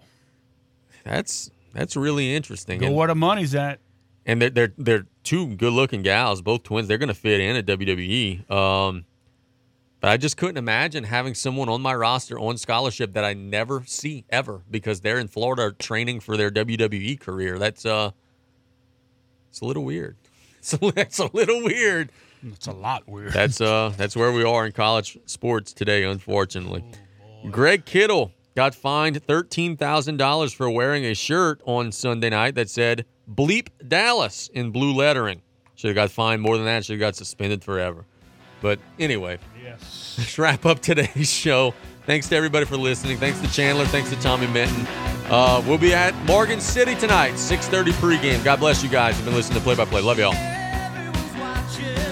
[1.04, 2.80] That's that's really interesting.
[2.80, 3.80] Go and, where the money's at.
[4.26, 6.86] And they're they're they're two good looking gals, both twins.
[6.88, 8.48] They're gonna fit in at WWE.
[8.50, 9.04] Um,
[10.00, 13.82] but I just couldn't imagine having someone on my roster on scholarship that I never
[13.86, 17.58] see ever because they're in Florida training for their WWE career.
[17.58, 18.10] That's uh,
[19.50, 20.16] it's a little weird.
[20.70, 20.74] It's
[21.18, 22.12] a, a little weird.
[22.44, 23.32] It's a lot weird.
[23.32, 26.84] That's uh, that's where we are in college sports today, unfortunately.
[27.44, 33.06] Oh, Greg Kittle got fined $13,000 for wearing a shirt on Sunday night that said
[33.30, 35.42] Bleep Dallas in blue lettering.
[35.74, 36.84] Should have got fined more than that.
[36.84, 38.04] Should have got suspended forever.
[38.60, 40.14] But anyway, yes.
[40.18, 41.74] let's wrap up today's show.
[42.06, 43.16] Thanks to everybody for listening.
[43.18, 43.84] Thanks to Chandler.
[43.86, 44.74] Thanks to Tommy Minto.
[45.28, 48.44] Uh, we'll be at Morgan City tonight, 6.30 pregame.
[48.44, 49.16] God bless you guys.
[49.16, 50.02] You've been listening to Play by Play.
[50.02, 50.61] Love y'all.